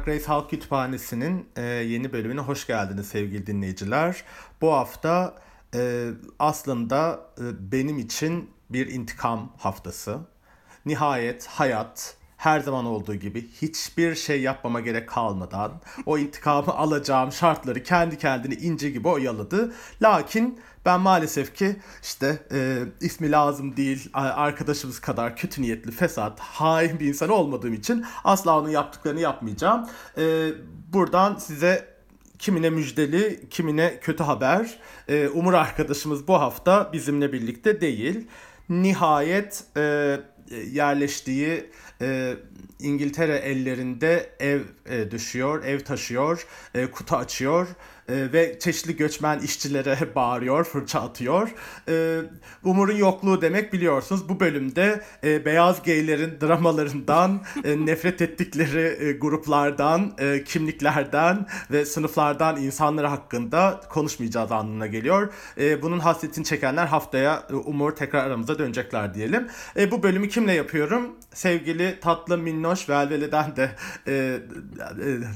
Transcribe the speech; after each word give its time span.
Drag 0.00 0.08
Race 0.08 0.26
Halk 0.26 0.50
Kütüphanesi'nin 0.50 1.48
e, 1.56 1.62
yeni 1.62 2.12
bölümüne 2.12 2.40
hoş 2.40 2.66
geldiniz 2.66 3.08
sevgili 3.08 3.46
dinleyiciler. 3.46 4.24
Bu 4.60 4.72
hafta 4.72 5.34
e, 5.74 6.10
aslında 6.38 7.20
e, 7.38 7.72
benim 7.72 7.98
için 7.98 8.50
bir 8.70 8.86
intikam 8.86 9.52
haftası. 9.58 10.18
Nihayet 10.86 11.46
hayat 11.46 12.16
her 12.36 12.60
zaman 12.60 12.86
olduğu 12.86 13.14
gibi 13.14 13.48
hiçbir 13.62 14.14
şey 14.14 14.40
yapmama 14.40 14.80
gerek 14.80 15.08
kalmadan 15.08 15.72
o 16.06 16.18
intikamı 16.18 16.72
alacağım 16.74 17.32
şartları 17.32 17.82
kendi 17.82 18.18
kendini 18.18 18.54
ince 18.54 18.90
gibi 18.90 19.08
oyaladı. 19.08 19.74
Lakin 20.02 20.60
ben 20.84 21.00
maalesef 21.00 21.54
ki 21.54 21.76
işte 22.02 22.38
e, 22.52 22.78
ismi 23.00 23.30
lazım 23.30 23.76
değil 23.76 24.10
arkadaşımız 24.14 25.00
kadar 25.00 25.36
kötü 25.36 25.62
niyetli, 25.62 25.90
fesat, 25.90 26.40
hain 26.40 27.00
bir 27.00 27.06
insan 27.06 27.28
olmadığım 27.28 27.74
için 27.74 28.04
asla 28.24 28.58
onun 28.60 28.68
yaptıklarını 28.70 29.20
yapmayacağım. 29.20 29.88
E, 30.18 30.48
buradan 30.92 31.36
size 31.36 31.88
kimine 32.38 32.70
müjdeli, 32.70 33.48
kimine 33.50 34.00
kötü 34.00 34.22
haber. 34.22 34.78
E, 35.08 35.28
Umur 35.28 35.54
arkadaşımız 35.54 36.28
bu 36.28 36.34
hafta 36.34 36.92
bizimle 36.92 37.32
birlikte 37.32 37.80
değil. 37.80 38.28
Nihayet 38.68 39.64
e, 39.76 40.16
yerleştiği 40.70 41.70
e, 42.00 42.34
İngiltere 42.80 43.36
ellerinde 43.36 44.30
ev 44.40 44.60
e, 44.86 45.10
düşüyor, 45.10 45.64
ev 45.64 45.80
taşıyor, 45.80 46.46
e, 46.74 46.86
kutu 46.86 47.16
açıyor 47.16 47.68
e, 48.10 48.32
ve 48.32 48.58
çeşitli 48.58 48.96
göçmen 48.96 49.38
işçilere 49.38 49.98
bağırıyor, 50.14 50.64
fırça 50.64 51.00
atıyor. 51.00 51.48
E, 51.88 52.18
Umur'un 52.64 52.96
yokluğu 52.96 53.42
demek 53.42 53.72
biliyorsunuz. 53.72 54.28
Bu 54.28 54.40
bölümde 54.40 55.00
e, 55.24 55.44
beyaz 55.44 55.82
geylerin 55.82 56.40
dramalarından, 56.40 57.40
e, 57.64 57.86
nefret 57.86 58.22
ettikleri 58.22 59.04
e, 59.04 59.12
gruplardan, 59.12 60.16
kimliklerden 60.44 61.46
ve 61.70 61.84
sınıflardan 61.84 62.56
insanları 62.56 63.06
hakkında 63.06 63.80
konuşmayacağız 63.90 64.52
anlamına 64.52 64.86
geliyor. 64.86 65.32
Bunun 65.82 65.98
hasretini 65.98 66.44
çekenler 66.44 66.86
haftaya 66.86 67.46
Umur 67.64 67.90
tekrar 67.90 68.26
aramıza 68.26 68.58
dönecekler 68.58 69.14
diyelim. 69.14 69.48
Bu 69.90 70.02
bölümü 70.02 70.28
kimle 70.28 70.52
yapıyorum? 70.52 71.16
Sevgili 71.34 72.00
tatlı 72.00 72.38
minnoş 72.38 72.88
velveleden 72.88 73.56
de 73.56 73.70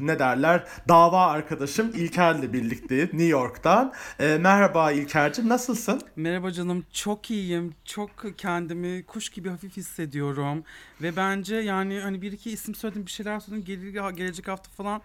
ne 0.01 0.19
derler 0.19 0.65
dava 0.89 1.27
arkadaşım 1.27 1.91
İlker'le 1.95 2.53
birlikte 2.53 2.64
birlikteyiz 2.65 3.13
New 3.13 3.25
York'tan. 3.25 3.93
E, 4.21 4.39
merhaba 4.41 4.93
İlker'cim 4.93 5.49
nasılsın? 5.49 6.03
Merhaba 6.17 6.53
canım 6.53 6.87
çok 6.93 7.31
iyiyim. 7.31 7.75
Çok 7.85 8.11
kendimi 8.39 9.03
kuş 9.07 9.29
gibi 9.29 9.49
hafif 9.49 9.77
hissediyorum. 9.77 10.65
Ve 11.03 11.17
bence 11.17 11.57
yani 11.57 12.01
hani 12.01 12.23
bir 12.23 12.33
iki 12.33 12.51
isim 12.51 12.75
söyledim 12.75 13.07
bir 13.07 13.11
şeyler 13.11 13.41
söyledim. 13.41 13.65
Gelir, 13.65 14.11
gelecek 14.11 14.49
hafta 14.49 14.71
falan 14.71 15.03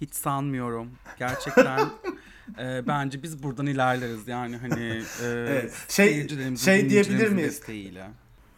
hiç 0.00 0.14
sanmıyorum. 0.14 0.90
Gerçekten 1.18 1.78
e, 2.58 2.86
bence 2.86 3.22
biz 3.22 3.42
buradan 3.42 3.66
ilerleriz 3.66 4.28
yani 4.28 4.56
hani 4.56 5.02
e, 5.22 5.26
evet. 5.26 5.72
şey, 5.88 6.28
şey 6.56 6.90
diyebilir 6.90 7.28
miyiz? 7.28 7.50
Desteğiyle. 7.50 8.08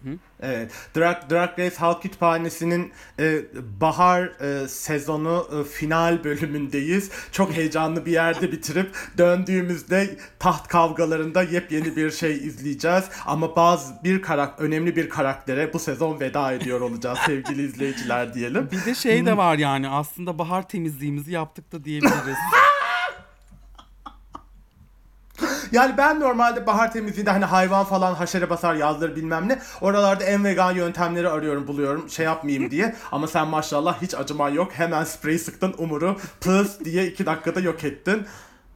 Hı? 0.03 0.11
Evet. 0.43 0.73
Drag, 0.97 1.31
Drag 1.31 1.59
Race 1.59 1.77
Halk 1.77 2.03
Kütüphanesi'nin 2.03 2.93
e, 3.19 3.41
bahar 3.81 4.23
e, 4.23 4.69
sezonu 4.69 5.49
e, 5.61 5.65
final 5.65 6.25
bölümündeyiz. 6.25 7.11
Çok 7.33 7.53
heyecanlı 7.53 8.07
bir 8.07 8.13
yerde 8.13 8.53
bitirip 8.53 8.97
döndüğümüzde 9.19 10.17
taht 10.39 10.69
kavgalarında 10.69 11.43
yepyeni 11.43 11.97
bir 11.97 12.11
şey 12.11 12.37
izleyeceğiz. 12.37 13.05
Ama 13.27 13.57
bazı 13.57 14.05
bir 14.05 14.23
karak 14.23 14.61
önemli 14.61 14.97
bir 14.97 15.09
karaktere 15.09 15.73
bu 15.73 15.79
sezon 15.79 16.21
veda 16.21 16.53
ediyor 16.53 16.81
olacağız 16.81 17.19
sevgili 17.27 17.63
izleyiciler 17.63 18.35
diyelim. 18.35 18.69
Bir 18.73 18.85
de 18.85 18.95
şey 18.95 19.27
de 19.27 19.37
var 19.37 19.59
yani 19.59 19.89
aslında 19.89 20.39
bahar 20.39 20.69
temizliğimizi 20.69 21.33
yaptık 21.33 21.73
da 21.73 21.85
diyebiliriz. 21.85 22.37
Yani 25.73 25.95
ben 25.97 26.21
normalde 26.21 26.67
bahar 26.67 26.93
temizliğinde 26.93 27.31
hani 27.31 27.45
hayvan 27.45 27.85
falan 27.85 28.15
haşere 28.15 28.51
basar 28.51 28.75
yazları 28.75 29.17
bilmem 29.17 29.49
ne. 29.49 29.59
Oralarda 29.81 30.25
en 30.25 30.45
vegan 30.45 30.73
yöntemleri 30.73 31.29
arıyorum 31.29 31.67
buluyorum 31.67 32.11
şey 32.11 32.27
yapmayayım 32.27 32.71
diye. 32.71 32.95
Ama 33.13 33.27
sen 33.27 33.49
maşallah 33.49 34.03
hiç 34.03 34.15
acıman 34.15 34.51
yok. 34.51 34.73
Hemen 34.73 35.05
sprey 35.05 35.39
sıktın 35.39 35.75
umuru 35.79 36.17
pıs 36.41 36.81
diye 36.81 37.07
iki 37.07 37.27
dakikada 37.27 37.61
yok 37.61 37.85
ettin. 37.85 38.27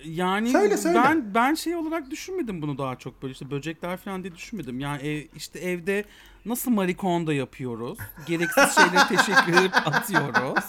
Yani 0.05 0.51
söyle, 0.51 0.77
söyle. 0.77 1.01
ben 1.05 1.35
ben 1.35 1.55
şey 1.55 1.77
olarak 1.77 2.11
düşünmedim 2.11 2.63
bunu 2.63 2.79
daha 2.79 2.97
çok 2.97 3.23
böyle 3.23 3.33
işte 3.33 3.51
böcekler 3.51 3.97
falan 3.97 4.23
diye 4.23 4.35
düşünmedim. 4.35 4.81
Yani 4.81 5.03
ev, 5.03 5.23
işte 5.37 5.59
evde 5.59 6.05
nasıl 6.45 6.71
marikonda 6.71 7.33
yapıyoruz? 7.33 7.99
Gereksiz 8.27 8.75
şeyleri 8.75 9.09
teşekkür 9.17 9.53
edip 9.53 9.75
atıyoruz. 9.87 10.65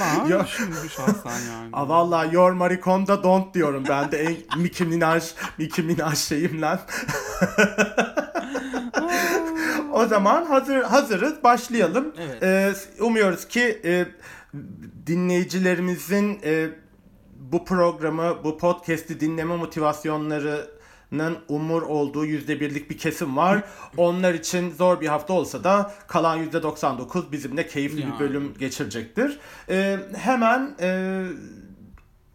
Ben 0.00 0.26
Yo. 0.26 0.44
düşünmüş 0.44 0.92
şahsen 0.92 1.50
yani. 1.52 1.70
Aa, 1.72 1.88
valla 1.88 2.24
your 2.24 2.52
marikonda 2.52 3.22
don't 3.22 3.54
diyorum 3.54 3.84
ben 3.88 4.12
de 4.12 4.18
en 4.22 4.36
Nicki 4.62 4.84
Minaj, 4.84 5.24
Nicki 5.58 5.82
Minaj 5.82 6.18
şeyimle. 6.18 6.78
o 9.92 10.06
zaman 10.06 10.44
hazır 10.44 10.82
hazırız 10.82 11.44
başlayalım. 11.44 12.14
Evet. 12.18 12.42
Ee, 12.42 13.02
umuyoruz 13.02 13.48
ki 13.48 13.80
e, 13.84 14.06
dinleyicilerimizin 15.06 16.40
e, 16.44 16.68
bu 17.36 17.64
programı, 17.64 18.44
bu 18.44 18.58
podcast'i 18.58 19.20
dinleme 19.20 19.56
motivasyonları 19.56 20.79
umur 21.48 21.82
olduğu 21.82 22.24
yüzde 22.24 22.60
birlik 22.60 22.90
bir 22.90 22.98
kesim 22.98 23.36
var. 23.36 23.64
Onlar 23.96 24.34
için 24.34 24.70
zor 24.70 25.00
bir 25.00 25.06
hafta 25.06 25.32
olsa 25.32 25.64
da 25.64 25.94
kalan 26.08 26.36
yüzde 26.36 26.62
99 26.62 27.32
bizimle 27.32 27.66
keyifli 27.66 28.00
yani. 28.00 28.14
bir 28.14 28.18
bölüm 28.18 28.54
geçirecektir. 28.58 29.38
Ee, 29.68 29.98
hemen 30.16 30.74
e, 30.80 31.22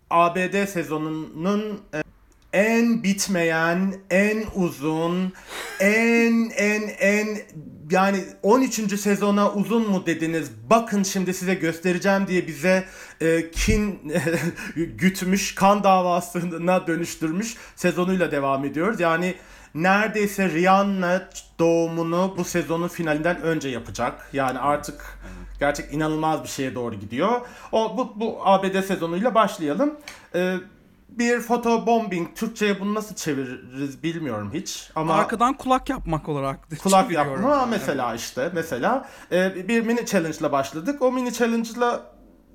ABD 0.09 0.65
sezonunun 0.65 1.81
e, 1.93 2.03
en 2.53 3.03
bitmeyen, 3.03 3.95
en 4.09 4.43
uzun, 4.55 5.33
en 5.79 6.49
en 6.49 6.81
en 6.99 7.27
yani 7.91 8.23
13. 8.43 8.99
sezona 8.99 9.51
uzun 9.51 9.89
mu 9.89 10.05
dediniz? 10.05 10.51
Bakın 10.69 11.03
şimdi 11.03 11.33
size 11.33 11.53
göstereceğim 11.53 12.27
diye 12.27 12.47
bize 12.47 12.85
e, 13.21 13.51
kin 13.51 14.13
gütmüş, 14.75 15.55
kan 15.55 15.83
davasına 15.83 16.87
dönüştürmüş 16.87 17.55
sezonuyla 17.75 18.31
devam 18.31 18.65
ediyoruz. 18.65 18.99
Yani 18.99 19.35
neredeyse 19.75 20.49
Rihanna 20.49 21.29
doğumunu 21.59 22.33
bu 22.37 22.43
sezonun 22.43 22.87
finalinden 22.87 23.41
önce 23.41 23.69
yapacak. 23.69 24.29
Yani 24.33 24.59
artık 24.59 25.19
gerçek 25.59 25.93
inanılmaz 25.93 26.43
bir 26.43 26.49
şeye 26.49 26.75
doğru 26.75 26.95
gidiyor. 26.95 27.41
O 27.71 27.97
bu 27.97 28.19
bu 28.19 28.39
ABD 28.43 28.81
sezonuyla 28.81 29.35
başlayalım. 29.35 29.95
Ee, 30.35 30.55
bir 31.09 31.39
foto 31.39 31.85
bombing 31.85 32.35
Türkçe'ye 32.35 32.79
bunu 32.79 32.93
nasıl 32.93 33.15
çeviririz 33.15 34.03
bilmiyorum 34.03 34.51
hiç 34.53 34.91
ama 34.95 35.13
arkadan 35.13 35.53
kulak 35.53 35.89
yapmak 35.89 36.29
olarak 36.29 36.59
kulak 36.83 37.11
yapma 37.11 37.65
mesela 37.65 38.15
işte 38.15 38.51
mesela 38.53 39.09
e, 39.31 39.67
bir 39.67 39.81
mini 39.81 40.05
challenge 40.05 40.37
ile 40.37 40.51
başladık. 40.51 41.01
O 41.01 41.11
mini 41.11 41.33
challenge 41.33 41.69
ile 41.69 41.91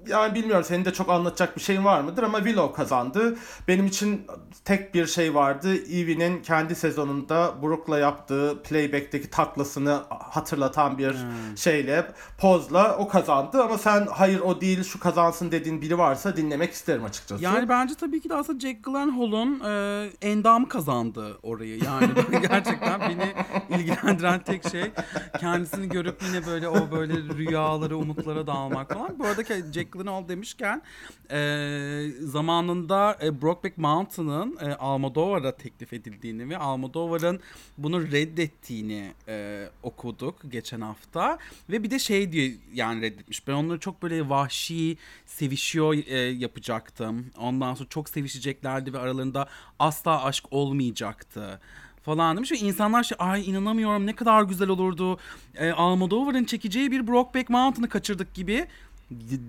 yani 0.06 0.34
bilmiyorum 0.34 0.64
senin 0.64 0.84
de 0.84 0.92
çok 0.92 1.10
anlatacak 1.10 1.56
bir 1.56 1.62
şeyin 1.62 1.84
var 1.84 2.00
mıdır 2.00 2.22
ama 2.22 2.38
Willow 2.38 2.76
kazandı. 2.76 3.36
Benim 3.68 3.86
için 3.86 4.26
tek 4.64 4.94
bir 4.94 5.06
şey 5.06 5.34
vardı. 5.34 5.74
Evie'nin 5.74 6.42
kendi 6.42 6.74
sezonunda 6.74 7.54
Brooke'la 7.62 7.98
yaptığı 7.98 8.62
playback'teki 8.62 9.30
taklasını 9.30 10.00
hatırlatan 10.08 10.98
bir 10.98 11.12
hmm. 11.12 11.58
şeyle, 11.58 12.12
pozla 12.38 12.96
o 12.96 13.08
kazandı 13.08 13.62
ama 13.62 13.78
sen 13.78 14.06
hayır 14.06 14.40
o 14.40 14.60
değil 14.60 14.84
şu 14.84 15.00
kazansın 15.00 15.52
dediğin 15.52 15.82
biri 15.82 15.98
varsa 15.98 16.36
dinlemek 16.36 16.72
isterim 16.72 17.04
açıkçası. 17.04 17.44
Yani 17.44 17.68
bence 17.68 17.94
tabii 17.94 18.20
ki 18.20 18.28
de 18.28 18.34
aslında 18.34 18.60
Jack 18.60 18.84
Gyllenhaal'ın 18.84 19.60
e, 19.60 20.10
endamı 20.22 20.68
kazandı 20.68 21.38
orayı. 21.42 21.84
Yani 21.84 22.08
gerçekten 22.48 23.00
beni 23.00 23.32
ilgilendiren 23.80 24.40
tek 24.40 24.70
şey 24.70 24.92
kendisini 25.40 25.88
görüp 25.88 26.22
yine 26.22 26.46
böyle 26.46 26.68
o 26.68 26.90
böyle 26.90 27.14
rüyaları, 27.14 27.96
umutlara 27.96 28.46
dalmak 28.46 28.94
falan. 28.94 29.18
Bu 29.18 29.26
arada 29.26 29.44
Jack 29.72 29.89
Gyllenhaal 29.92 30.28
demişken 30.28 30.82
e, 31.30 32.06
zamanında 32.20 33.18
e, 33.22 33.42
Brokeback 33.42 33.78
Mountain'ın 33.78 34.56
e, 34.60 34.74
Almodovar'a 34.74 35.56
teklif 35.56 35.92
edildiğini 35.92 36.48
ve 36.48 36.58
Almodovar'ın 36.58 37.40
bunu 37.78 38.12
reddettiğini 38.12 39.12
e, 39.28 39.66
okuduk 39.82 40.36
geçen 40.48 40.80
hafta 40.80 41.38
ve 41.70 41.82
bir 41.82 41.90
de 41.90 41.98
şey 41.98 42.32
diye 42.32 42.52
yani 42.74 43.02
reddetmiş. 43.02 43.48
Ben 43.48 43.52
onları 43.52 43.78
çok 43.78 44.02
böyle 44.02 44.28
vahşi 44.28 44.96
sevişiyor 45.26 45.94
e, 46.06 46.18
yapacaktım. 46.18 47.26
Ondan 47.38 47.74
sonra 47.74 47.88
çok 47.88 48.08
sevişeceklerdi 48.08 48.92
ve 48.92 48.98
aralarında 48.98 49.48
asla 49.78 50.24
aşk 50.24 50.44
olmayacaktı 50.50 51.60
falan 52.02 52.36
demiş 52.36 52.52
ve 52.52 52.56
insanlar 52.56 53.02
şey 53.02 53.16
ay 53.20 53.50
inanamıyorum 53.50 54.06
ne 54.06 54.14
kadar 54.14 54.42
güzel 54.42 54.68
olurdu. 54.68 55.18
E, 55.54 55.70
Almodovar'ın 55.70 56.44
çekeceği 56.44 56.90
bir 56.90 57.06
Brokeback 57.06 57.50
Mountain'ı 57.50 57.88
kaçırdık 57.88 58.34
gibi 58.34 58.66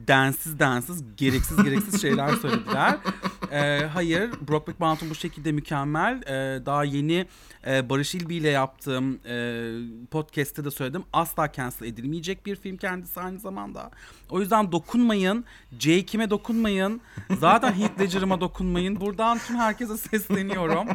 densiz 0.07 0.59
densiz 0.59 1.03
gereksiz 1.17 1.63
gereksiz 1.63 2.01
şeyler 2.01 2.35
söylediler. 2.35 2.97
Ee, 3.51 3.85
hayır 3.93 4.31
Brokeback 4.47 4.79
Mountain 4.79 5.09
bu 5.09 5.15
şekilde 5.15 5.51
mükemmel. 5.51 6.21
Ee, 6.21 6.65
daha 6.65 6.83
yeni 6.83 7.25
e, 7.67 7.89
Barış 7.89 8.15
İlbi 8.15 8.35
ile 8.35 8.49
yaptığım 8.49 9.19
e, 9.25 9.65
podcast'te 10.11 10.65
de 10.65 10.71
söyledim. 10.71 11.03
Asla 11.13 11.51
cancel 11.51 11.85
edilmeyecek 11.85 12.45
bir 12.45 12.55
film 12.55 12.77
kendisi 12.77 13.19
aynı 13.19 13.39
zamanda. 13.39 13.91
O 14.29 14.39
yüzden 14.39 14.71
dokunmayın. 14.71 15.45
J. 15.79 16.05
Kim'e 16.05 16.29
dokunmayın. 16.29 17.01
Zaten 17.39 17.73
Heath 17.73 17.99
Ledger'ıma 17.99 18.41
dokunmayın. 18.41 19.01
Buradan 19.01 19.39
tüm 19.47 19.55
herkese 19.55 19.97
sesleniyorum. 20.17 20.87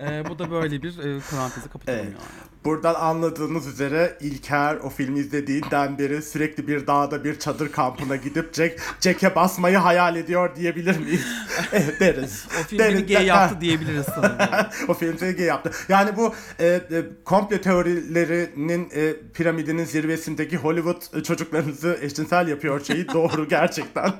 Ee, 0.00 0.24
bu 0.28 0.38
da 0.38 0.50
böyle 0.50 0.82
bir 0.82 0.98
e, 0.98 1.20
parantezi 1.30 1.68
kapatalım 1.68 1.98
Evet. 2.00 2.12
yani. 2.12 2.52
Buradan 2.64 2.94
anladığınız 2.94 3.66
üzere 3.66 4.18
İlker 4.20 4.76
o 4.76 4.88
filmi 4.90 5.18
izlediğinden 5.18 5.98
beri 5.98 6.22
sürekli 6.22 6.68
bir 6.68 6.86
dağda 6.86 7.24
bir 7.24 7.38
çadır 7.38 7.72
kampına 7.72 8.16
gidip 8.16 8.54
Jack, 8.54 8.80
Jack'e 9.00 9.34
basmayı 9.34 9.76
hayal 9.76 10.16
ediyor 10.16 10.56
diyebilir 10.56 10.98
miyiz? 10.98 11.26
evet 11.72 12.00
deriz. 12.00 12.46
O 12.60 12.64
film 12.64 12.78
beni 12.78 12.94
Deriz. 12.94 13.06
gay 13.06 13.26
yaptı 13.26 13.60
diyebiliriz 13.60 14.06
sanırım. 14.14 14.36
o 14.88 14.94
film 14.94 15.18
seni 15.18 15.32
gay 15.36 15.46
yaptı. 15.46 15.70
Yani 15.88 16.11
bu 16.16 16.34
e, 16.60 16.66
e, 16.66 16.80
komple 17.24 17.60
teorilerinin 17.60 18.88
e, 18.94 19.14
piramidinin 19.34 19.84
zirvesindeki 19.84 20.56
Hollywood 20.56 21.18
e, 21.18 21.22
çocuklarınızı 21.22 21.98
eşcinsel 22.02 22.48
yapıyor 22.48 22.84
şeyi 22.84 23.08
doğru 23.14 23.48
gerçekten. 23.48 24.12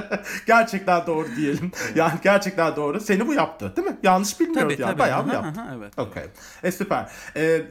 gerçekten 0.46 1.06
doğru 1.06 1.26
diyelim. 1.36 1.72
Yani 1.94 2.12
gerçekten 2.22 2.76
doğru. 2.76 3.00
Seni 3.00 3.26
bu 3.26 3.34
yaptı 3.34 3.76
değil 3.76 3.88
mi? 3.88 3.96
Yanlış 4.02 4.40
bilmiyoruz 4.40 4.72
tabii 4.72 4.82
yani. 4.82 4.90
tabii. 4.90 4.98
Bayağı 4.98 5.26
bu 5.28 5.32
yaptı. 5.32 5.60
evet. 5.78 5.98
Okey. 5.98 6.24
E 6.62 6.72
süper. 6.72 7.10
E, 7.36 7.62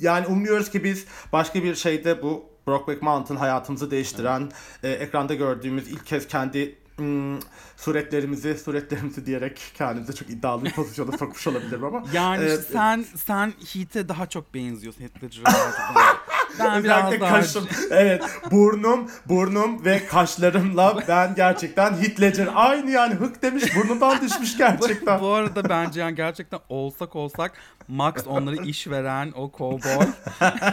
yani 0.00 0.26
umuyoruz 0.26 0.70
ki 0.70 0.84
biz 0.84 1.06
başka 1.32 1.62
bir 1.62 1.74
şeyde 1.74 2.22
bu 2.22 2.52
Brokeback 2.66 3.02
Mountain 3.02 3.36
hayatımızı 3.36 3.90
değiştiren, 3.90 4.52
e, 4.82 4.90
ekranda 4.90 5.34
gördüğümüz 5.34 5.88
ilk 5.88 6.06
kez 6.06 6.28
kendi 6.28 6.81
hmm, 6.96 7.38
suretlerimizi, 7.76 8.58
suretlerimizi 8.58 9.26
diyerek 9.26 9.62
kendimizi 9.74 10.14
çok 10.14 10.30
iddialı 10.30 10.64
bir 10.64 10.72
pozisyona 10.72 11.18
sokmuş 11.18 11.46
olabilirim 11.46 11.84
ama. 11.84 12.04
Yani 12.12 12.44
e, 12.44 12.46
işte 12.46 12.62
sen 12.62 13.04
sen 13.16 13.52
Heath'e 13.72 14.08
daha 14.08 14.26
çok 14.26 14.54
benziyorsun 14.54 15.00
Heath 15.00 15.24
Ledger'a. 15.24 15.52
Ben 16.58 16.84
biraz 16.84 17.20
daha... 17.20 17.30
kaşım. 17.30 17.68
Evet. 17.90 18.22
Burnum, 18.50 19.10
burnum 19.28 19.84
ve 19.84 20.06
kaşlarımla 20.06 20.96
ben 21.08 21.34
gerçekten 21.34 21.96
Ledger 22.20 22.48
aynı 22.54 22.90
yani 22.90 23.14
hık 23.14 23.42
demiş 23.42 23.76
burnundan 23.76 24.20
düşmüş 24.20 24.56
gerçekten. 24.56 25.20
Bu 25.20 25.28
arada 25.28 25.68
bence 25.68 26.00
yani 26.00 26.14
gerçekten 26.14 26.60
olsak 26.68 27.16
olsak 27.16 27.52
Max 27.88 28.14
onları 28.26 28.56
iş 28.56 28.88
veren 28.88 29.32
o 29.36 29.52
cowboy 29.58 30.06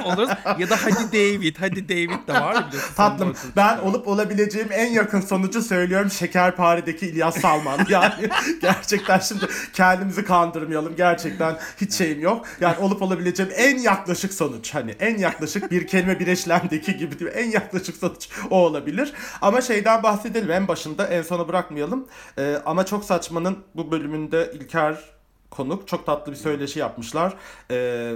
oluruz. 0.05 0.29
Ya 0.59 0.69
da 0.69 0.77
hadi 0.83 1.11
David, 1.11 1.55
hadi 1.59 1.89
David 1.89 2.27
de 2.27 2.33
var 2.33 2.55
ya 2.55 2.67
biliyorsun. 2.67 2.95
Tatlım 2.95 3.35
ben 3.55 3.77
olup 3.77 4.07
olabileceğim 4.07 4.67
en 4.71 4.91
yakın 4.91 5.21
sonucu 5.21 5.61
söylüyorum 5.61 6.11
Şekerpare'deki 6.11 7.07
İlyas 7.07 7.41
Salman. 7.41 7.79
Yani 7.89 8.29
gerçekten 8.61 9.19
şimdi 9.19 9.47
kendimizi 9.73 10.25
kandırmayalım. 10.25 10.95
Gerçekten 10.95 11.57
hiç 11.81 11.93
şeyim 11.93 12.21
yok. 12.21 12.45
Yani 12.61 12.77
olup 12.77 13.01
olabileceğim 13.01 13.51
en 13.55 13.77
yaklaşık 13.77 14.33
sonuç. 14.33 14.75
Hani 14.75 14.95
en 14.99 15.17
yaklaşık 15.17 15.68
bir 15.71 15.87
kelime 15.87 16.19
bir 16.19 16.27
eşlemdeki 16.27 16.97
gibi 16.97 17.23
mi? 17.23 17.29
En 17.29 17.51
yaklaşık 17.51 17.97
sonuç 17.97 18.29
o 18.49 18.55
olabilir. 18.55 19.13
Ama 19.41 19.61
şeyden 19.61 20.03
bahsedelim 20.03 20.51
en 20.51 20.67
başında 20.67 21.07
en 21.07 21.21
sona 21.21 21.47
bırakmayalım. 21.47 22.07
Ee, 22.37 22.57
ama 22.65 22.85
çok 22.85 23.05
saçmanın 23.05 23.57
bu 23.75 23.91
bölümünde 23.91 24.51
İlker 24.53 25.18
konuk 25.51 25.87
çok 25.87 26.05
tatlı 26.05 26.31
bir 26.31 26.37
söyleşi 26.37 26.79
yapmışlar 26.79 27.33
ee, 27.71 28.15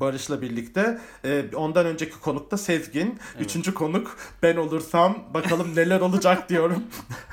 Barış'la 0.00 0.42
birlikte. 0.42 0.98
Ee, 1.24 1.44
ondan 1.54 1.86
önceki 1.86 2.20
konuk 2.20 2.50
da 2.50 2.56
Sezgin. 2.56 3.18
Üçüncü 3.40 3.74
konuk 3.74 4.16
ben 4.42 4.56
olursam 4.56 5.18
bakalım 5.34 5.76
neler 5.76 6.00
olacak 6.00 6.48
diyorum. 6.48 6.84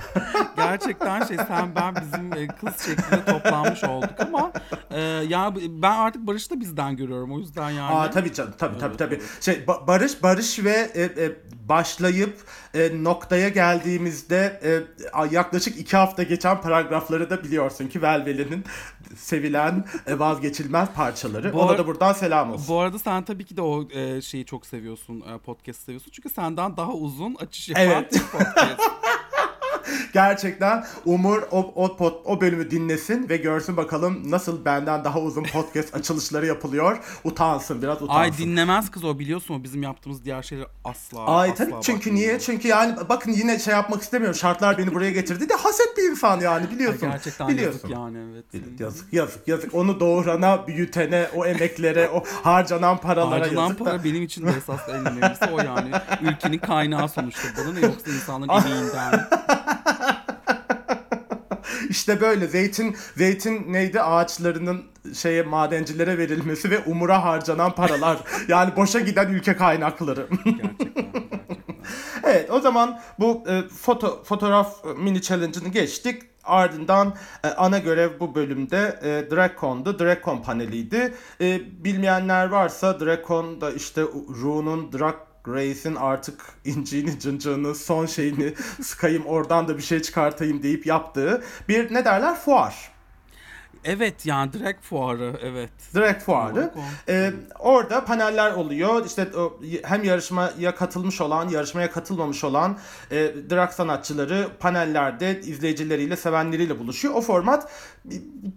Gerçekten 0.55 1.25
şey 1.25 1.37
sen 1.37 1.75
ben 1.75 1.95
bizim 1.95 2.33
e, 2.33 2.47
kız 2.47 2.85
şeklinde 2.85 3.25
toplanmış 3.25 3.83
olduk 3.83 4.19
ama 4.19 4.51
e, 4.91 5.01
ya 5.01 5.53
ben 5.69 5.91
artık 5.91 6.27
Barış'ı 6.27 6.49
da 6.49 6.59
bizden 6.59 6.97
görüyorum 6.97 7.31
o 7.35 7.39
yüzden 7.39 7.69
yani. 7.69 7.95
Aa 7.95 8.11
tabii 8.11 8.33
canım 8.33 8.53
tabii 8.57 8.77
tabii 8.79 8.89
Evet, 8.89 8.99
tabii. 8.99 9.15
evet. 9.15 9.43
Şey 9.43 9.55
Ba- 9.55 9.87
Barış 9.87 10.23
Barış 10.23 10.63
ve 10.63 10.91
e, 10.95 11.03
e, 11.03 11.31
başlayıp 11.69 12.37
e, 12.73 13.03
noktaya 13.03 13.49
geldiğimizde 13.49 14.59
e, 14.63 15.25
yaklaşık 15.31 15.77
iki 15.79 15.97
hafta 15.97 16.23
geçen 16.23 16.61
paragrafları 16.61 17.29
da 17.29 17.43
biliyorsun 17.43 17.87
ki 17.87 18.01
Velveli'nin 18.01 18.65
sevilen 19.17 19.85
e, 20.07 20.19
vazgeçilmez 20.19 20.89
parçaları. 20.95 21.53
Bu 21.53 21.61
Ona 21.61 21.77
da 21.77 21.87
buradan 21.87 22.13
selam 22.13 22.51
olsun. 22.51 22.65
Bu 22.67 22.79
arada 22.79 22.99
sen 22.99 23.23
tabii 23.25 23.45
ki 23.45 23.57
de 23.57 23.61
o 23.61 23.89
e, 23.89 24.21
şeyi 24.21 24.45
çok 24.45 24.65
seviyorsun, 24.65 25.21
e, 25.21 25.37
podcast 25.37 25.81
seviyorsun. 25.81 26.11
Çünkü 26.11 26.29
senden 26.29 26.77
daha 26.77 26.91
uzun 26.93 27.35
açış 27.35 27.69
yapan 27.69 27.83
Evet. 27.83 28.21
podcast. 28.31 28.81
Gerçekten 30.13 30.85
Umur 31.05 31.41
o, 31.51 31.71
o, 31.75 31.85
pod- 31.87 32.21
o 32.25 32.41
bölümü 32.41 32.71
dinlesin 32.71 33.29
ve 33.29 33.37
görsün 33.37 33.77
bakalım 33.77 34.31
nasıl 34.31 34.65
benden 34.65 35.03
daha 35.03 35.19
uzun 35.19 35.43
podcast 35.43 35.95
açılışları 35.95 36.45
yapılıyor. 36.45 36.97
Utansın 37.23 37.81
biraz 37.81 38.01
utansın. 38.01 38.21
Ay 38.21 38.37
dinlemez 38.37 38.91
kız 38.91 39.03
o 39.03 39.19
biliyorsun 39.19 39.53
o 39.59 39.63
bizim 39.63 39.83
yaptığımız 39.83 40.25
diğer 40.25 40.43
şeyler 40.43 40.67
asla 40.83 41.25
Ay 41.25 41.49
asla 41.51 41.65
tabii 41.65 41.75
çünkü 41.81 42.15
niye? 42.15 42.39
Çünkü 42.39 42.67
yani 42.67 42.95
bakın 43.09 43.31
yine 43.31 43.59
şey 43.59 43.73
yapmak 43.73 44.01
istemiyorum. 44.01 44.35
Şartlar 44.39 44.77
beni 44.77 44.93
buraya 44.93 45.11
getirdi 45.11 45.49
de 45.49 45.53
haset 45.53 45.97
bir 45.97 46.03
insan 46.11 46.39
yani 46.39 46.65
Ay, 46.67 46.71
biliyorsun. 46.71 47.11
gerçekten 47.11 47.47
biliyorsun. 47.47 47.79
yazık 47.89 47.89
yani 47.91 48.17
evet. 48.33 48.45
Yazık 48.79 49.13
yazık 49.13 49.47
yazık. 49.47 49.73
Onu 49.75 49.99
doğurana, 49.99 50.67
büyütene, 50.67 51.27
o 51.35 51.45
emeklere, 51.45 52.09
o 52.09 52.23
harcanan 52.43 52.97
paralara 52.97 53.39
Harcanan 53.41 53.63
yazık 53.63 53.79
para 53.79 53.99
da. 53.99 54.03
benim 54.03 54.23
için 54.23 54.45
de 54.47 54.49
esas 54.57 54.89
en 54.89 54.95
önemlisi 55.05 55.45
o 55.53 55.59
yani. 55.61 55.91
Ülkenin 56.21 56.57
kaynağı 56.57 57.09
sonuçta 57.09 57.47
bana 57.57 57.73
ne 57.73 57.79
yoksa 57.79 58.11
insanların 58.11 58.65
emeğinden. 58.65 59.27
İşte 61.95 62.21
böyle 62.21 62.47
zeytin 62.47 62.95
zeytin 63.17 63.73
neydi 63.73 64.01
ağaçlarının 64.01 64.83
şeye 65.13 65.43
madencilere 65.43 66.17
verilmesi 66.17 66.69
ve 66.71 66.79
umura 66.79 67.23
harcanan 67.23 67.75
paralar. 67.75 68.17
yani 68.47 68.75
boşa 68.75 68.99
giden 68.99 69.29
ülke 69.29 69.55
kaynakları. 69.55 70.27
Gerçekten. 70.45 71.23
Evet 72.23 72.51
o 72.51 72.59
zaman 72.59 72.99
bu 73.19 73.43
e, 73.47 73.61
foto 73.61 74.23
fotoğraf 74.23 74.85
e, 74.85 74.93
mini 75.03 75.21
challenge'ını 75.21 75.69
geçtik. 75.69 76.21
Ardından 76.43 77.15
e, 77.43 77.47
ana 77.47 77.77
görev 77.77 78.19
bu 78.19 78.35
bölümde 78.35 78.99
e, 79.01 79.31
DragCon'du. 79.31 79.99
DragCon 79.99 80.41
paneliydi. 80.41 81.13
E, 81.41 81.61
bilmeyenler 81.83 82.45
varsa 82.47 82.99
DragCon 82.99 83.61
da 83.61 83.71
işte 83.71 84.01
Ru'nun 84.41 84.91
Drag 84.91 85.15
Race'in 85.47 85.95
artık 85.95 86.41
inciğini 86.65 87.19
cıncığını 87.19 87.75
son 87.75 88.05
şeyini 88.05 88.53
sıkayım 88.81 89.25
oradan 89.25 89.67
da 89.67 89.77
bir 89.77 89.83
şey 89.83 90.01
çıkartayım 90.01 90.63
deyip 90.63 90.85
yaptığı 90.85 91.43
bir 91.69 91.93
ne 91.93 92.05
derler 92.05 92.35
fuar. 92.35 92.94
Evet 93.85 94.25
yani 94.25 94.53
direkt 94.53 94.83
fuarı 94.83 95.39
evet. 95.43 95.69
Drag 95.95 96.19
fuarı. 96.19 96.71
Ee, 97.09 97.33
orada 97.59 98.05
paneller 98.05 98.51
oluyor. 98.51 99.05
İşte 99.05 99.27
o, 99.37 99.59
hem 99.83 100.03
yarışmaya 100.03 100.75
katılmış 100.75 101.21
olan, 101.21 101.49
yarışmaya 101.49 101.91
katılmamış 101.91 102.43
olan 102.43 102.77
e, 103.11 103.15
drag 103.49 103.71
sanatçıları 103.71 104.47
panellerde 104.59 105.41
izleyicileriyle, 105.41 106.15
sevenleriyle 106.15 106.79
buluşuyor. 106.79 107.13
O 107.13 107.21
format 107.21 107.71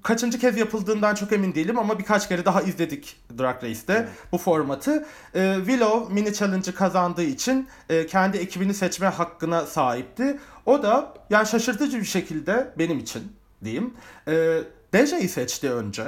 kaçıncı 0.03 0.39
kez 0.39 0.59
yapıldığından 0.59 1.15
çok 1.15 1.33
emin 1.33 1.55
değilim 1.55 1.79
ama 1.79 1.99
birkaç 1.99 2.29
kere 2.29 2.45
daha 2.45 2.63
izledik 2.63 3.17
Drag 3.39 3.65
Race'te 3.65 4.09
bu 4.33 4.39
formatı. 4.39 5.07
E, 5.35 5.55
Willow 5.57 6.15
mini 6.15 6.35
challenge'ı 6.35 6.75
kazandığı 6.75 7.23
için 7.23 7.69
e, 7.89 8.07
kendi 8.07 8.37
ekibini 8.39 8.75
seçme 8.75 9.07
hakkına 9.07 9.67
sahipti. 9.67 10.39
O 10.67 10.83
da 10.83 11.15
yani 11.31 11.47
şaşırtıcı 11.47 12.01
bir 12.01 12.05
şekilde 12.05 12.73
benim 12.79 12.99
için 12.99 13.33
diyeyim. 13.65 13.95
E, 14.29 14.59
Deja'yı 14.93 15.29
seçti 15.29 15.71
önce. 15.73 16.05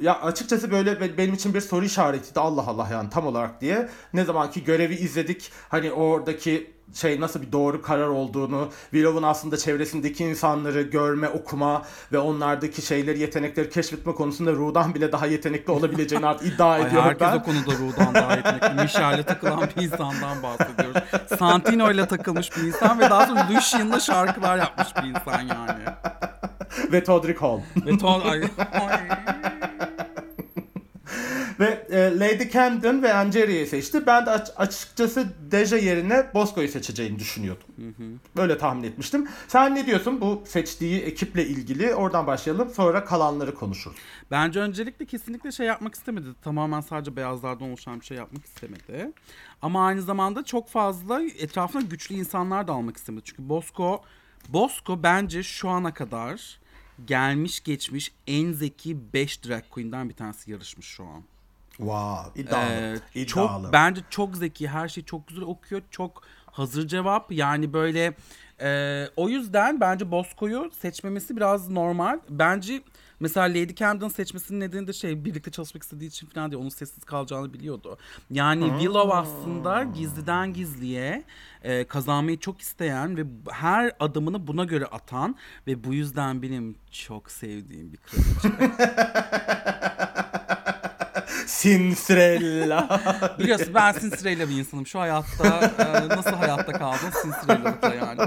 Ya 0.00 0.20
açıkçası 0.22 0.70
böyle 0.70 1.00
be- 1.00 1.18
benim 1.18 1.34
için 1.34 1.54
bir 1.54 1.60
soru 1.60 1.84
işaretiydi 1.84 2.40
Allah 2.40 2.64
Allah 2.66 2.88
yani 2.92 3.10
tam 3.10 3.26
olarak 3.26 3.60
diye. 3.60 3.88
Ne 4.12 4.24
zamanki 4.24 4.64
görevi 4.64 4.94
izledik 4.94 5.52
hani 5.68 5.92
oradaki 5.92 6.70
şey 6.94 7.20
nasıl 7.20 7.42
bir 7.42 7.52
doğru 7.52 7.82
karar 7.82 8.06
olduğunu, 8.08 8.68
Willow'un 8.90 9.22
aslında 9.22 9.56
çevresindeki 9.56 10.24
insanları 10.24 10.82
görme, 10.82 11.28
okuma 11.28 11.82
ve 12.12 12.18
onlardaki 12.18 12.82
şeyleri, 12.82 13.18
yetenekleri 13.18 13.70
keşfetme 13.70 14.14
konusunda 14.14 14.52
Ru'dan 14.52 14.94
bile 14.94 15.12
daha 15.12 15.26
yetenekli 15.26 15.70
olabileceğini 15.72 16.26
artık 16.26 16.54
iddia 16.54 16.70
Ay, 16.70 16.82
ediyorum 16.82 17.08
herkes 17.08 17.28
ben. 17.28 17.36
o 17.36 17.42
konuda 17.42 17.70
Ru'dan 17.72 18.14
daha 18.14 18.36
yetenekli. 18.36 18.74
Michelle'le 18.82 19.22
takılan 19.22 19.68
bir 19.76 19.82
insandan 19.82 20.42
bahsediyoruz. 20.42 21.02
Santino 21.38 21.90
ile 21.90 22.06
takılmış 22.08 22.56
bir 22.56 22.62
insan 22.62 22.98
ve 23.00 23.10
daha 23.10 23.26
sonra 23.26 23.48
Lucian'la 23.50 24.00
şarkılar 24.00 24.56
yapmış 24.58 24.88
bir 24.96 25.02
insan 25.08 25.40
yani. 25.40 25.82
Ve 26.92 27.04
Todrick 27.04 27.40
Hall. 27.40 27.60
Ve. 27.86 28.06
Ay, 28.06 28.42
ay. 28.72 29.08
Ve 31.60 31.86
e, 31.90 32.18
Lady 32.18 32.50
Camden 32.50 33.02
ve 33.02 33.14
Angeria'yı 33.14 33.66
seçti. 33.66 34.06
Ben 34.06 34.26
de 34.26 34.30
aç- 34.30 34.50
açıkçası 34.56 35.26
Deja 35.50 35.76
yerine 35.76 36.26
Bosco'yu 36.34 36.68
seçeceğini 36.68 37.18
düşünüyordum. 37.18 37.66
Böyle 38.36 38.58
tahmin 38.58 38.82
etmiştim. 38.82 39.28
Sen 39.48 39.74
ne 39.74 39.86
diyorsun 39.86 40.20
bu 40.20 40.42
seçtiği 40.46 41.00
ekiple 41.00 41.46
ilgili? 41.46 41.94
Oradan 41.94 42.26
başlayalım. 42.26 42.70
Sonra 42.70 43.04
kalanları 43.04 43.54
konuşuruz. 43.54 43.96
Bence 44.30 44.60
öncelikle 44.60 45.06
kesinlikle 45.06 45.52
şey 45.52 45.66
yapmak 45.66 45.94
istemedi. 45.94 46.26
Tamamen 46.42 46.80
sadece 46.80 47.16
beyazlardan 47.16 47.68
oluşan 47.68 48.00
bir 48.00 48.04
şey 48.06 48.16
yapmak 48.16 48.44
istemedi. 48.46 49.12
Ama 49.62 49.86
aynı 49.86 50.02
zamanda 50.02 50.44
çok 50.44 50.68
fazla 50.68 51.22
etrafına 51.22 51.82
güçlü 51.82 52.14
insanlar 52.14 52.68
da 52.68 52.72
almak 52.72 52.96
istemedi. 52.96 53.24
Çünkü 53.24 53.48
Bosco, 53.48 54.02
Bosco 54.48 55.02
bence 55.02 55.42
şu 55.42 55.68
ana 55.68 55.94
kadar 55.94 56.61
gelmiş 57.04 57.60
geçmiş 57.60 58.12
en 58.26 58.52
zeki 58.52 59.12
5 59.12 59.44
drag 59.44 59.62
queen'den 59.70 60.08
bir 60.08 60.14
tanesi 60.14 60.50
yarışmış 60.50 60.86
şu 60.86 61.04
an. 61.04 61.22
Wow, 61.76 62.42
iddialı. 62.42 62.70
Ee, 62.70 62.98
iddialı. 63.14 63.26
çok 63.62 63.72
bence 63.72 64.00
çok 64.10 64.36
zeki, 64.36 64.68
her 64.68 64.88
şeyi 64.88 65.04
çok 65.04 65.28
güzel 65.28 65.44
okuyor, 65.44 65.82
çok 65.90 66.22
hazır 66.46 66.88
cevap. 66.88 67.32
Yani 67.32 67.72
böyle 67.72 68.14
e, 68.60 69.04
o 69.16 69.28
yüzden 69.28 69.80
bence 69.80 70.10
Bosco'yu 70.10 70.70
seçmemesi 70.80 71.36
biraz 71.36 71.68
normal. 71.68 72.20
Bence 72.28 72.82
mesela 73.22 73.46
Lady 73.46 73.74
Camden 73.74 74.08
seçmesinin 74.08 74.60
nedeni 74.60 74.86
de 74.86 74.92
şey 74.92 75.24
birlikte 75.24 75.50
çalışmak 75.50 75.82
istediği 75.82 76.06
için 76.06 76.26
falan 76.26 76.50
diye 76.50 76.60
onun 76.60 76.68
sessiz 76.68 77.04
kalacağını 77.04 77.54
biliyordu. 77.54 77.98
Yani 78.30 78.68
Willow 78.68 79.14
aslında 79.14 79.82
gizliden 79.82 80.52
gizliye 80.52 81.24
e, 81.62 81.84
kazanmayı 81.84 82.38
çok 82.38 82.60
isteyen 82.60 83.16
ve 83.16 83.24
her 83.50 83.92
adımını 84.00 84.46
buna 84.46 84.64
göre 84.64 84.86
atan 84.86 85.36
ve 85.66 85.84
bu 85.84 85.94
yüzden 85.94 86.42
benim 86.42 86.76
çok 86.90 87.30
sevdiğim 87.30 87.92
bir 87.92 87.98
kraliçe. 87.98 88.72
Cinderella. 91.60 93.00
Biliyorsun 93.38 93.74
ben 93.74 93.92
Cinderella 93.92 94.48
bir 94.48 94.58
insanım. 94.58 94.86
Şu 94.86 95.00
hayatta 95.00 95.72
e, 95.78 96.08
nasıl 96.08 96.30
hayatta 96.30 96.72
kaldım 96.72 97.10
Cinderella'lıkla 97.22 97.94
yani. 97.94 98.20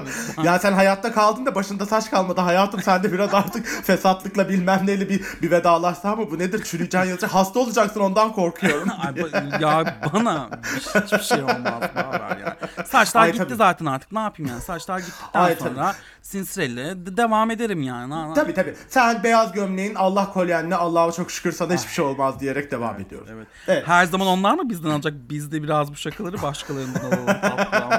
Ya 0.43 0.59
sen 0.59 0.73
hayatta 0.73 1.11
kaldın 1.11 1.45
da 1.45 1.55
başında 1.55 1.85
saç 1.85 2.09
kalmadı. 2.09 2.41
Hayatım 2.41 2.81
sen 2.81 3.03
de 3.03 3.13
biraz 3.13 3.33
artık 3.33 3.67
fesatlıkla 3.67 4.49
bilmem 4.49 4.81
neyle 4.85 5.09
bir, 5.09 5.21
bir 5.41 5.51
vedalaşsan 5.51 6.19
mı? 6.19 6.31
Bu 6.31 6.39
nedir? 6.39 6.63
Çürüyeceksin 6.63 7.09
yazacak. 7.09 7.33
Hasta 7.33 7.59
olacaksın 7.59 7.99
ondan 7.99 8.33
korkuyorum. 8.33 8.89
Ay, 8.99 9.13
ya 9.61 9.99
bana 10.13 10.49
hiçbir 10.95 11.23
şey 11.23 11.43
olmaz. 11.43 11.83
Ne 11.95 12.01
haber 12.01 12.37
ya. 12.37 12.54
Saçlar 12.85 13.21
Ay, 13.21 13.31
gitti 13.31 13.43
tabii. 13.43 13.55
zaten 13.55 13.85
artık. 13.85 14.11
Ne 14.11 14.19
yapayım 14.19 14.51
yani? 14.51 14.61
Saçlar 14.61 14.99
gittikten 14.99 15.41
Ay, 15.41 15.57
tabii. 15.57 15.69
sonra 15.69 15.95
Cinderella 16.23 17.05
de- 17.05 17.17
devam 17.17 17.51
ederim 17.51 17.81
yani. 17.81 18.09
Na- 18.09 18.29
na- 18.29 18.33
Tabii 18.33 18.53
tabii. 18.53 18.75
Sen 18.89 19.23
beyaz 19.23 19.51
gömleğin 19.51 19.95
Allah 19.95 20.33
kolyenle 20.33 20.75
Allah'a 20.75 21.11
çok 21.11 21.31
şükür 21.31 21.51
sana 21.51 21.73
hiçbir 21.73 21.91
şey 21.91 22.05
olmaz 22.05 22.39
diyerek 22.39 22.71
devam 22.71 22.99
ediyoruz. 22.99 23.27
Evet. 23.33 23.47
Evet. 23.67 23.87
Her 23.87 24.05
zaman 24.05 24.27
onlar 24.27 24.53
mı 24.53 24.69
bizden 24.69 24.89
alacak? 24.89 25.13
Biz 25.29 25.51
de 25.51 25.63
biraz 25.63 25.91
bu 25.91 25.95
şakaları 25.95 26.41
başkalarından 26.41 26.99
alalım. 26.99 27.25
tatlım. 27.41 27.89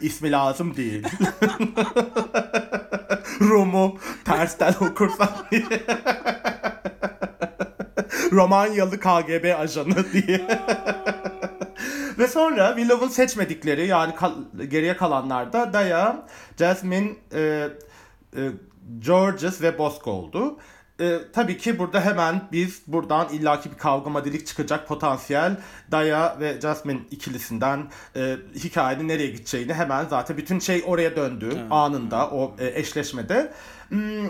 İsmi 0.00 0.30
lazım 0.32 0.76
değil. 0.76 1.06
Rum'u 3.40 3.98
tersten 4.24 4.74
okursan 4.80 5.28
diye. 5.50 5.62
Romanyalı 8.32 9.00
KGB 9.00 9.54
ajanı 9.58 10.12
diye. 10.12 10.46
Ve 12.18 12.28
sonra 12.28 12.74
Willow'un 12.76 13.08
seçmedikleri 13.08 13.86
yani 13.86 14.14
kal- 14.14 14.34
geriye 14.68 14.96
kalanlar 14.96 15.52
da 15.52 15.72
Daya, 15.72 16.26
Jasmine, 16.58 17.10
e, 17.32 17.68
e, 18.36 18.50
Georges 18.98 19.62
ve 19.62 19.78
Bosco 19.78 20.10
oldu. 20.10 20.58
E, 21.00 21.18
tabii 21.32 21.58
ki 21.58 21.78
burada 21.78 22.00
hemen 22.00 22.40
biz 22.52 22.82
buradan 22.86 23.28
illaki 23.28 23.70
bir 23.72 23.76
kavga 23.78 24.10
madilik 24.10 24.46
çıkacak 24.46 24.88
potansiyel 24.88 25.56
Daya 25.90 26.36
ve 26.40 26.60
Jasmine 26.60 27.00
ikilisinden 27.10 27.86
e, 28.16 28.36
hikayenin 28.54 29.08
nereye 29.08 29.30
gideceğini 29.30 29.74
hemen 29.74 30.04
zaten 30.10 30.36
bütün 30.36 30.58
şey 30.58 30.82
oraya 30.86 31.16
döndü 31.16 31.58
anında 31.70 32.30
o 32.30 32.54
e, 32.58 32.80
eşleşmede. 32.80 33.52
Hmm, 33.88 34.26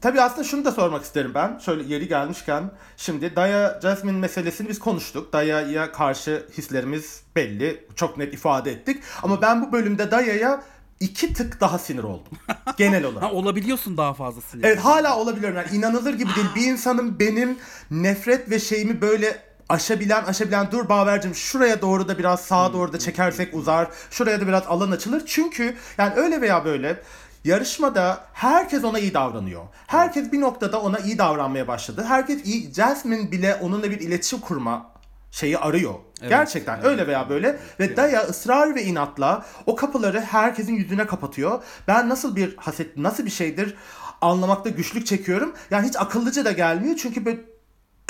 Tabii 0.00 0.20
aslında 0.20 0.44
şunu 0.44 0.64
da 0.64 0.72
sormak 0.72 1.04
isterim 1.04 1.32
ben. 1.34 1.58
Şöyle 1.58 1.94
yeri 1.94 2.08
gelmişken. 2.08 2.70
Şimdi 2.96 3.36
Daya 3.36 3.80
Jasmine 3.82 4.18
meselesini 4.18 4.68
biz 4.68 4.78
konuştuk. 4.78 5.32
Daya'ya 5.32 5.92
karşı 5.92 6.46
hislerimiz 6.58 7.22
belli. 7.36 7.84
Çok 7.96 8.18
net 8.18 8.34
ifade 8.34 8.72
ettik. 8.72 9.02
Ama 9.22 9.42
ben 9.42 9.62
bu 9.62 9.72
bölümde 9.72 10.10
Daya'ya 10.10 10.62
iki 11.00 11.34
tık 11.34 11.60
daha 11.60 11.78
sinir 11.78 12.02
oldum. 12.02 12.32
Genel 12.76 13.04
olarak. 13.04 13.22
Ha, 13.22 13.32
olabiliyorsun 13.32 13.96
daha 13.96 14.14
fazla 14.14 14.40
sinir. 14.40 14.64
Evet 14.64 14.78
hala 14.78 15.18
olabiliyorum. 15.18 15.56
Yani 15.56 15.76
inanılır 15.76 16.14
gibi 16.14 16.34
değil. 16.36 16.48
Bir 16.56 16.66
insanın 16.66 17.18
benim 17.18 17.58
nefret 17.90 18.50
ve 18.50 18.58
şeyimi 18.58 19.00
böyle 19.00 19.42
aşabilen 19.68 20.24
aşabilen 20.24 20.70
dur 20.72 20.88
Baver'cim 20.88 21.34
şuraya 21.34 21.82
doğru 21.82 22.08
da 22.08 22.18
biraz 22.18 22.40
sağa 22.40 22.72
doğru 22.72 22.92
da 22.92 22.98
çekersek 22.98 23.54
uzar. 23.54 23.88
Şuraya 24.10 24.40
da 24.40 24.46
biraz 24.46 24.62
alan 24.66 24.90
açılır. 24.90 25.22
Çünkü 25.26 25.76
yani 25.98 26.14
öyle 26.14 26.40
veya 26.40 26.64
böyle 26.64 27.00
yarışmada 27.48 28.20
herkes 28.32 28.84
ona 28.84 28.98
iyi 28.98 29.14
davranıyor. 29.14 29.62
Herkes 29.86 30.32
bir 30.32 30.40
noktada 30.40 30.80
ona 30.80 30.98
iyi 30.98 31.18
davranmaya 31.18 31.68
başladı. 31.68 32.04
Herkes 32.08 32.44
iyi. 32.44 32.74
Jasmine 32.74 33.32
bile 33.32 33.54
onunla 33.54 33.90
bir 33.90 34.00
iletişim 34.00 34.40
kurma 34.40 34.90
şeyi 35.30 35.58
arıyor. 35.58 35.94
Gerçekten 36.28 36.84
öyle 36.84 37.06
veya 37.06 37.28
böyle 37.28 37.58
ve 37.80 37.96
Daya 37.96 38.22
ısrar 38.22 38.74
ve 38.74 38.82
inatla 38.82 39.46
o 39.66 39.76
kapıları 39.76 40.20
herkesin 40.20 40.74
yüzüne 40.74 41.06
kapatıyor. 41.06 41.62
Ben 41.88 42.08
nasıl 42.08 42.36
bir 42.36 42.56
haset 42.56 42.96
nasıl 42.96 43.24
bir 43.24 43.30
şeydir 43.30 43.74
anlamakta 44.20 44.70
güçlük 44.70 45.06
çekiyorum. 45.06 45.54
Yani 45.70 45.88
hiç 45.88 45.96
akıllıca 45.96 46.44
da 46.44 46.52
gelmiyor 46.52 46.96
çünkü 46.96 47.24
böyle 47.24 47.40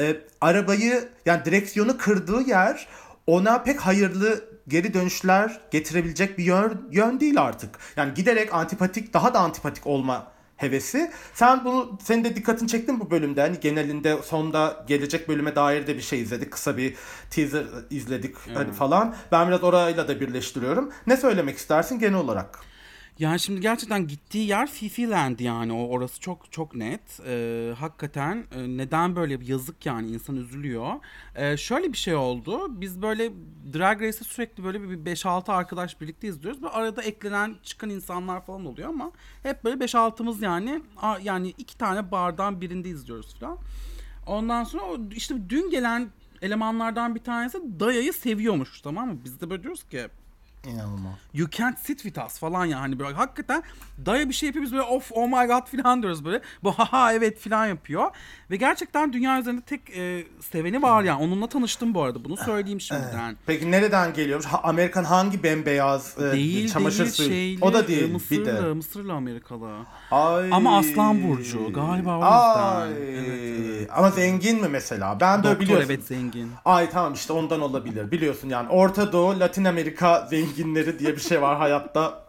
e, 0.00 0.16
arabayı 0.40 1.08
yani 1.26 1.44
direksiyonu 1.44 1.98
kırdığı 1.98 2.40
yer 2.40 2.88
ona 3.26 3.62
pek 3.62 3.80
hayırlı 3.80 4.44
geri 4.68 4.94
dönüşler 4.94 5.60
getirebilecek 5.70 6.38
bir 6.38 6.44
yön, 6.44 6.88
yön 6.90 7.20
değil 7.20 7.42
artık. 7.42 7.78
Yani 7.96 8.14
giderek 8.14 8.54
antipatik 8.54 9.14
daha 9.14 9.34
da 9.34 9.40
antipatik 9.40 9.86
olma 9.86 10.26
hevesi. 10.56 11.10
Sen 11.34 11.64
bunu 11.64 11.98
senin 12.02 12.24
de 12.24 12.36
dikkatini 12.36 12.68
çektin 12.68 13.00
bu 13.00 13.10
bölümde. 13.10 13.40
Hani 13.40 13.60
genelinde 13.60 14.22
sonda 14.22 14.84
gelecek 14.86 15.28
bölüme 15.28 15.56
dair 15.56 15.86
de 15.86 15.96
bir 15.96 16.02
şey 16.02 16.20
izledik. 16.20 16.52
Kısa 16.52 16.76
bir 16.76 16.94
teaser 17.30 17.64
izledik 17.90 18.36
hani 18.54 18.72
falan. 18.72 19.14
Ben 19.32 19.48
biraz 19.48 19.62
orayla 19.64 20.08
da 20.08 20.20
birleştiriyorum. 20.20 20.92
Ne 21.06 21.16
söylemek 21.16 21.58
istersin 21.58 21.98
genel 21.98 22.14
olarak? 22.14 22.67
Yani 23.18 23.40
şimdi 23.40 23.60
gerçekten 23.60 24.06
gittiği 24.06 24.48
yer 24.48 24.70
Fifi 24.70 25.10
Land 25.10 25.38
yani 25.38 25.72
o 25.72 25.88
orası 25.88 26.20
çok 26.20 26.52
çok 26.52 26.74
net. 26.74 27.20
Ee, 27.26 27.74
hakikaten 27.78 28.44
e, 28.54 28.76
neden 28.76 29.16
böyle 29.16 29.40
bir 29.40 29.46
yazık 29.46 29.86
yani 29.86 30.10
insan 30.10 30.36
üzülüyor. 30.36 30.92
Ee, 31.34 31.56
şöyle 31.56 31.92
bir 31.92 31.98
şey 31.98 32.14
oldu. 32.14 32.80
Biz 32.80 33.02
böyle 33.02 33.32
Drag 33.74 34.02
Race'e 34.02 34.24
sürekli 34.24 34.64
böyle 34.64 34.82
bir 34.82 35.16
5-6 35.16 35.52
arkadaş 35.52 36.00
birlikte 36.00 36.28
izliyoruz. 36.28 36.62
Ve 36.62 36.68
arada 36.68 37.02
eklenen 37.02 37.56
çıkan 37.62 37.90
insanlar 37.90 38.46
falan 38.46 38.66
oluyor 38.66 38.88
ama 38.88 39.12
hep 39.42 39.64
böyle 39.64 39.84
5-6'mız 39.84 40.44
yani 40.44 40.82
yani 41.22 41.54
iki 41.58 41.78
tane 41.78 42.10
bardan 42.10 42.60
birinde 42.60 42.88
izliyoruz 42.88 43.34
falan. 43.40 43.58
Ondan 44.26 44.64
sonra 44.64 44.84
işte 45.14 45.34
dün 45.48 45.70
gelen 45.70 46.10
elemanlardan 46.42 47.14
bir 47.14 47.20
tanesi 47.20 47.58
Daya'yı 47.80 48.12
seviyormuş 48.12 48.80
tamam 48.80 49.08
mı? 49.08 49.18
Biz 49.24 49.40
de 49.40 49.50
böyle 49.50 49.62
diyoruz 49.62 49.88
ki 49.88 50.08
İnanılmaz. 50.66 51.12
You 51.34 51.50
can't 51.50 51.78
sit 51.78 52.02
with 52.02 52.26
us 52.26 52.38
falan 52.38 52.64
ya 52.64 52.80
hani 52.80 52.98
böyle 52.98 53.14
hakikaten 53.16 53.62
daya 54.06 54.28
bir 54.28 54.34
şey 54.34 54.46
yapıyor 54.46 54.64
biz 54.64 54.72
böyle 54.72 54.82
of 54.82 55.12
oh 55.12 55.26
my 55.26 55.46
god 55.46 55.66
falan 55.82 56.02
diyoruz 56.02 56.24
böyle. 56.24 56.40
Bu 56.62 56.72
haha 56.72 57.12
evet 57.12 57.40
falan 57.40 57.66
yapıyor. 57.66 58.10
Ve 58.50 58.56
gerçekten 58.56 59.12
dünya 59.12 59.40
üzerinde 59.40 59.60
tek 59.60 59.90
e, 59.96 60.24
seveni 60.40 60.82
var 60.82 61.02
yani. 61.02 61.22
Onunla 61.22 61.46
tanıştım 61.46 61.94
bu 61.94 62.02
arada 62.02 62.24
bunu 62.24 62.36
söyleyeyim 62.36 62.80
şimdiden. 62.80 63.36
Peki 63.46 63.70
nereden 63.70 64.12
geliyormuş? 64.14 64.46
Ha, 64.46 64.60
Amerikan 64.62 65.04
hangi 65.04 65.42
bembeyaz 65.42 66.14
e, 66.18 66.32
Değil 66.32 66.72
çamaşır 66.72 66.98
değil 66.98 67.10
suyu? 67.10 67.28
şeyli, 67.28 67.64
o 67.64 67.72
da 67.72 67.82
e, 67.82 67.88
değil. 67.88 68.04
bir 68.08 68.12
Mısırlı, 68.12 68.46
de. 68.46 68.60
Mısırlı 68.60 69.12
Amerikalı. 69.12 69.70
Ay. 70.10 70.48
Ama 70.52 70.78
Aslan 70.78 71.28
Burcu, 71.28 71.72
galiba 71.72 72.10
o 72.18 72.24
yüzden. 72.24 72.80
Ay. 72.80 72.92
Evet, 73.08 73.64
evet. 73.70 73.90
Ama 73.96 74.10
zengin 74.10 74.60
mi 74.60 74.68
mesela? 74.68 75.20
Ben 75.20 75.38
de 75.38 75.42
Doktor 75.48 75.60
biliyorsun. 75.60 75.86
evet 75.90 76.04
zengin. 76.04 76.50
Ay 76.64 76.90
tamam 76.90 77.12
işte 77.14 77.32
ondan 77.32 77.60
olabilir. 77.60 78.10
Biliyorsun 78.10 78.48
yani 78.48 78.68
Orta 78.68 79.12
Doğu, 79.12 79.40
Latin 79.40 79.64
Amerika 79.64 80.28
zenginleri 80.48 80.98
diye 80.98 81.16
bir 81.16 81.20
şey 81.20 81.42
var 81.42 81.58
hayatta. 81.58 82.28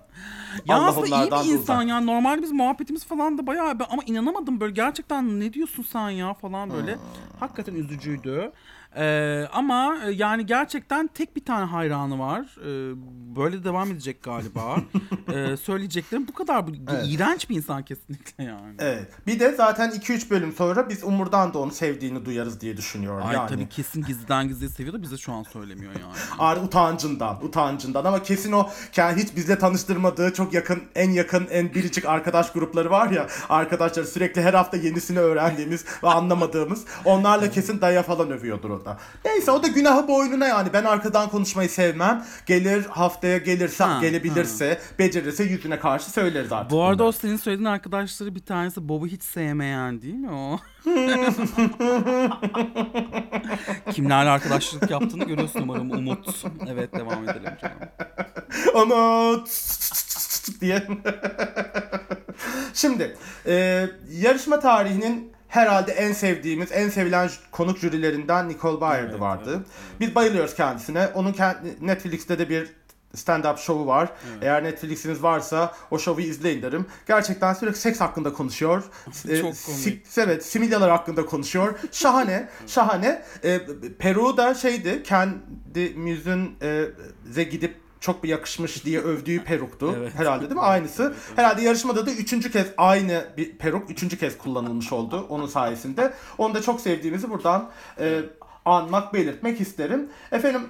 Ya 0.66 0.76
Allah 0.76 0.88
aslında 0.88 1.06
iyi 1.08 1.32
bir 1.32 1.54
insan 1.54 1.78
uzak. 1.78 1.88
ya. 1.88 2.02
Normalde 2.02 2.42
biz 2.42 2.52
muhabbetimiz 2.52 3.06
falan 3.06 3.38
da 3.38 3.48
bayağı 3.48 3.78
ama 3.90 4.04
inanamadım 4.06 4.60
böyle 4.60 4.74
gerçekten 4.74 5.40
ne 5.40 5.54
diyorsun 5.54 5.84
sen 5.84 6.10
ya 6.10 6.34
falan 6.34 6.72
böyle. 6.72 6.98
Hakikaten 7.40 7.76
üzücüydü. 7.76 8.52
Ee, 8.96 9.48
ama 9.54 9.98
e, 10.06 10.12
yani 10.12 10.46
gerçekten 10.46 11.08
tek 11.08 11.36
bir 11.36 11.46
tane 11.46 11.66
hayranı 11.66 12.20
var. 12.20 12.58
Ee, 12.60 12.94
böyle 13.36 13.64
devam 13.64 13.92
edecek 13.92 14.24
galiba. 14.24 14.78
ee, 15.34 15.58
söyleyeceklerim 15.58 16.28
bu 16.28 16.34
kadar. 16.34 16.68
Bu, 16.68 16.72
İğrenç 17.06 17.50
bir 17.50 17.56
insan 17.56 17.84
kesinlikle 17.84 18.44
yani. 18.44 18.76
Evet. 18.80 19.08
Bir 19.28 19.40
de 19.40 19.52
zaten 19.52 19.90
2-3 19.90 20.30
bölüm 20.30 20.54
sonra 20.54 20.90
biz 20.90 21.04
Umur'dan 21.04 21.54
da 21.54 21.60
onu 21.60 21.72
sevdiğini 21.72 22.26
duyarız 22.26 22.62
diye 22.62 22.78
düşünüyorum. 22.78 23.28
Ay 23.28 23.36
yani. 23.36 23.50
tabii 23.50 23.70
kesin 23.70 24.04
gizliden 24.04 24.48
gizliye 24.48 24.70
seviyor 24.70 24.94
da 24.94 25.02
bize 25.02 25.18
şu 25.18 25.34
an 25.34 25.44
söylemiyor 25.44 25.92
yani. 25.94 26.14
Ar 26.40 26.58
utancından, 26.58 27.46
utancından 27.46 28.06
ama 28.06 28.24
kesin 28.24 28.52
o 28.52 28.70
kendi 28.92 29.22
hiç 29.24 29.36
bizle 29.36 29.60
tanıştırmadığı 29.60 30.34
çok 30.34 30.54
yakın, 30.54 30.84
en 30.96 31.12
yakın, 31.12 31.48
en 31.52 31.74
biricik 31.74 32.06
arkadaş 32.06 32.52
grupları 32.52 32.90
var 32.90 33.10
ya. 33.10 33.28
Arkadaşlar 33.50 34.04
sürekli 34.04 34.42
her 34.42 34.54
hafta 34.54 34.78
yenisini 34.78 35.20
öğrendiğimiz 35.20 35.86
ve 36.04 36.08
anlamadığımız. 36.08 36.86
Onlarla 37.06 37.52
kesin 37.52 37.82
daya 37.82 38.04
falan 38.04 38.32
övüyordur 38.32 38.70
o 38.70 38.79
da. 38.86 38.98
Neyse 39.26 39.52
o 39.52 39.64
da 39.64 39.68
günahı 39.68 40.08
boynuna 40.08 40.48
yani. 40.48 40.70
Ben 40.74 40.84
arkadan 40.84 41.30
konuşmayı 41.30 41.70
sevmem. 41.70 42.26
Gelir 42.46 42.86
haftaya 42.86 43.38
gelirse, 43.38 43.84
Ha, 43.84 44.02
gelebilirse, 44.02 44.80
becerirse 45.00 45.44
yüzüne 45.44 45.80
karşı 45.80 46.12
söyleriz 46.12 46.52
artık. 46.52 46.72
Bu 46.72 46.84
arada 46.84 47.00
bunları. 47.00 47.10
o 47.10 47.12
senin 47.12 47.38
söylediğin 47.38 47.68
arkadaşları 47.70 48.36
bir 48.36 48.46
tanesi 48.46 48.90
Bob'u 48.90 49.08
hiç 49.08 49.24
sevmeyen 49.24 50.02
değil 50.02 50.16
mi 50.16 50.32
o? 50.32 50.60
Kimlerle 53.92 54.30
arkadaşlık 54.30 54.90
yaptığını 54.92 55.26
görüyorsun 55.26 55.62
umarım 55.62 55.92
Umut. 55.92 56.44
Evet 56.68 56.94
devam 56.94 57.24
edelim 57.24 57.54
canım. 57.62 57.78
Ama 58.76 59.32
diye. 60.62 60.88
Şimdi 62.74 63.18
e, 63.46 63.86
yarışma 64.12 64.60
tarihinin 64.60 65.32
herhalde 65.50 65.92
en 65.92 66.14
sevdiğimiz, 66.14 66.72
en 66.72 66.90
sevilen 66.90 67.30
konuk 67.52 67.78
jürilerinden 67.78 68.50
Nicole 68.50 68.82
Byard'ı 68.82 69.10
Evet, 69.12 69.20
vardı. 69.20 69.54
evet, 69.58 69.68
Biz 70.00 70.16
bayılıyoruz 70.16 70.56
kendisine. 70.56 71.08
Onun 71.14 71.34
kendi, 71.34 71.88
Netflix'te 71.88 72.40
de 72.40 72.50
bir 72.50 72.68
stand-up 73.16 73.58
şovu 73.58 73.88
var. 73.88 74.10
Eğer 74.42 74.64
Netflix'iniz 74.64 75.24
varsa 75.24 75.74
o 75.92 76.00
şovu 76.00 76.22
izleyin 76.22 76.62
derim. 76.62 76.86
Gerçekten 77.08 77.54
sürekli 77.54 77.78
seks 77.78 78.00
hakkında 78.00 78.34
konuşuyor. 78.34 78.84
E, 79.30 79.38
Çok 79.42 79.56
si- 79.56 79.66
komik. 79.86 80.06
evet, 80.18 80.46
similyalar 80.46 80.90
hakkında 80.92 81.26
konuşuyor. 81.26 81.80
Şahane, 81.92 82.50
şahane. 82.68 83.22
E, 83.44 83.60
Peru 84.00 84.38
da 84.38 84.54
şeydi, 84.54 85.04
kendi 85.04 85.90
müzün 85.96 86.56
gidip 87.52 87.76
çok 88.00 88.24
bir 88.24 88.30
yakışmış 88.30 88.86
diye 88.86 89.00
övdüğü 89.00 89.44
peruktu. 89.44 89.96
Evet. 90.00 90.16
Herhalde 90.16 90.42
değil 90.42 90.54
mi? 90.54 90.62
Aynısı. 90.62 91.14
Herhalde 91.36 91.62
yarışmada 91.62 92.06
da 92.06 92.12
üçüncü 92.12 92.52
kez 92.52 92.68
aynı 92.78 93.28
bir 93.38 93.58
peruk 93.58 93.90
üçüncü 93.90 94.18
kez 94.18 94.38
kullanılmış 94.38 94.94
oldu 94.94 95.26
onun 95.30 95.48
sayesinde. 95.48 96.14
Onu 96.38 96.54
da 96.54 96.62
çok 96.62 96.82
sevdiğimizi 96.82 97.30
buradan 97.30 97.70
e, 98.00 98.22
anmak, 98.66 99.14
belirtmek 99.14 99.62
isterim. 99.62 100.10
Efendim 100.32 100.62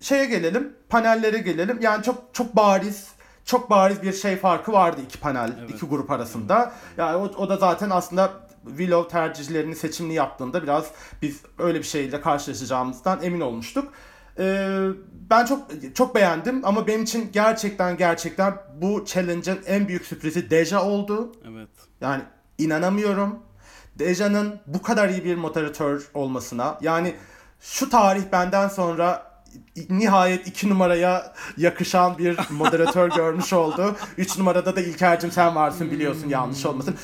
şeye 0.00 0.24
gelelim, 0.24 0.72
panellere 0.88 1.38
gelelim. 1.38 1.78
Yani 1.80 2.02
çok 2.02 2.24
çok 2.32 2.56
bariz 2.56 3.08
çok 3.44 3.70
bariz 3.70 4.02
bir 4.02 4.12
şey 4.12 4.36
farkı 4.36 4.72
vardı 4.72 5.00
iki 5.04 5.20
panel, 5.20 5.52
Evet. 5.60 5.70
iki 5.70 5.86
grup 5.86 6.10
arasında. 6.10 6.72
Yani 6.96 7.16
o, 7.16 7.22
o 7.22 7.48
da 7.48 7.56
zaten 7.56 7.90
aslında 7.90 8.32
Willow 8.68 9.08
tercihlerini 9.10 9.76
seçimini 9.76 10.14
yaptığında 10.14 10.62
biraz 10.62 10.90
biz 11.22 11.40
öyle 11.58 11.78
bir 11.78 11.84
şeyle 11.84 12.20
karşılaşacağımızdan 12.20 13.22
emin 13.22 13.40
olmuştuk. 13.40 13.92
Ee, 14.38 14.88
ben 15.30 15.46
çok 15.46 15.68
çok 15.94 16.14
beğendim 16.14 16.60
ama 16.64 16.86
benim 16.86 17.02
için 17.02 17.30
gerçekten 17.32 17.96
gerçekten 17.96 18.56
bu 18.80 19.04
challenge'ın 19.04 19.58
en 19.66 19.88
büyük 19.88 20.04
sürprizi 20.06 20.50
Deja 20.50 20.84
oldu. 20.84 21.32
Evet. 21.52 21.68
Yani 22.00 22.22
inanamıyorum. 22.58 23.38
Deja'nın 23.98 24.60
bu 24.66 24.82
kadar 24.82 25.08
iyi 25.08 25.24
bir 25.24 25.36
moderatör 25.36 26.10
olmasına. 26.14 26.78
Yani 26.80 27.14
şu 27.60 27.90
tarih 27.90 28.22
benden 28.32 28.68
sonra 28.68 29.28
nihayet 29.90 30.46
iki 30.46 30.70
numaraya 30.70 31.34
yakışan 31.56 32.18
bir 32.18 32.38
moderatör 32.50 33.10
görmüş 33.16 33.52
oldu. 33.52 33.96
Üç 34.18 34.38
numarada 34.38 34.76
da 34.76 34.80
İlker'cim 34.80 35.30
sen 35.30 35.54
varsın 35.54 35.90
biliyorsun 35.90 36.28
yanlış 36.28 36.66
olmasın. 36.66 36.96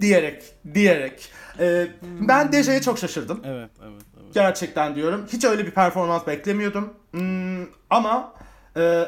Diyerek, 0.00 0.42
diyerek. 0.74 1.32
Ee, 1.58 1.88
ben 2.02 2.52
Deja'ya 2.52 2.82
çok 2.82 2.98
şaşırdım. 2.98 3.40
Evet, 3.44 3.70
evet, 3.82 4.02
evet. 4.13 4.13
Gerçekten 4.34 4.94
diyorum. 4.94 5.26
Hiç 5.32 5.44
öyle 5.44 5.66
bir 5.66 5.70
performans 5.70 6.26
beklemiyordum. 6.26 6.94
Hmm, 7.10 7.66
ama 7.90 8.32
e, 8.76 9.04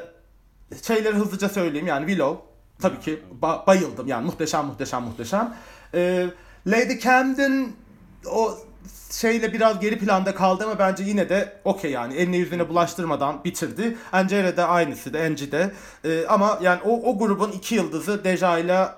şeyleri 0.83 1.14
hızlıca 1.14 1.49
söyleyeyim. 1.49 1.87
Yani 1.87 2.06
Willow 2.06 2.45
tabii 2.83 3.00
ki 3.00 3.23
ba- 3.42 3.66
bayıldım. 3.66 4.09
Yani 4.09 4.26
muhteşem 4.26 4.64
muhteşem 4.66 5.02
muhteşem. 5.02 5.54
E, 5.95 6.26
Lady 6.66 6.99
Camden 6.99 7.68
o 8.30 8.59
şeyle 9.11 9.52
biraz 9.52 9.80
geri 9.80 9.99
planda 9.99 10.35
kaldı 10.35 10.64
ama 10.64 10.78
bence 10.78 11.04
yine 11.04 11.28
de 11.28 11.61
okey 11.64 11.90
yani 11.90 12.14
eline 12.14 12.37
yüzüne 12.37 12.68
bulaştırmadan 12.68 13.45
bitirdi. 13.45 13.97
Angela 14.12 14.56
da 14.56 14.68
aynısı 14.68 15.12
da 15.14 15.18
Angie 15.21 15.52
de. 15.52 15.73
E, 16.04 16.26
ama 16.26 16.59
yani 16.62 16.80
o, 16.85 17.11
o 17.11 17.18
grubun 17.18 17.52
iki 17.52 17.75
yıldızı 17.75 18.25
Deja 18.25 18.59
ile. 18.59 18.88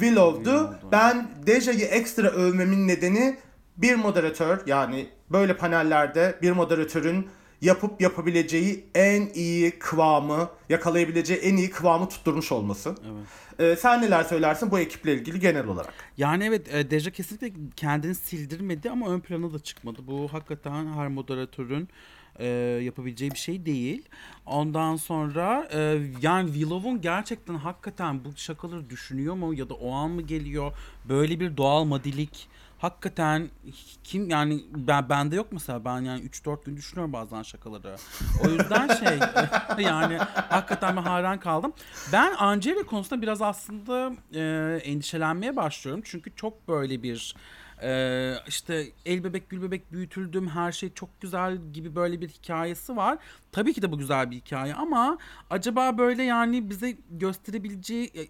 Willow'du. 0.00 0.74
Ben 0.92 1.28
Deja'yı 1.46 1.84
ekstra 1.84 2.28
övmemin 2.28 2.88
nedeni 2.88 3.36
bir 3.76 3.94
moderatör 3.94 4.66
yani 4.66 5.08
böyle 5.30 5.56
panellerde 5.56 6.38
bir 6.42 6.52
moderatörün 6.52 7.28
yapıp 7.60 8.00
yapabileceği 8.00 8.84
en 8.94 9.28
iyi 9.34 9.70
kıvamı, 9.70 10.48
yakalayabileceği 10.68 11.40
en 11.40 11.56
iyi 11.56 11.70
kıvamı 11.70 12.08
tutturmuş 12.08 12.52
olması. 12.52 12.88
Evet. 12.88 13.26
Ee, 13.58 13.76
sen 13.76 14.02
neler 14.02 14.24
söylersin 14.24 14.70
bu 14.70 14.78
ekiple 14.78 15.14
ilgili 15.14 15.40
genel 15.40 15.66
olarak? 15.66 15.94
Yani 16.16 16.44
evet 16.44 16.74
e, 16.74 16.90
Deja 16.90 17.10
kesinlikle 17.10 17.52
kendini 17.76 18.14
sildirmedi 18.14 18.90
ama 18.90 19.08
ön 19.08 19.20
plana 19.20 19.52
da 19.52 19.58
çıkmadı. 19.58 19.98
Bu 20.06 20.32
hakikaten 20.32 20.86
her 20.86 21.08
moderatörün 21.08 21.88
e, 22.38 22.46
yapabileceği 22.84 23.30
bir 23.30 23.38
şey 23.38 23.66
değil. 23.66 24.08
Ondan 24.46 24.96
sonra 24.96 25.68
e, 25.72 25.78
yani 26.22 26.52
Willow'un 26.52 27.00
gerçekten 27.00 27.54
hakikaten 27.54 28.24
bu 28.24 28.36
şakaları 28.36 28.90
düşünüyor 28.90 29.34
mu 29.34 29.54
ya 29.54 29.68
da 29.68 29.74
o 29.74 29.92
an 29.92 30.10
mı 30.10 30.22
geliyor? 30.22 30.72
Böyle 31.08 31.40
bir 31.40 31.56
doğal 31.56 31.84
madilik 31.84 32.48
hakikaten 32.82 33.50
kim 34.04 34.30
yani 34.30 34.64
ben 34.74 35.08
bende 35.08 35.36
yok 35.36 35.46
mesela 35.52 35.84
ben 35.84 36.00
yani 36.00 36.22
3-4 36.22 36.64
gün 36.64 36.76
düşünüyorum 36.76 37.12
bazen 37.12 37.42
şakaları. 37.42 37.96
O 38.44 38.48
yüzden 38.48 38.88
şey 38.88 39.18
yani 39.84 40.16
hakikaten 40.48 40.96
ben 40.96 41.02
hayran 41.02 41.40
kaldım. 41.40 41.72
Ben 42.12 42.34
Angela 42.38 42.82
konusunda 42.82 43.22
biraz 43.22 43.42
aslında 43.42 44.12
e, 44.34 44.80
endişelenmeye 44.84 45.56
başlıyorum. 45.56 46.02
Çünkü 46.04 46.36
çok 46.36 46.68
böyle 46.68 47.02
bir 47.02 47.34
e, 47.82 48.34
işte 48.48 48.86
el 49.06 49.24
bebek 49.24 49.50
gül 49.50 49.62
bebek 49.62 49.92
büyütüldüm 49.92 50.48
her 50.48 50.72
şey 50.72 50.92
çok 50.94 51.20
güzel 51.20 51.58
gibi 51.72 51.94
böyle 51.94 52.20
bir 52.20 52.28
hikayesi 52.28 52.96
var. 52.96 53.18
Tabii 53.52 53.72
ki 53.72 53.82
de 53.82 53.92
bu 53.92 53.98
güzel 53.98 54.30
bir 54.30 54.36
hikaye 54.36 54.74
ama 54.74 55.18
acaba 55.50 55.98
böyle 55.98 56.22
yani 56.22 56.70
bize 56.70 56.96
gösterebileceği 57.10 58.06
e, 58.06 58.20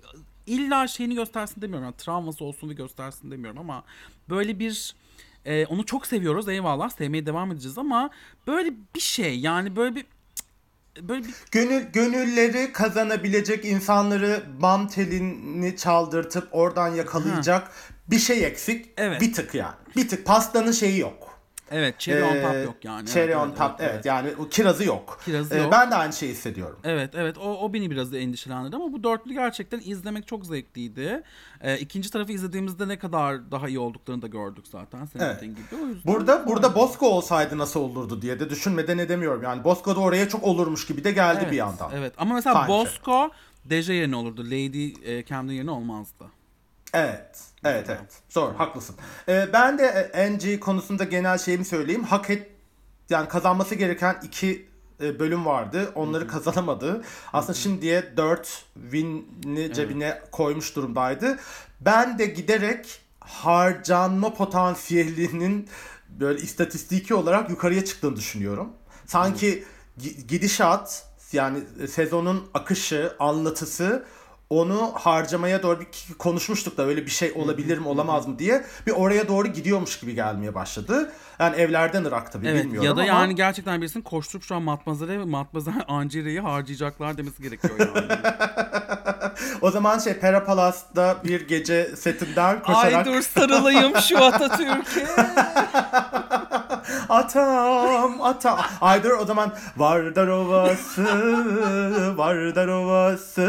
illa 0.46 0.88
şeyini 0.88 1.14
göstersin 1.14 1.60
demiyorum. 1.60 1.84
Yani 1.84 1.96
travması 1.96 2.44
olsun 2.44 2.68
ve 2.68 2.72
göstersin 2.72 3.30
demiyorum 3.30 3.58
ama 3.58 3.84
böyle 4.28 4.58
bir 4.58 4.94
e, 5.44 5.66
onu 5.66 5.86
çok 5.86 6.06
seviyoruz 6.06 6.48
eyvallah 6.48 6.90
sevmeye 6.90 7.26
devam 7.26 7.52
edeceğiz 7.52 7.78
ama 7.78 8.10
böyle 8.46 8.72
bir 8.94 9.00
şey 9.00 9.40
yani 9.40 9.76
böyle 9.76 9.94
bir 9.94 10.04
böyle 11.00 11.24
bir 11.24 11.34
Gönül, 11.50 11.82
gönülleri 11.92 12.72
kazanabilecek 12.72 13.64
insanları 13.64 14.42
bam 14.62 14.88
telini 14.88 15.76
çaldırtıp 15.76 16.48
oradan 16.52 16.88
yakalayacak 16.88 17.72
bir 18.10 18.18
şey 18.18 18.44
eksik. 18.44 18.86
Evet. 18.96 19.20
Bir 19.20 19.32
tık 19.32 19.54
yani. 19.54 19.74
Bir 19.96 20.08
tık 20.08 20.26
pastanın 20.26 20.72
şeyi 20.72 20.98
yok. 20.98 21.31
Evet 21.72 21.98
cherry 21.98 22.24
on 22.24 22.36
Ee, 22.36 22.42
top 22.42 22.64
yok 22.64 22.84
yani. 22.84 23.08
Cherry 23.08 23.24
Evet, 23.32 23.36
on 23.36 23.48
evet, 23.48 23.58
top 23.58 23.70
evet, 23.78 23.90
evet. 23.94 24.04
yani 24.06 24.30
o 24.38 24.48
kirazı 24.48 24.84
yok. 24.84 25.20
Kirazı 25.24 25.54
Ee, 25.54 25.58
yok. 25.58 25.72
Ben 25.72 25.90
de 25.90 25.94
aynı 25.94 26.12
şeyi 26.12 26.32
hissediyorum. 26.32 26.78
Evet 26.84 27.10
evet 27.14 27.38
o, 27.38 27.58
o 27.58 27.72
beni 27.72 27.90
biraz 27.90 28.12
da 28.12 28.18
endişelendirdi 28.18 28.76
ama 28.76 28.92
bu 28.92 29.04
dörtlü 29.04 29.32
gerçekten 29.32 29.80
izlemek 29.84 30.26
çok 30.28 30.46
zevkliydi. 30.46 31.22
Ee, 31.60 31.78
ikinci 31.78 32.10
tarafı 32.10 32.32
izlediğimizde 32.32 32.88
ne 32.88 32.98
kadar 32.98 33.50
daha 33.50 33.68
iyi 33.68 33.78
olduklarını 33.78 34.22
da 34.22 34.26
gördük 34.26 34.64
zaten 34.68 35.04
senin 35.04 35.24
Evet. 35.24 35.40
gibi. 35.40 35.82
O 35.82 35.86
yüzden 35.86 36.14
Burada 36.14 36.46
burada 36.46 36.74
Bosco 36.74 37.06
olsaydı 37.06 37.58
nasıl 37.58 37.80
olurdu 37.80 38.22
diye 38.22 38.40
de 38.40 38.50
düşünmeden 38.50 38.98
edemiyorum. 38.98 39.42
Yani 39.42 39.64
Bosco 39.64 39.96
da 39.96 40.00
oraya 40.00 40.28
çok 40.28 40.44
olurmuş 40.44 40.86
gibi 40.86 41.04
de 41.04 41.12
geldi 41.12 41.38
evet, 41.42 41.52
bir 41.52 41.56
yandan. 41.56 41.90
Evet 41.94 42.12
ama 42.18 42.34
mesela 42.34 42.54
Sanki. 42.54 42.68
Bosco 42.68 43.30
Deja 43.64 43.92
yerine 43.92 44.16
olurdu. 44.16 44.44
Lady 44.44 44.94
e, 45.04 45.24
Camden 45.24 45.52
yerine 45.52 45.70
olmazdı. 45.70 46.24
Evet. 46.92 47.40
Evet 47.64 47.86
evet. 47.88 48.22
Zor 48.28 48.54
haklısın. 48.54 48.96
Ee, 49.28 49.48
ben 49.52 49.78
de 49.78 50.10
e, 50.14 50.26
Angie 50.26 50.60
konusunda 50.60 51.04
genel 51.04 51.38
şeyimi 51.38 51.64
söyleyeyim. 51.64 52.04
Hak 52.04 52.30
et 52.30 52.50
yani 53.10 53.28
kazanması 53.28 53.74
gereken 53.74 54.16
iki 54.22 54.68
e, 55.02 55.18
bölüm 55.18 55.46
vardı. 55.46 55.92
Onları 55.94 56.28
kazanamadı. 56.28 57.02
Aslında 57.32 57.54
şimdiye 57.58 58.16
4 58.16 58.64
win'i 58.82 59.72
cebine 59.74 60.20
koymuş 60.32 60.76
durumdaydı. 60.76 61.38
Ben 61.80 62.18
de 62.18 62.26
giderek 62.26 63.00
harcanma 63.20 64.34
potansiyelinin 64.34 65.68
böyle 66.08 66.40
istatistiki 66.42 67.14
olarak 67.14 67.50
yukarıya 67.50 67.84
çıktığını 67.84 68.16
düşünüyorum. 68.16 68.72
Sanki 69.06 69.64
gi- 70.00 70.26
gidişat 70.26 71.06
yani 71.32 71.58
sezonun 71.88 72.50
akışı, 72.54 73.16
anlatısı 73.18 74.04
onu 74.52 74.92
harcamaya 74.94 75.62
doğru 75.62 75.80
bir 75.80 76.14
konuşmuştuk 76.18 76.76
da 76.76 76.86
öyle 76.86 77.06
bir 77.06 77.10
şey 77.10 77.32
olabilir 77.36 77.78
mi 77.78 77.88
olamaz 77.88 78.28
mı 78.28 78.38
diye 78.38 78.64
bir 78.86 78.92
oraya 78.92 79.28
doğru 79.28 79.48
gidiyormuş 79.48 80.00
gibi 80.00 80.14
gelmeye 80.14 80.54
başladı. 80.54 81.12
Yani 81.38 81.56
evlerden 81.56 82.04
Irak 82.04 82.32
tabii 82.32 82.48
Evet 82.48 82.64
bilmiyorum 82.64 82.88
ya 82.88 82.96
da 82.96 83.00
ama 83.00 83.20
yani 83.20 83.34
gerçekten 83.34 83.80
birisinin 83.80 84.02
koşturup 84.02 84.44
şu 84.44 84.54
an 84.54 84.62
Matmazel'e 84.62 85.18
ve 85.18 85.24
Angela'yı 85.88 86.40
harcayacaklar 86.40 87.16
demesi 87.16 87.42
gerekiyor 87.42 87.74
yani. 87.78 88.06
o 89.60 89.70
zaman 89.70 89.98
şey 89.98 90.14
Pera 90.14 90.44
Palas'ta 90.44 91.16
bir 91.24 91.48
gece 91.48 91.96
setinden 91.96 92.62
koşarak 92.62 93.06
Ay 93.06 93.14
dur 93.14 93.22
sarılayım 93.22 93.92
şu 94.00 94.24
Atatürk'e. 94.24 95.06
atam 97.08 98.22
atam. 98.22 98.58
Aydır 98.80 99.10
o 99.10 99.24
zaman 99.26 99.54
Vardar 99.76 100.28
Ovası, 100.28 101.04
Vardar 102.18 102.68
Ovası. 102.68 103.42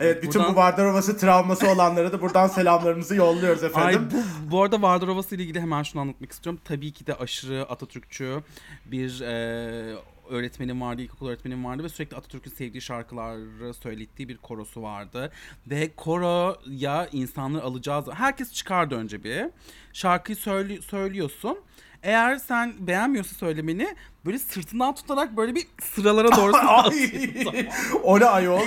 Evet 0.00 0.22
bütün 0.22 0.40
Buradan- 0.40 0.52
bu 0.54 0.56
Vardar 0.56 0.84
Ovası 0.84 1.18
travması 1.18 1.68
olanlara 1.70 2.12
da 2.12 2.20
buradan 2.20 2.46
selamlarımızı 2.48 3.14
yolluyoruz 3.14 3.62
Ay 3.62 3.68
efendim. 3.68 4.08
bu, 4.12 4.50
bu 4.50 4.62
arada 4.62 4.82
Vardar 4.82 5.08
Ovası 5.08 5.34
ile 5.34 5.42
ilgili 5.42 5.60
hemen 5.60 5.82
şunu 5.82 6.02
anlatmak 6.02 6.32
istiyorum. 6.32 6.60
Tabii 6.64 6.92
ki 6.92 7.06
de 7.06 7.14
aşırı 7.14 7.62
Atatürkçü 7.68 8.42
bir 8.86 9.20
e, 9.20 9.96
öğretmenim 10.30 10.80
vardı, 10.80 11.02
ilkokul 11.02 11.28
öğretmenim 11.28 11.64
vardı 11.64 11.84
ve 11.84 11.88
sürekli 11.88 12.16
Atatürk'ün 12.16 12.50
sevdiği 12.50 12.82
şarkıları 12.82 13.74
söylettiği 13.74 14.28
bir 14.28 14.36
korosu 14.36 14.82
vardı. 14.82 15.32
Ve 15.66 15.90
koroya 15.96 17.08
insanları 17.12 17.62
alacağız. 17.62 18.04
Herkes 18.14 18.52
çıkardı 18.52 18.94
önce 18.94 19.24
bir. 19.24 19.44
Şarkıyı 19.92 20.36
söyle, 20.36 20.82
söylüyorsun. 20.82 21.58
Eğer 22.06 22.36
sen 22.36 22.74
beğenmiyorsa 22.78 23.34
söylemeni 23.34 23.96
böyle 24.26 24.38
sırtından 24.38 24.94
tutarak 24.94 25.36
böyle 25.36 25.54
bir 25.54 25.66
sıralara 25.82 26.36
doğru 26.36 26.52
o 28.02 28.20
ne 28.20 28.24
ayol? 28.24 28.60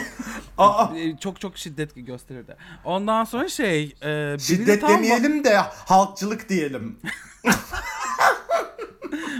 Aa, 0.57 0.87
E, 0.97 1.17
çok 1.17 1.41
çok 1.41 1.57
şiddet 1.57 1.91
gösterirdi. 1.95 2.55
Ondan 2.85 3.23
sonra 3.23 3.49
şey... 3.49 3.95
E, 4.03 4.35
şiddet 4.39 4.81
tam- 4.81 4.89
demeyelim 4.89 5.43
de 5.43 5.55
halkçılık 5.85 6.49
diyelim. 6.49 6.99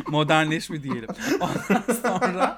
modernleşme 0.08 0.84
diyelim. 0.84 1.10
Ondan 1.40 1.84
sonra 2.02 2.58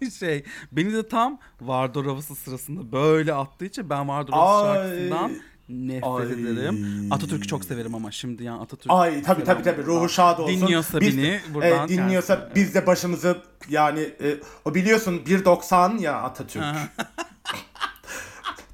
şey, 0.00 0.10
şey 0.10 0.44
beni 0.72 0.92
de 0.92 1.08
tam 1.08 1.38
Vardar 1.60 2.06
havası 2.06 2.34
sırasında 2.34 2.92
böyle 2.92 3.34
attığı 3.34 3.64
için 3.64 3.90
ben 3.90 4.08
Ay. 4.32 4.74
şarkısından 4.74 5.32
nefret 5.68 6.36
Ay. 6.36 6.52
ederim. 6.52 7.08
Atatürk'ü 7.10 7.46
çok 7.48 7.64
severim 7.64 7.94
ama 7.94 8.10
şimdi 8.10 8.44
yani 8.44 8.60
Atatürk 8.60 8.92
Ay 8.92 9.22
tabii 9.22 9.44
tabii 9.44 9.62
tabii 9.62 9.82
ruhu 9.86 10.08
şad 10.08 10.38
olsun. 10.38 10.60
Dinliyorsa 10.60 11.00
Biz- 11.00 11.18
beni 11.18 11.40
buradan 11.54 11.70
evet, 11.78 11.88
dinliyorsa 11.88 12.34
kendisine. 12.34 12.54
biz 12.54 12.74
de 12.74 12.86
başımızı 12.86 13.36
yani 13.68 14.00
e, 14.00 14.36
o 14.64 14.74
biliyorsun 14.74 15.22
1.90 15.26 16.00
ya 16.00 16.22
Atatürk. 16.22 16.64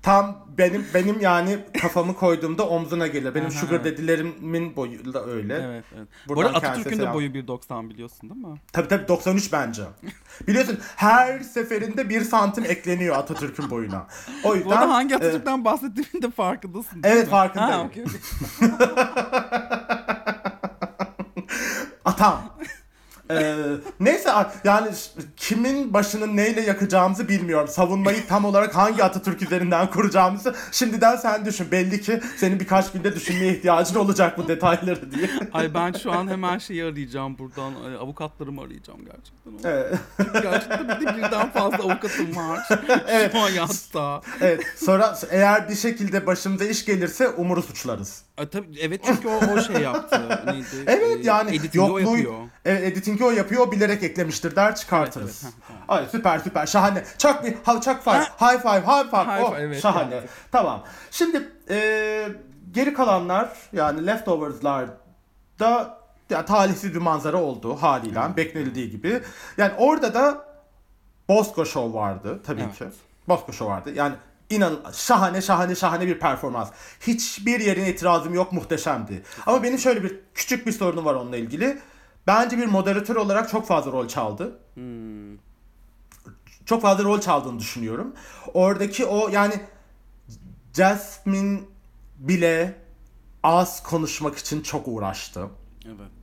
Tam 0.02 0.46
benim 0.58 0.86
benim 0.94 1.20
yani 1.20 1.58
kafamı 1.80 2.14
koyduğumda 2.14 2.68
omzuna 2.68 3.06
gelir. 3.06 3.34
Benim 3.34 3.46
Aha. 3.46 3.54
sugar 3.54 3.84
daddy'lerimin 3.84 4.76
boyu 4.76 5.14
da 5.14 5.24
öyle. 5.26 5.54
Evet, 5.54 5.84
evet. 5.96 6.08
Bu 6.28 6.40
arada 6.40 6.54
Atatürk'ün 6.54 6.98
de 6.98 7.14
boyu 7.14 7.28
1.90 7.28 7.90
biliyorsun 7.90 8.30
değil 8.30 8.46
mi? 8.46 8.60
Tabii 8.72 8.88
tabii 8.88 9.08
93 9.08 9.52
bence. 9.52 9.82
Biliyorsun 10.48 10.78
her 10.96 11.40
seferinde 11.40 12.08
bir 12.08 12.20
santim 12.20 12.64
ekleniyor 12.64 13.16
Atatürk'ün 13.16 13.70
boyuna. 13.70 14.06
O 14.44 14.54
yüzden 14.54 14.70
Bu 14.70 14.74
arada 14.74 14.94
hangi 14.94 15.14
e, 15.14 15.16
Atatürk'ten 15.16 15.64
bahsettiğimin 15.64 16.22
de 16.22 16.30
farkındasın 16.30 17.02
değil 17.02 17.14
Evet, 17.14 17.24
mi? 17.24 17.30
farkındayım. 17.30 17.72
Ha, 17.72 17.86
okey. 17.86 18.04
Atam. 22.04 22.42
Ee, 23.30 23.54
neyse 24.00 24.30
yani 24.64 24.88
kimin 25.36 25.94
başını 25.94 26.36
neyle 26.36 26.60
yakacağımızı 26.60 27.28
bilmiyorum. 27.28 27.68
Savunmayı 27.68 28.26
tam 28.26 28.44
olarak 28.44 28.76
hangi 28.76 29.04
Atatürk 29.04 29.42
üzerinden 29.42 29.90
kuracağımızı 29.90 30.54
şimdiden 30.72 31.16
sen 31.16 31.44
düşün. 31.44 31.70
Belli 31.70 32.00
ki 32.00 32.20
senin 32.36 32.60
birkaç 32.60 32.92
günde 32.92 33.14
düşünmeye 33.14 33.52
ihtiyacın 33.56 33.94
olacak 33.94 34.38
bu 34.38 34.48
detayları 34.48 35.12
diye. 35.12 35.30
Ay 35.52 35.74
ben 35.74 35.92
şu 35.92 36.12
an 36.12 36.28
hemen 36.28 36.58
şeyi 36.58 36.84
arayacağım 36.84 37.38
buradan. 37.38 37.74
Avukatlarımı 38.00 38.60
arayacağım 38.62 39.00
gerçekten. 39.04 39.70
Evet. 39.70 39.94
Gerçekten 40.42 40.88
bir 41.00 41.06
de 41.06 41.16
birden 41.16 41.50
fazla 41.50 41.76
avukatım 41.76 42.36
var. 42.36 42.68
Evet. 43.08 43.32
Şu 43.32 43.40
hayatta. 43.42 44.20
evet. 44.40 44.62
Sonra 44.76 45.18
eğer 45.30 45.68
bir 45.68 45.74
şekilde 45.74 46.26
başımıza 46.26 46.64
iş 46.64 46.84
gelirse 46.84 47.28
Umur'u 47.28 47.62
suçlarız. 47.62 48.22
E, 48.38 48.48
tabii, 48.48 48.78
evet 48.80 49.00
çünkü 49.06 49.28
o, 49.28 49.36
o 49.52 49.60
şey 49.60 49.76
yaptı. 49.76 50.42
Neydi? 50.46 50.66
Evet 50.86 51.18
E, 51.20 51.22
yani 51.22 51.50
editingi 51.50 51.80
o 51.80 52.00
yokluğu 52.00 52.16
yapıyor. 52.16 52.34
evet, 52.64 52.82
editingi 52.82 53.24
o 53.24 53.30
yapıyor 53.30 53.66
o 53.66 53.72
bilerek 53.72 54.02
eklemiştir 54.02 54.56
der 54.56 54.76
çıkartırız. 54.76 55.42
Evet, 55.44 55.54
evet, 55.70 55.80
ha, 55.88 55.94
Ay 55.94 56.06
süper 56.12 56.38
süper 56.38 56.66
şahane. 56.66 57.04
Çak 57.18 57.44
bir 57.44 57.54
ha, 57.64 57.80
çak 57.80 58.04
five, 58.04 58.14
high 58.18 58.62
five, 58.62 58.80
high 58.80 59.10
five. 59.10 59.24
High 59.24 59.42
oh, 59.44 59.50
five, 59.54 59.62
evet, 59.62 59.82
şahane. 59.82 60.14
evet. 60.14 60.28
Tamam. 60.52 60.84
Şimdi 61.10 61.48
e, 61.70 62.28
geri 62.70 62.94
kalanlar 62.94 63.48
yani 63.72 64.06
leftovers'larda 64.06 65.98
ya, 66.30 66.44
talihsiz 66.44 66.94
bir 66.94 67.00
manzara 67.00 67.36
oldu 67.36 67.76
haliyle 67.80 68.20
beklenildiği 68.36 68.90
gibi. 68.90 69.22
Yani 69.56 69.72
orada 69.78 70.14
da 70.14 70.44
Bosco 71.28 71.64
Show 71.64 71.98
vardı 71.98 72.40
tabii 72.46 72.60
Evet. 72.62 72.78
ki. 72.78 72.84
Bosco 73.28 73.52
Show 73.52 73.74
vardı. 73.74 73.92
Yani 73.94 74.14
inan 74.52 74.80
şahane 74.92 75.42
şahane 75.42 75.74
şahane 75.74 76.06
bir 76.06 76.18
performans. 76.18 76.70
Hiçbir 77.00 77.60
yerin 77.60 77.84
itirazım 77.84 78.34
yok 78.34 78.52
muhteşemdi. 78.52 79.22
Ama 79.46 79.62
benim 79.62 79.78
şöyle 79.78 80.02
bir 80.02 80.20
küçük 80.34 80.66
bir 80.66 80.72
sorunum 80.72 81.04
var 81.04 81.14
onunla 81.14 81.36
ilgili. 81.36 81.78
Bence 82.26 82.58
bir 82.58 82.66
moderatör 82.66 83.16
olarak 83.16 83.50
çok 83.50 83.66
fazla 83.66 83.92
rol 83.92 84.08
çaldı. 84.08 84.58
Hmm. 84.74 85.36
Çok 86.66 86.82
fazla 86.82 87.04
rol 87.04 87.20
çaldığını 87.20 87.58
düşünüyorum. 87.58 88.14
Oradaki 88.54 89.06
o 89.06 89.28
yani 89.28 89.54
Jasmine 90.74 91.60
bile 92.18 92.74
az 93.42 93.82
konuşmak 93.82 94.38
için 94.38 94.62
çok 94.62 94.88
uğraştı 94.88 95.48
Evet. 95.86 96.21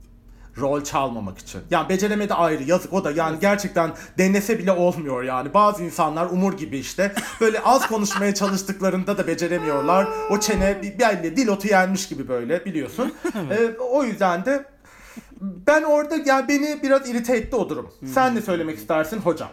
Rol 0.58 0.84
çalmamak 0.84 1.38
için. 1.38 1.60
Yani 1.70 1.88
beceremedi 1.88 2.34
ayrı 2.34 2.62
yazık 2.62 2.92
o 2.92 3.04
da 3.04 3.10
yani 3.10 3.38
gerçekten 3.40 3.90
denese 4.18 4.58
bile 4.58 4.72
olmuyor 4.72 5.22
yani. 5.22 5.54
Bazı 5.54 5.82
insanlar 5.82 6.26
Umur 6.26 6.56
gibi 6.56 6.78
işte 6.78 7.14
böyle 7.40 7.60
az 7.60 7.86
konuşmaya 7.86 8.34
çalıştıklarında 8.34 9.18
da 9.18 9.26
beceremiyorlar. 9.26 10.08
O 10.30 10.40
çene 10.40 10.82
bir 10.82 10.98
belli 10.98 11.36
dil 11.36 11.48
otu 11.48 11.68
yenmiş 11.68 12.08
gibi 12.08 12.28
böyle 12.28 12.64
biliyorsun. 12.64 13.14
Ee, 13.50 13.76
o 13.78 14.04
yüzden 14.04 14.44
de 14.44 14.64
ben 15.40 15.82
orada 15.82 16.16
yani 16.26 16.48
beni 16.48 16.82
biraz 16.82 17.08
irite 17.08 17.36
etti 17.36 17.56
o 17.56 17.68
durum. 17.68 17.90
Sen 18.14 18.34
ne 18.34 18.40
söylemek 18.40 18.78
istersin 18.78 19.18
hocam? 19.18 19.48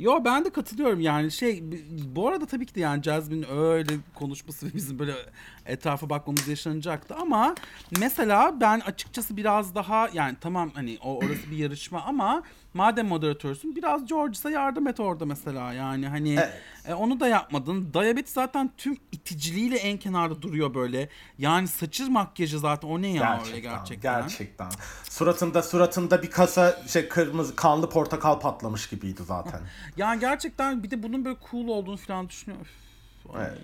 Yo 0.00 0.24
ben 0.24 0.44
de 0.44 0.50
katılıyorum 0.50 1.00
yani 1.00 1.30
şey 1.30 1.64
bu 2.14 2.28
arada 2.28 2.46
tabii 2.46 2.66
ki 2.66 2.74
de 2.74 2.80
yani 2.80 3.02
Jasmine 3.02 3.46
öyle 3.46 3.92
konuşması 4.14 4.66
ve 4.66 4.70
bizim 4.74 4.98
böyle 4.98 5.14
etrafa 5.70 6.10
bakmamız 6.10 6.48
yaşanacaktı 6.48 7.14
ama 7.14 7.54
mesela 7.98 8.60
ben 8.60 8.80
açıkçası 8.80 9.36
biraz 9.36 9.74
daha 9.74 10.08
yani 10.12 10.36
tamam 10.40 10.70
hani 10.74 10.98
o 11.04 11.16
orası 11.18 11.50
bir 11.50 11.56
yarışma 11.56 12.02
ama 12.02 12.42
madem 12.74 13.06
moderatörsün 13.06 13.76
biraz 13.76 14.06
George'sa 14.06 14.50
yardım 14.50 14.86
et 14.86 15.00
orada 15.00 15.26
mesela 15.26 15.72
yani 15.72 16.08
hani 16.08 16.32
Evet. 16.34 16.60
e, 16.88 16.94
onu 16.94 17.20
da 17.20 17.28
yapmadın. 17.28 17.94
Diyabet 17.94 18.28
zaten 18.28 18.70
tüm 18.76 18.96
iticiliğiyle 19.12 19.76
en 19.76 19.98
kenarda 19.98 20.42
duruyor 20.42 20.74
böyle. 20.74 21.08
Yani 21.38 21.68
saçı 21.68 22.10
makyajı 22.10 22.58
zaten 22.58 22.88
o 22.88 23.02
ne 23.02 23.08
ya 23.08 23.40
öyle 23.46 23.60
gerçekten. 23.60 24.20
Gerçekten. 24.20 24.68
Suratında 25.04 25.62
suratında 25.62 26.22
bir 26.22 26.30
kasa 26.30 26.82
şey 26.88 27.08
kırmızı 27.08 27.56
kanlı 27.56 27.90
portakal 27.90 28.40
patlamış 28.40 28.88
gibiydi 28.88 29.22
zaten. 29.24 29.60
Yani 29.96 30.20
gerçekten 30.20 30.82
bir 30.82 30.90
de 30.90 31.02
bunun 31.02 31.24
böyle 31.24 31.36
cool 31.50 31.68
olduğunu 31.68 31.96
falan 31.96 32.28
düşünüyorum. 32.28 32.66
Evet. 33.38 33.58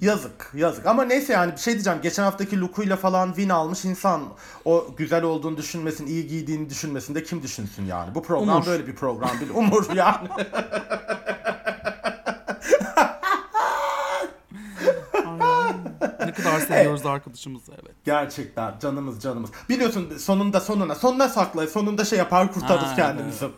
Yazık, 0.00 0.50
yazık. 0.54 0.86
Ama 0.86 1.04
neyse 1.04 1.32
yani 1.32 1.52
bir 1.52 1.56
şey 1.56 1.74
diyeceğim. 1.74 1.98
Geçen 2.02 2.22
haftaki 2.22 2.60
lookuyla 2.60 2.96
falan 2.96 3.26
win 3.28 3.48
almış 3.48 3.84
insan 3.84 4.22
o 4.64 4.86
güzel 4.96 5.22
olduğunu 5.22 5.56
düşünmesin, 5.56 6.06
iyi 6.06 6.26
giydiğini 6.26 6.70
düşünmesin 6.70 7.14
de 7.14 7.22
kim 7.22 7.42
düşünsün 7.42 7.84
yani? 7.84 8.14
Bu 8.14 8.22
program 8.22 8.56
Umur. 8.56 8.66
böyle 8.66 8.86
bir 8.86 8.94
program 8.94 9.30
değil. 9.40 9.50
Umur 9.54 9.94
yani. 9.94 10.28
Ay, 15.40 15.72
ne 16.26 16.32
kadar 16.32 16.57
seviyoruz 16.68 17.06
arkadaşımızı 17.06 17.72
evet. 17.72 17.94
Gerçekten 18.04 18.74
canımız 18.82 19.22
canımız. 19.22 19.50
Biliyorsun 19.68 20.12
sonunda 20.18 20.60
sonuna 20.60 20.94
sonuna 20.94 21.28
sakla. 21.28 21.66
Sonunda 21.66 22.04
şey 22.04 22.18
yapar 22.18 22.52
kurtarırız 22.52 22.88
Ha, 22.88 22.96
kendimizi. 22.96 23.38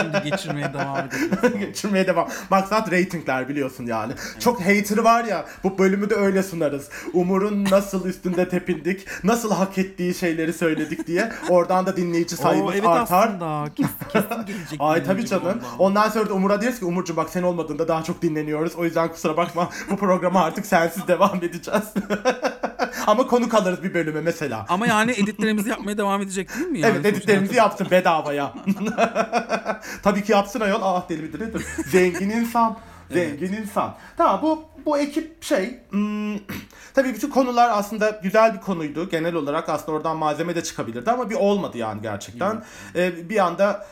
Şimdi 0.00 0.30
geçirmeye 0.30 0.74
devam 0.74 0.98
edebiliriz. 0.98 1.58
Geçirmeye 1.66 2.06
devam. 2.06 2.28
Maksat 2.50 2.90
reytingler 2.90 3.48
biliyorsun 3.48 3.86
yani. 3.86 4.12
Çok 4.38 4.60
hater 4.60 4.98
var 4.98 5.24
ya 5.24 5.44
bu 5.64 5.78
bölümü 5.78 6.10
de 6.10 6.14
öyle 6.14 6.42
sunarız. 6.42 6.88
Umur'un 7.12 7.64
nasıl 7.64 8.06
üstünde 8.06 8.48
tepindik, 8.48 9.06
nasıl 9.24 9.50
hak 9.54 9.78
ettiği 9.78 10.14
şeyleri 10.14 10.52
söyledik 10.52 11.06
diye. 11.06 11.32
Oradan 11.48 11.86
da 11.86 11.96
dinleyici 11.96 12.36
sayımız 12.36 12.74
evet 12.74 12.86
artar. 12.86 13.28
aslında 13.28 13.64
kesin, 13.74 13.94
kesin 14.12 14.46
gelecek. 14.46 14.78
Ay 14.80 14.98
tabii 15.04 15.12
dinleyici 15.12 15.30
canım. 15.30 15.60
ondan. 15.78 16.00
Ondan 16.00 16.08
sonra 16.08 16.28
da 16.28 16.34
Umur'a 16.34 16.62
deriz 16.62 16.78
ki 16.78 16.84
Umurcuğum 16.84 17.16
bak 17.16 17.30
sen 17.30 17.42
olmadığında 17.42 17.88
daha 17.88 18.02
çok 18.02 18.22
dinleniyoruz. 18.22 18.76
O 18.76 18.84
yüzden 18.84 19.08
kusura 19.08 19.36
bakma 19.36 19.70
bu 19.90 19.96
programa 19.96 20.44
artık 20.44 20.66
sensiz 20.66 21.08
devam 21.08 21.36
edeceğiz. 21.36 21.82
Ama 23.06 23.26
konuk 23.26 23.54
alırız 23.54 23.82
bir 23.82 23.94
bölüme 23.94 24.20
mesela. 24.20 24.66
Ama 24.68 24.86
yani 24.86 25.12
editlerimizi 25.12 25.70
yapmaya 25.70 25.98
devam 25.98 26.22
edecek 26.22 26.54
değil 26.54 26.66
mi? 26.66 26.80
Yani 26.80 26.92
evet 26.94 27.06
editlerimizi 27.06 27.56
yapsın 27.56 27.86
bedavaya. 27.90 28.54
Tabii 30.02 30.24
ki 30.24 30.32
yapsın 30.32 30.60
ayol. 30.60 30.80
Ah 30.82 31.08
deli 31.08 31.22
midir 31.22 31.40
nedir? 31.40 31.66
Zengin 31.86 32.30
insan. 32.30 32.78
Zengin 33.12 33.52
insan. 33.52 33.94
Tamam 34.16 34.42
bu 34.42 34.64
bu 34.86 34.98
ekip 34.98 35.44
şey 35.44 35.78
hmm, 35.90 36.38
tabii 36.94 37.14
bütün 37.14 37.30
konular 37.30 37.70
aslında 37.72 38.20
güzel 38.22 38.54
bir 38.54 38.60
konuydu. 38.60 39.08
Genel 39.10 39.34
olarak 39.34 39.68
aslında 39.68 39.92
oradan 39.92 40.16
malzeme 40.16 40.54
de 40.54 40.62
çıkabilirdi 40.62 41.10
ama 41.10 41.30
bir 41.30 41.34
olmadı 41.34 41.78
yani 41.78 42.02
gerçekten. 42.02 42.64
Ee, 42.94 43.28
bir 43.28 43.38
anda 43.38 43.86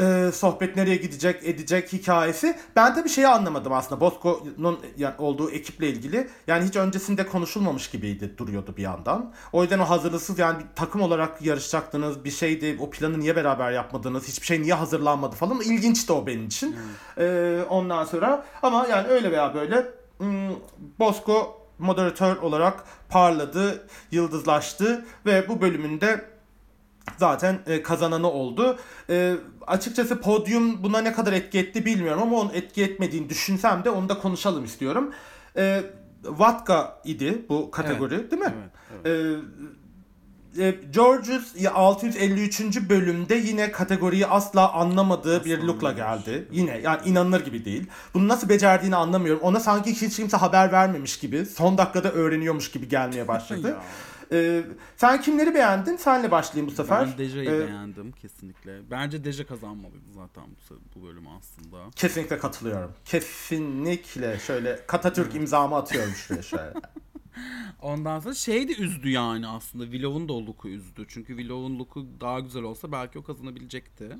e, 0.00 0.32
sohbet 0.32 0.76
nereye 0.76 0.96
gidecek 0.96 1.44
edecek 1.44 1.92
hikayesi. 1.92 2.56
Ben 2.76 2.94
tabii 2.94 3.08
şeyi 3.08 3.28
anlamadım 3.28 3.72
aslında 3.72 4.00
Bosco'nun 4.00 4.78
yani 4.96 5.14
olduğu 5.18 5.50
ekiple 5.50 5.88
ilgili. 5.88 6.28
Yani 6.46 6.64
hiç 6.64 6.76
öncesinde 6.76 7.26
konuşulmamış 7.26 7.90
gibiydi 7.90 8.34
duruyordu 8.38 8.74
bir 8.76 8.82
yandan. 8.82 9.32
O 9.52 9.62
yüzden 9.62 9.78
o 9.78 9.84
hazırlıksız 9.84 10.38
yani 10.38 10.58
bir 10.58 10.66
takım 10.76 11.00
olarak 11.00 11.42
yarışacaktınız 11.42 12.24
bir 12.24 12.30
şeydi 12.30 12.76
o 12.80 12.90
planı 12.90 13.20
niye 13.20 13.36
beraber 13.36 13.72
yapmadınız 13.72 14.28
hiçbir 14.28 14.46
şey 14.46 14.62
niye 14.62 14.74
hazırlanmadı 14.74 15.36
falan 15.36 15.60
ilginçti 15.60 16.12
o 16.12 16.26
benim 16.26 16.46
için. 16.46 16.76
E, 17.18 17.58
ondan 17.68 18.04
sonra 18.04 18.46
ama 18.62 18.86
yani 18.86 19.08
öyle 19.08 19.32
veya 19.32 19.54
böyle 19.54 19.86
hmm, 20.18 20.50
Bosco 20.98 21.60
moderatör 21.78 22.36
olarak 22.36 22.84
parladı, 23.08 23.86
yıldızlaştı 24.10 25.04
ve 25.26 25.48
bu 25.48 25.60
bölümünde 25.60 26.24
zaten 27.18 27.58
e, 27.66 27.82
kazananı 27.82 28.30
oldu. 28.30 28.78
E, 29.10 29.34
açıkçası 29.66 30.20
podyum 30.20 30.82
buna 30.82 31.00
ne 31.00 31.12
kadar 31.12 31.32
etki 31.32 31.58
etti 31.58 31.86
bilmiyorum 31.86 32.22
ama 32.22 32.36
onun 32.36 32.50
etki 32.54 32.82
etmediğini 32.82 33.28
düşünsem 33.28 33.84
de 33.84 33.90
onu 33.90 34.08
da 34.08 34.18
konuşalım 34.18 34.64
istiyorum. 34.64 35.10
E, 35.56 35.82
Vatka 36.24 37.00
idi 37.04 37.44
bu 37.48 37.70
kategori 37.70 38.30
değil 38.30 38.42
mi? 38.42 38.54
Evet, 39.04 39.04
evet. 39.04 39.44
E, 39.44 39.50
e, 40.58 40.74
Georges 40.92 41.66
653. 41.74 42.88
bölümde 42.88 43.34
yine 43.34 43.72
kategoriyi 43.72 44.26
asla 44.26 44.72
anlamadığı 44.72 45.44
bir 45.44 45.58
lookla 45.58 45.92
geldi. 45.92 46.48
Yine 46.52 46.80
yani 46.84 47.00
inanılır 47.04 47.44
gibi 47.44 47.64
değil. 47.64 47.86
Bunu 48.14 48.28
nasıl 48.28 48.48
becerdiğini 48.48 48.96
anlamıyorum. 48.96 49.42
Ona 49.42 49.60
sanki 49.60 50.02
hiç 50.02 50.16
kimse 50.16 50.36
haber 50.36 50.72
vermemiş 50.72 51.18
gibi, 51.18 51.46
son 51.46 51.78
dakikada 51.78 52.12
öğreniyormuş 52.12 52.70
gibi 52.70 52.88
gelmeye 52.88 53.28
başladı. 53.28 53.76
Ee, 54.32 54.62
sen 54.96 55.20
kimleri 55.20 55.54
beğendin? 55.54 55.96
Senle 55.96 56.30
başlayayım 56.30 56.70
bu 56.72 56.74
sefer. 56.74 57.06
Ben 57.08 57.18
Deja'yı 57.18 57.50
Ee, 57.50 57.66
beğendim 57.66 58.12
kesinlikle. 58.12 58.90
Bence 58.90 59.24
Deja 59.24 59.46
kazanmalıydı 59.46 60.12
zaten 60.14 60.44
bu, 60.70 60.74
bu 60.94 61.06
bölüm 61.06 61.28
aslında. 61.28 61.90
Kesinlikle 61.96 62.38
katılıyorum. 62.38 62.92
Kesinlikle 63.04 64.38
şöyle 64.38 64.86
Katatürk 64.86 65.34
imzamı 65.34 65.76
atıyorum 65.76 66.12
şuraya 66.12 66.42
şöyle. 66.42 66.72
Ondan 67.82 68.20
sonra 68.20 68.34
şey 68.34 68.68
de 68.68 68.72
üzdü 68.74 69.10
yani 69.10 69.48
aslında. 69.48 69.84
Willow'un 69.84 70.28
da 70.28 70.32
o 70.32 70.46
look'u 70.46 70.68
üzdü. 70.68 71.04
Çünkü 71.08 71.36
Willow'un 71.36 71.78
look'u 71.78 72.06
daha 72.20 72.40
güzel 72.40 72.62
olsa 72.62 72.92
belki 72.92 73.18
o 73.18 73.22
kazanabilecekti. 73.22 74.16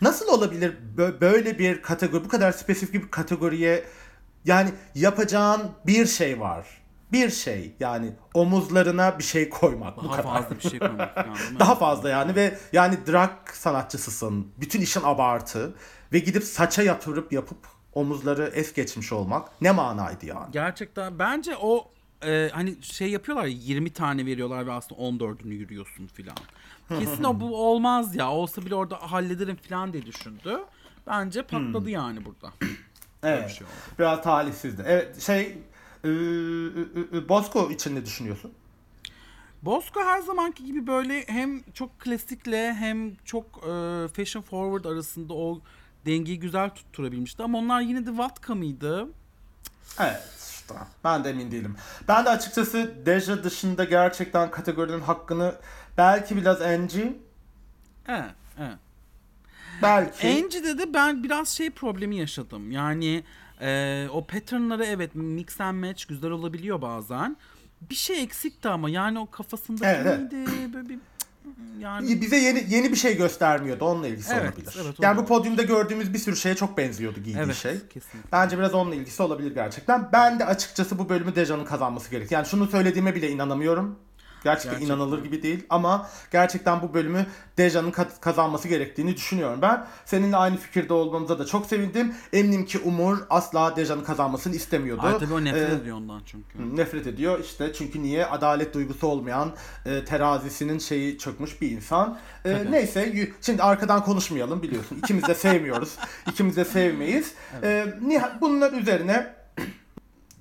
Nasıl 0.00 0.28
olabilir 0.28 0.74
bö- 0.96 1.20
böyle 1.20 1.58
bir 1.58 1.82
kategori, 1.82 2.24
bu 2.24 2.28
kadar 2.28 2.52
spesifik 2.52 3.02
bir 3.04 3.10
kategoriye 3.10 3.84
yani 4.44 4.70
yapacağın 4.94 5.62
bir 5.86 6.06
şey 6.06 6.40
var. 6.40 6.83
Bir 7.14 7.30
şey 7.30 7.74
yani 7.80 8.12
omuzlarına 8.34 9.18
bir 9.18 9.24
şey 9.24 9.48
koymak 9.48 9.96
bu 9.96 10.04
Daha 10.04 10.16
kadar. 10.16 10.22
fazla 10.22 10.56
bir 10.56 10.60
şey 10.70 10.78
koymak 10.78 11.16
mi? 11.26 11.58
Daha 11.58 11.74
fazla 11.74 12.08
yani 12.10 12.34
ve 12.34 12.58
yani 12.72 12.98
drag 13.06 13.30
sanatçısısın. 13.52 14.48
Bütün 14.60 14.80
işin 14.80 15.00
abartı 15.04 15.74
ve 16.12 16.18
gidip 16.18 16.44
saça 16.44 16.82
yatırıp 16.82 17.32
yapıp 17.32 17.58
omuzları 17.92 18.52
es 18.54 18.72
geçmiş 18.74 19.12
olmak 19.12 19.62
ne 19.62 19.70
manaydı 19.72 20.26
yani? 20.26 20.52
Gerçekten 20.52 21.18
bence 21.18 21.56
o 21.60 21.90
e, 22.26 22.50
hani 22.52 22.82
şey 22.82 23.10
yapıyorlar 23.10 23.44
ya 23.44 23.56
20 23.56 23.90
tane 23.92 24.26
veriyorlar 24.26 24.66
ve 24.66 24.72
aslında 24.72 25.00
14'ünü 25.02 25.54
yürüyorsun 25.54 26.06
filan. 26.06 26.36
Kesin 26.88 27.24
o 27.24 27.40
bu 27.40 27.56
olmaz 27.68 28.16
ya. 28.16 28.30
Olsa 28.30 28.62
bile 28.62 28.74
orada 28.74 28.96
hallederim 28.96 29.56
filan 29.56 29.92
diye 29.92 30.06
düşündü. 30.06 30.60
Bence 31.06 31.42
patladı 31.42 31.90
yani 31.90 32.24
burada. 32.24 32.52
Evet. 33.22 33.50
şey 33.50 33.66
oldu. 33.66 33.74
Biraz 33.98 34.22
talihsizdi. 34.22 34.82
Evet 34.86 35.20
şey 35.20 35.58
ıı, 36.04 36.10
ıı, 37.14 37.28
Bosco 37.28 37.70
için 37.70 37.94
ne 37.96 38.04
düşünüyorsun? 38.04 38.52
Bosco 39.62 40.00
her 40.04 40.20
zamanki 40.20 40.64
gibi 40.64 40.86
böyle 40.86 41.24
hem 41.26 41.62
çok 41.72 42.00
klasikle 42.00 42.74
hem 42.74 43.14
çok 43.24 43.44
e, 43.44 43.68
fashion 44.08 44.42
forward 44.42 44.84
arasında 44.84 45.34
o 45.34 45.60
dengeyi 46.06 46.40
güzel 46.40 46.70
tutturabilmişti. 46.70 47.42
Ama 47.42 47.58
onlar 47.58 47.80
yine 47.80 48.06
de 48.06 48.18
Vatka 48.18 48.54
mıydı? 48.54 49.08
Evet 50.00 50.22
işte 50.50 50.74
ben 51.04 51.24
de 51.24 51.30
emin 51.30 51.50
değilim. 51.50 51.76
Ben 52.08 52.24
de 52.24 52.30
açıkçası 52.30 52.94
Deja 53.06 53.44
dışında 53.44 53.84
gerçekten 53.84 54.50
kategorinin 54.50 55.00
hakkını 55.00 55.54
belki 55.98 56.36
biraz 56.36 56.62
Angie 56.62 57.16
Evet, 58.08 58.34
evet. 58.58 58.78
belki 59.82 60.28
Angie'de 60.28 60.78
de 60.78 60.94
ben 60.94 61.24
biraz 61.24 61.48
şey 61.48 61.70
problemi 61.70 62.16
yaşadım. 62.16 62.70
Yani 62.70 63.24
e, 63.60 64.06
o 64.12 64.26
patternları 64.26 64.84
evet 64.84 65.14
mix 65.14 65.60
and 65.60 65.84
match 65.84 66.04
güzel 66.08 66.30
olabiliyor 66.30 66.82
bazen. 66.82 67.36
Bir 67.90 67.94
şey 67.94 68.22
eksikti 68.22 68.68
ama 68.68 68.90
yani 68.90 69.18
o 69.18 69.30
kafasında 69.30 69.86
Evet, 69.86 70.06
evet. 70.06 70.32
neydi? 70.32 70.72
Böyle 70.74 70.88
bir 70.88 70.98
yani 71.80 72.20
bize 72.20 72.36
yeni 72.36 72.64
yeni 72.68 72.90
bir 72.90 72.96
şey 72.96 73.16
göstermiyordu. 73.16 73.84
Onunla 73.84 74.08
ilgisi 74.08 74.32
Evet, 74.34 74.42
olabilir. 74.54 74.76
evet, 74.84 74.94
yani 75.00 75.16
bu 75.16 75.22
da 75.22 75.26
podyumda 75.26 75.62
gördüğümüz 75.62 76.14
bir 76.14 76.18
sürü 76.18 76.36
şeye 76.36 76.54
çok 76.54 76.78
benziyordu 76.78 77.20
giydiği 77.20 77.44
evet 77.44 77.56
şey. 77.56 77.72
kesinlikle. 77.72 78.32
Bence 78.32 78.58
biraz 78.58 78.74
onunla 78.74 78.94
ilgisi 78.94 79.22
olabilir 79.22 79.54
gerçekten. 79.54 80.08
Ben 80.12 80.38
de 80.38 80.44
açıkçası 80.46 80.98
bu 80.98 81.08
bölümü 81.08 81.34
Deja'nın 81.34 81.64
kazanması 81.64 82.10
gerek. 82.10 82.32
Yani 82.32 82.46
şunu 82.46 82.66
söylediğime 82.66 83.14
bile 83.14 83.30
inanamıyorum. 83.30 83.98
Gerçekten, 84.44 84.70
Gerçekten. 84.72 84.94
inanılır 84.96 85.22
gibi 85.22 85.42
değil 85.42 85.66
ama 85.70 86.08
gerçekten 86.32 86.82
bu 86.82 86.94
bölümü 86.94 87.26
Deja'nın 87.58 87.90
ka- 87.90 88.20
kazanması 88.20 88.68
gerektiğini 88.68 89.16
düşünüyorum 89.16 89.58
ben. 89.62 89.86
Seninle 90.04 90.36
aynı 90.36 90.56
fikirde 90.56 90.92
olmamıza 90.92 91.38
da 91.38 91.46
çok 91.46 91.66
sevindim. 91.66 92.14
Eminim 92.32 92.64
ki 92.64 92.78
Umur 92.78 93.18
asla 93.30 93.76
Deja'nın 93.76 94.04
kazanmasını 94.04 94.54
istemiyordu. 94.54 95.02
Ay 95.04 95.18
tabii 95.18 95.34
o 95.34 95.44
nefret 95.44 95.70
Ee, 95.70 95.74
ediyor 95.74 95.96
ondan 95.96 96.20
çünkü. 96.26 96.76
nefret 96.76 97.06
ediyor 97.06 97.38
işte 97.40 97.72
çünkü 97.72 98.02
niye 98.02 98.26
adalet 98.26 98.74
duygusu 98.74 99.06
olmayan 99.06 99.52
e, 99.86 100.04
terazisinin 100.04 100.78
şeyi 100.78 101.18
çökmüş 101.18 101.60
bir 101.60 101.70
insan. 101.70 102.18
E, 102.44 102.52
Tabii. 102.52 102.72
neyse 102.72 103.28
şimdi 103.40 103.62
arkadan 103.62 104.04
konuşmayalım 104.04 104.62
biliyorsun. 104.62 104.98
İkimiz 104.98 105.24
de 105.28 105.34
sevmiyoruz. 105.34 105.96
İkimiz 106.30 106.56
de 106.56 106.64
sevmeyiz. 106.64 107.34
E, 107.62 107.86
niha- 108.06 108.40
bunlar 108.40 108.72
üzerine 108.72 109.34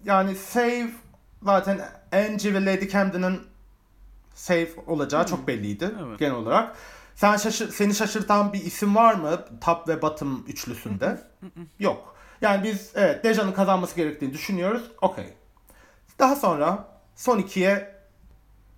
yani 0.06 0.36
save 0.36 0.90
zaten 1.44 1.80
Angie 2.14 2.54
ve 2.54 2.66
Lady 2.66 2.88
Camden'ın 2.90 3.40
save 4.34 4.70
olacağı 4.88 5.26
çok 5.26 5.48
belliydi 5.48 5.92
Evet. 6.08 6.20
genel 6.20 6.36
olarak. 6.36 6.76
Sen 7.16 7.38
şaşır, 7.38 7.72
seni 7.72 7.96
şaşırtan 7.96 8.54
bir 8.54 8.62
isim 8.62 8.96
var 8.96 9.14
mı 9.14 9.46
top 9.62 9.88
ve 9.88 10.02
bottom 10.02 10.46
üçlüsünde? 10.48 11.22
Yok. 11.80 12.16
Yani 12.42 12.64
biz 12.64 12.92
evet 12.96 13.24
Deja'nın 13.24 13.52
kazanması 13.52 13.96
gerektiğini 13.96 14.34
düşünüyoruz. 14.34 14.92
Okey. 15.02 15.34
Daha 16.20 16.36
sonra 16.36 16.88
son 17.16 17.38
ikiye 17.38 17.96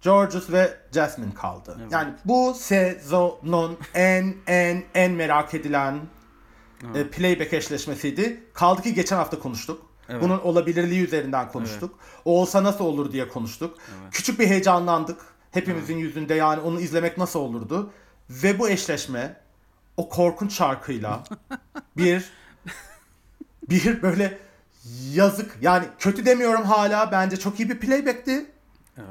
Georges 0.02 0.52
ve 0.52 0.78
Jasmine 0.92 1.34
kaldı. 1.34 1.78
Evet. 1.82 1.92
Yani 1.92 2.14
bu 2.26 2.54
sezonun 2.54 3.78
en 3.94 4.36
en 4.48 4.84
en 4.96 5.12
merak 5.12 5.54
edilen 5.54 6.00
e, 6.96 7.08
playback 7.08 7.54
eşleşmesiydi. 7.54 8.44
Kaldı 8.54 8.82
ki 8.82 8.94
geçen 8.94 9.18
hafta 9.18 9.40
konuştuk. 9.40 9.86
Evet. 10.10 10.24
Bunun 10.24 10.40
olabilirliği 10.40 11.04
üzerinden 11.04 11.52
konuştuk. 11.52 12.00
O 12.26 12.42
olsa 12.42 12.64
nasıl 12.64 12.86
olur 12.86 13.12
diye 13.12 13.28
konuştuk. 13.28 13.78
Evet. 13.78 14.14
Küçük 14.14 14.40
bir 14.40 14.48
heyecanlandık. 14.48 15.35
Hepimizin 15.56 15.98
yüzünde 15.98 16.34
yani 16.34 16.62
onu 16.62 16.82
izlemek 16.82 17.18
nasıl 17.18 17.40
olurdu. 17.40 17.92
Ve 18.30 18.60
bu 18.60 18.70
eşleşme 18.70 19.42
o 19.98 20.10
korkunç 20.10 20.54
şarkıyla 20.54 21.24
bir 21.98 22.30
bir 23.70 24.02
böyle 24.02 24.38
yazık 25.14 25.58
yani 25.62 25.86
kötü 26.00 26.26
demiyorum 26.26 26.64
hala 26.64 27.12
bence 27.12 27.38
çok 27.38 27.60
iyi 27.60 27.70
bir 27.70 27.80
playback'ti. 27.80 28.46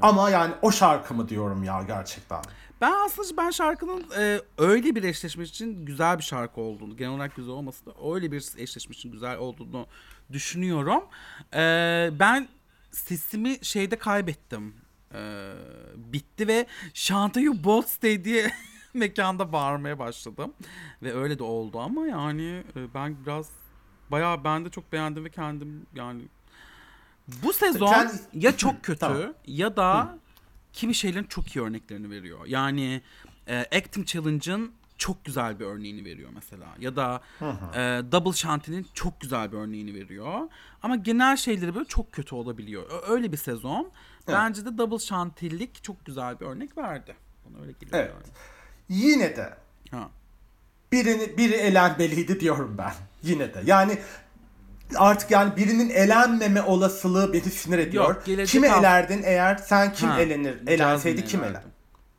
Ama 0.02 0.30
yani 0.30 0.54
o 0.62 0.72
şarkı 0.72 1.14
mı 1.14 1.28
diyorum 1.28 1.64
ya 1.64 1.82
gerçekten. 1.82 2.42
Ben 2.80 2.92
aslında 3.06 3.36
ben 3.36 3.50
şarkının 3.50 4.04
e, 4.18 4.40
öyle 4.58 4.94
bir 4.94 5.02
eşleşme 5.02 5.44
için 5.44 5.86
güzel 5.86 6.18
bir 6.18 6.22
şarkı 6.22 6.60
olduğunu, 6.60 6.96
genel 6.96 7.12
olarak 7.12 7.36
güzel 7.36 7.52
olması 7.52 7.86
da 7.86 7.92
öyle 8.14 8.32
bir 8.32 8.48
eşleşme 8.56 8.92
için 8.92 9.12
güzel 9.12 9.38
olduğunu 9.38 9.86
düşünüyorum. 10.32 11.04
E, 11.54 11.60
ben 12.12 12.48
sesimi 12.90 13.58
şeyde 13.62 13.96
kaybettim. 13.96 14.74
E, 15.14 15.52
bitti 15.96 16.48
ve 16.48 16.66
You 17.36 17.64
Both 17.64 17.86
Stay 17.86 18.24
diye 18.24 18.52
mekanda 18.94 19.52
bağırmaya 19.52 19.98
başladım. 19.98 20.52
Ve 21.02 21.14
öyle 21.14 21.38
de 21.38 21.42
oldu 21.42 21.80
ama 21.80 22.06
yani 22.06 22.62
e, 22.76 22.94
ben 22.94 23.16
biraz 23.26 23.50
bayağı 24.10 24.44
ben 24.44 24.64
de 24.64 24.70
çok 24.70 24.92
beğendim 24.92 25.24
ve 25.24 25.30
kendim 25.30 25.86
yani 25.94 26.22
bu 27.42 27.52
sezon 27.52 27.92
Kendi- 27.92 28.12
ya 28.34 28.56
çok 28.56 28.82
kötü 28.82 28.98
Tamam. 28.98 29.34
ya 29.46 29.76
da 29.76 30.18
kimi 30.72 30.94
şeylerin 30.94 31.24
çok 31.24 31.56
iyi 31.56 31.60
örneklerini 31.64 32.10
veriyor. 32.10 32.46
Yani 32.46 33.02
e, 33.48 33.58
Acting 33.58 34.06
Challenge'ın 34.06 34.72
çok 34.98 35.24
güzel 35.24 35.60
bir 35.60 35.64
örneğini 35.64 36.04
veriyor 36.04 36.30
mesela. 36.34 36.66
Ya 36.80 36.96
da 36.96 37.20
e, 37.74 38.02
Double 38.12 38.32
Shanty'nin 38.32 38.86
çok 38.94 39.20
güzel 39.20 39.52
bir 39.52 39.56
örneğini 39.56 39.94
veriyor. 39.94 40.48
Ama 40.82 40.96
genel 40.96 41.36
şeyleri 41.36 41.74
böyle 41.74 41.88
çok 41.88 42.12
kötü 42.12 42.34
olabiliyor. 42.34 42.90
Öyle 43.08 43.32
bir 43.32 43.36
sezon. 43.36 43.90
Bence 44.28 44.64
de 44.66 44.78
Double 44.78 44.98
Shanty'lik 44.98 45.84
çok 45.84 46.04
güzel 46.04 46.40
bir 46.40 46.46
örnek 46.46 46.78
verdi. 46.78 47.16
Bana 47.44 47.62
öyle 47.62 47.72
geliyor 47.72 47.98
Evet. 48.04 48.26
Yine 48.88 49.36
de. 49.36 49.54
Ha. 49.90 50.08
birini 50.92 51.38
biri 51.38 51.54
elenmeliydi 51.54 52.40
diyorum 52.40 52.74
ben. 52.78 52.92
Yine 53.22 53.54
de. 53.54 53.62
Yani 53.66 53.98
artık 54.96 55.30
yani 55.30 55.56
birinin 55.56 55.90
elenmeme 55.90 56.62
olasılığı 56.62 57.32
beni 57.32 57.42
sinir 57.42 57.78
ediyor. 57.78 58.04
Yok, 58.26 58.46
Kimi 58.46 58.68
hafta- 58.68 58.80
elerdin 58.88 59.22
eğer 59.24 59.56
sen 59.56 59.92
kim 59.92 60.08
Ha, 60.08 60.20
elenir? 60.20 60.66
Elenseydi 60.66 61.16
Jasmine 61.20 61.30
kim 61.30 61.44
eler? 61.44 61.62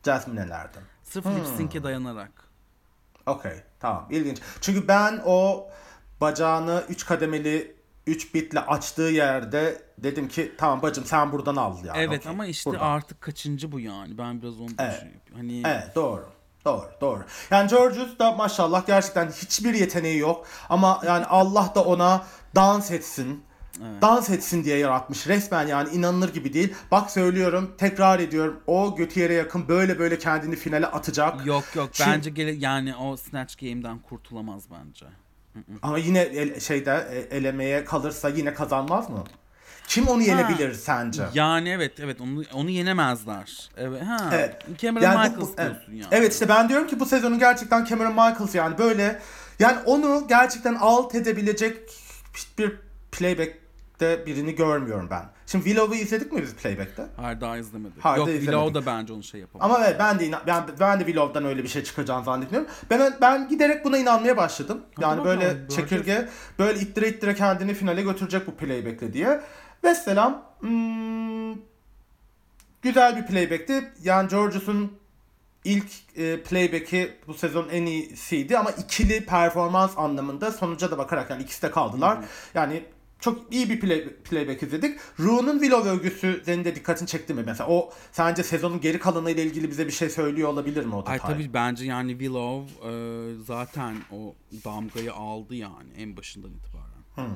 Jasmine 0.06 0.42
elerdim. 0.42 0.82
Sırf 1.04 1.26
lip 1.26 1.46
sync'e 1.58 1.84
dayanarak. 1.84 2.32
Okey 3.26 3.54
tamam 3.80 4.08
ilginç. 4.12 4.40
Çünkü 4.62 4.88
ben 4.88 5.22
o 5.26 5.68
bacağını 6.22 6.84
3 6.90 7.06
kademeli 7.06 7.75
3 8.08 8.34
bitle 8.34 8.60
açtığı 8.60 9.02
yerde 9.02 9.82
dedim 9.98 10.28
ki 10.28 10.52
tamam 10.58 10.82
bacım 10.82 11.06
sen 11.06 11.32
buradan 11.32 11.56
al 11.56 11.78
yani. 11.86 11.98
Evet 11.98 12.20
okey, 12.20 12.32
ama 12.32 12.46
işte 12.46 12.70
buradan. 12.70 12.86
artık 12.86 13.22
kaçıncı 13.22 13.72
bu 13.72 13.80
yani. 13.80 14.18
Ben 14.18 14.42
biraz 14.42 14.60
onu 14.60 14.70
Evet. 14.80 14.94
düşünüyorum. 14.94 15.22
Hani 15.36 15.62
Evet 15.66 15.96
doğru. 15.96 16.30
Doğru 16.66 16.86
doğru. 17.02 17.24
Yani 17.52 17.70
Georgios 17.70 18.20
da 18.20 18.32
maşallah 18.32 18.88
gerçekten 18.88 19.32
hiçbir 19.32 19.74
yeteneği 19.74 20.18
yok. 20.20 20.46
Ama 20.70 21.02
yani 21.06 21.26
Allah 21.26 21.72
da 21.76 21.84
ona 21.84 22.26
dans 22.56 22.92
etsin. 22.92 23.44
Dans 24.02 24.30
etsin 24.30 24.64
diye 24.64 24.78
yaratmış. 24.78 25.28
Resmen 25.28 25.68
yani 25.68 25.90
inanılır 25.90 26.34
gibi 26.34 26.54
değil. 26.54 26.74
Bak 26.92 27.12
söylüyorum 27.12 27.76
tekrar 27.78 28.20
ediyorum. 28.20 28.60
O 28.68 28.96
götü 28.96 29.20
yere 29.20 29.34
yakın 29.34 29.68
böyle 29.68 30.00
böyle 30.00 30.20
kendini 30.20 30.56
finale 30.56 30.88
atacak. 30.88 31.46
yok 31.46 31.64
yok 31.76 31.90
Şimdi- 31.94 32.10
bence 32.10 32.30
gele, 32.30 32.52
yani 32.52 32.96
o 32.96 33.18
Snatch 33.18 33.60
Game'den 33.62 34.00
kurtulamaz 34.00 34.64
bence. 34.72 35.06
Ama 35.82 35.98
yine 35.98 36.20
el- 36.22 36.60
şeyde 36.60 37.08
e, 37.32 37.38
elemeye 37.38 37.86
kalırsa 37.86 38.30
yine 38.30 38.54
kazanmaz 38.54 39.10
mı? 39.10 39.24
Kim 39.88 40.08
onu 40.08 40.22
yenebilir 40.22 40.74
sence? 40.74 41.24
Yani 41.34 41.70
evet 41.70 42.00
evet 42.00 42.22
onu 42.22 42.44
onu 42.54 42.70
yenemezler. 42.70 43.70
Evet 43.78 44.02
ha. 44.04 44.30
Evet. 44.34 44.56
Cameron 44.78 45.06
Yani 45.06 45.16
Michaels 45.30 45.52
bu- 45.54 45.58
diyorsun 45.58 45.82
evet. 45.92 46.02
yani. 46.02 46.08
Evet 46.12 46.34
işte 46.34 46.50
ben 46.50 46.70
diyorum 46.70 46.88
ki 46.88 47.00
bu 47.00 47.06
sezonun 47.06 47.40
gerçekten 47.40 47.86
Cameron 47.86 48.12
Michaels 48.12 48.56
yani 48.56 48.78
böyle 48.78 49.22
yani 49.60 49.78
onu 49.86 50.26
gerçekten 50.30 50.76
alt 50.76 51.16
edebilecek 51.16 51.78
bir 52.58 52.80
playback'te 53.12 54.26
birini 54.26 54.56
görmüyorum 54.56 55.08
ben. 55.12 55.24
Şimdi 55.48 55.66
Willow'u 55.66 55.96
izledik 55.96 56.32
mi 56.32 56.42
biz 56.42 56.56
playback'te? 56.56 57.06
Hayır 57.18 57.42
daha 57.42 57.58
izlemedik. 57.58 57.98
Hayır, 58.00 58.18
Yok 58.18 58.28
daha 58.28 58.36
Willow 58.36 58.68
izlemedik. 58.68 58.88
da 58.88 59.00
bence 59.00 59.14
onu 59.14 59.24
şey 59.24 59.40
yapamaz. 59.42 59.72
Ama 59.72 59.86
evet 59.86 60.00
ben 60.00 60.20
de 60.20 60.26
inan- 60.26 60.42
ben, 60.48 60.64
ben 60.80 61.00
de 61.00 61.06
Willow'dan 61.06 61.46
öyle 61.46 61.64
bir 61.64 61.68
şey 61.68 61.84
çıkacağını 61.84 62.24
zannetmiyorum. 62.26 62.70
Ben 62.90 63.14
ben 63.22 63.48
giderek 63.48 63.86
buna 63.86 63.98
inanmaya 63.98 64.38
başladım. 64.38 64.82
Yani 65.02 65.20
bakalım, 65.20 65.26
böyle 65.26 65.54
göreceğiz. 65.54 65.76
çekirge 65.76 66.30
böyle 66.60 66.80
ittire 66.80 67.10
ittire 67.10 67.36
kendini 67.36 67.74
finale 67.74 68.02
götürecek 68.02 68.48
bu 68.48 68.56
playback'le 68.56 69.14
diye. 69.14 69.42
Ve 69.84 69.96
selam 69.96 70.44
hmm, 70.60 71.54
güzel 72.82 73.18
bir 73.18 73.26
playback'ti. 73.26 73.92
Yani 74.04 74.30
George'un 74.30 74.92
ilk 75.64 76.18
e, 76.18 76.42
playback'i 76.44 77.18
bu 77.28 77.34
sezon 77.34 77.70
en 77.70 77.86
iyisiydi 77.86 78.58
ama 78.58 78.72
ikili 78.72 79.26
performans 79.26 79.98
anlamında 79.98 80.52
sonuca 80.52 80.92
da 80.92 80.98
bakarak 80.98 81.30
yani 81.30 81.44
ikisi 81.44 81.62
de 81.62 81.72
kaldılar. 81.72 82.18
Yani 82.54 82.84
çok 83.20 83.54
iyi 83.54 83.70
bir 83.70 83.80
play, 83.80 84.10
playback 84.10 84.64
izledik. 84.64 85.00
Ru'nun 85.20 85.60
Willow 85.60 85.90
övgüsü 85.90 86.42
senin 86.46 86.66
de 86.66 86.76
dikkatini 86.76 87.08
çekti 87.08 87.34
mi? 87.34 87.44
Mesela 87.46 87.70
o 87.70 87.94
sence 88.12 88.44
sezonun 88.44 88.82
geri 88.82 89.00
kalanı 89.00 89.32
ile 89.32 89.44
ilgili 89.44 89.70
bize 89.70 89.88
bir 89.88 89.92
şey 89.92 90.10
söylüyor 90.10 90.50
olabilir 90.50 90.86
mi 90.86 90.96
o 90.96 91.02
detay? 91.02 91.14
Ay 91.14 91.20
tabii 91.20 91.54
bence 91.54 91.86
yani 91.86 92.12
Willow 92.12 92.90
e, 92.90 92.94
zaten 93.48 93.96
o 94.12 94.36
damgayı 94.66 95.14
aldı 95.14 95.56
yani 95.56 95.90
en 95.98 96.18
başından 96.18 96.52
itibaren. 96.52 97.36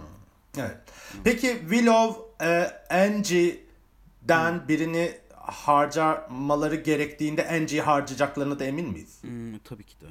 Evet. 0.58 0.78
Peki 1.24 1.58
Willow 1.60 2.46
e, 2.46 2.72
Angie'den 2.90 4.68
birini 4.68 5.18
harcamaları 5.36 6.76
gerektiğinde 6.76 7.48
Angie'yi 7.50 7.82
harcayacaklarını 7.82 8.60
da 8.60 8.64
emin 8.66 8.90
miyiz? 8.90 9.18
Hmm, 9.22 9.60
tabii 9.60 9.84
ki 9.84 10.02
de. 10.02 10.06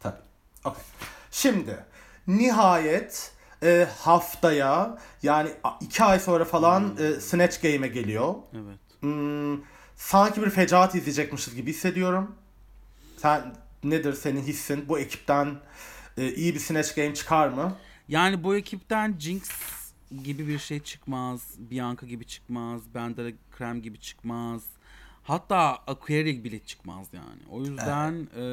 Tabii. 0.00 0.20
Okay. 0.64 0.82
Şimdi 1.30 1.84
nihayet 2.26 3.32
e, 3.62 3.88
haftaya 3.98 4.98
yani 5.22 5.50
iki 5.80 6.04
ay 6.04 6.20
sonra 6.20 6.44
falan 6.44 6.96
e, 6.98 7.20
Snatch 7.20 7.62
Game'e 7.62 7.88
geliyor. 7.88 8.34
Evet. 8.54 8.78
Hmm, 9.00 9.60
sanki 9.96 10.42
bir 10.42 10.50
fecaat 10.50 10.94
izleyecekmişiz 10.94 11.54
gibi 11.54 11.70
hissediyorum. 11.70 12.34
Sen 13.16 13.54
nedir 13.84 14.12
senin 14.12 14.42
hissin? 14.42 14.84
Bu 14.88 14.98
ekipten 14.98 15.56
e, 16.16 16.34
iyi 16.34 16.54
bir 16.54 16.60
Snatch 16.60 16.96
Game 16.96 17.14
çıkar 17.14 17.48
mı? 17.48 17.76
Yani 18.08 18.44
bu 18.44 18.56
ekipten 18.56 19.14
Jinx 19.18 19.48
gibi 20.24 20.48
bir 20.48 20.58
şey 20.58 20.80
çıkmaz. 20.80 21.40
Bianca 21.58 22.06
gibi 22.06 22.26
çıkmaz. 22.26 22.82
Bandera 22.94 23.30
Krem 23.56 23.82
gibi 23.82 24.00
çıkmaz. 24.00 24.62
Hatta 25.22 25.58
Aquaria 25.86 26.44
bile 26.44 26.58
çıkmaz 26.58 27.06
yani. 27.12 27.42
O 27.50 27.60
yüzden 27.60 28.28
e, 28.36 28.44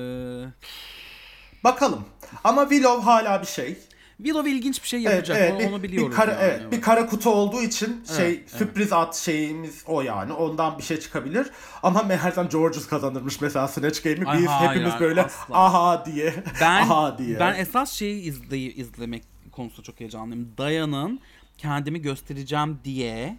Bakalım. 1.63 2.05
Ama 2.43 2.69
Willow 2.69 3.03
hala 3.03 3.41
bir 3.41 3.47
şey. 3.47 3.77
Willow 4.17 4.51
ilginç 4.51 4.83
bir 4.83 4.87
şey 4.87 4.99
Evet, 5.05 5.13
yapacak. 5.13 5.37
evet, 5.39 5.53
o- 5.55 5.59
bir, 5.59 5.65
onu 5.65 5.83
biliyoruz. 5.83 6.11
bir 6.11 6.15
kara, 6.15 6.31
yani, 6.31 6.41
evet, 6.43 6.59
evet. 6.61 6.71
bir 6.71 6.81
kara 6.81 7.05
kutu 7.07 7.29
olduğu 7.29 7.61
için 7.61 8.03
şey 8.17 8.25
Evet, 8.25 8.37
evet. 8.39 8.49
sürpriz 8.49 8.93
at 8.93 9.15
şeyimiz 9.15 9.83
o 9.85 10.01
yani. 10.01 10.33
Ondan 10.33 10.77
bir 10.77 10.83
şey 10.83 10.99
çıkabilir. 10.99 11.47
Ama 11.83 12.03
meğersem 12.03 12.49
Georges 12.49 12.87
kazanırmış 12.87 13.41
mesela 13.41 13.67
Snatch 13.67 14.03
Game'i. 14.03 14.19
Biz 14.41 14.47
hayır, 14.47 14.69
hepimiz 14.69 14.91
hayır, 14.91 15.01
böyle 15.01 15.23
asla. 15.23 15.65
aha 15.65 16.05
diye. 16.05 16.33
Ben 16.61 16.81
aha 16.81 17.17
diye. 17.17 17.39
ben 17.39 17.53
esas 17.55 17.91
şeyi 17.91 18.21
izley 18.21 18.67
izlemek 18.67 19.23
konusunda 19.51 19.83
çok 19.83 19.99
heyecanlıyım. 19.99 20.49
Dayan'ın 20.57 21.19
kendimi 21.57 22.01
göstereceğim 22.01 22.79
diye 22.83 23.37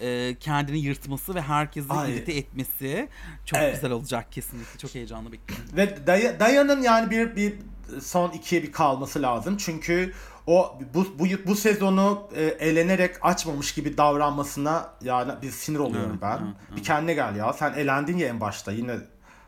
e, 0.00 0.36
kendini 0.40 0.78
yırtması 0.78 1.34
ve 1.34 1.40
herkesi 1.40 1.92
Ay. 1.92 2.12
irite 2.12 2.32
etmesi 2.32 3.08
çok 3.44 3.58
Evet. 3.60 3.74
güzel 3.74 3.90
olacak 3.90 4.32
kesinlikle. 4.32 4.78
Çok 4.78 4.94
heyecanlı 4.94 5.32
bekliyorum. 5.32 5.66
Ve 5.76 5.84
Day- 6.06 6.40
Dayan'ın 6.40 6.82
yani 6.82 7.10
bir 7.10 7.36
bir 7.36 7.54
son 8.02 8.30
ikiye 8.30 8.62
bir 8.62 8.72
kalması 8.72 9.22
lazım. 9.22 9.56
Çünkü 9.56 10.12
o 10.46 10.78
bu 10.94 11.06
bu, 11.18 11.24
bu 11.46 11.54
sezonu 11.54 12.22
e, 12.36 12.44
elenerek 12.44 13.16
açmamış 13.22 13.74
gibi 13.74 13.96
davranmasına 13.96 14.88
yani 15.02 15.32
bir 15.42 15.50
sinir 15.50 15.78
oluyorum 15.78 16.10
Evet, 16.10 16.22
ben. 16.22 16.38
evet, 16.38 16.76
Bir 16.76 16.82
kendine 16.82 17.14
gel 17.14 17.36
ya. 17.36 17.52
Sen 17.52 17.72
elendin 17.72 18.16
ya 18.18 18.28
en 18.28 18.40
başta 18.40 18.72
yine 18.72 18.96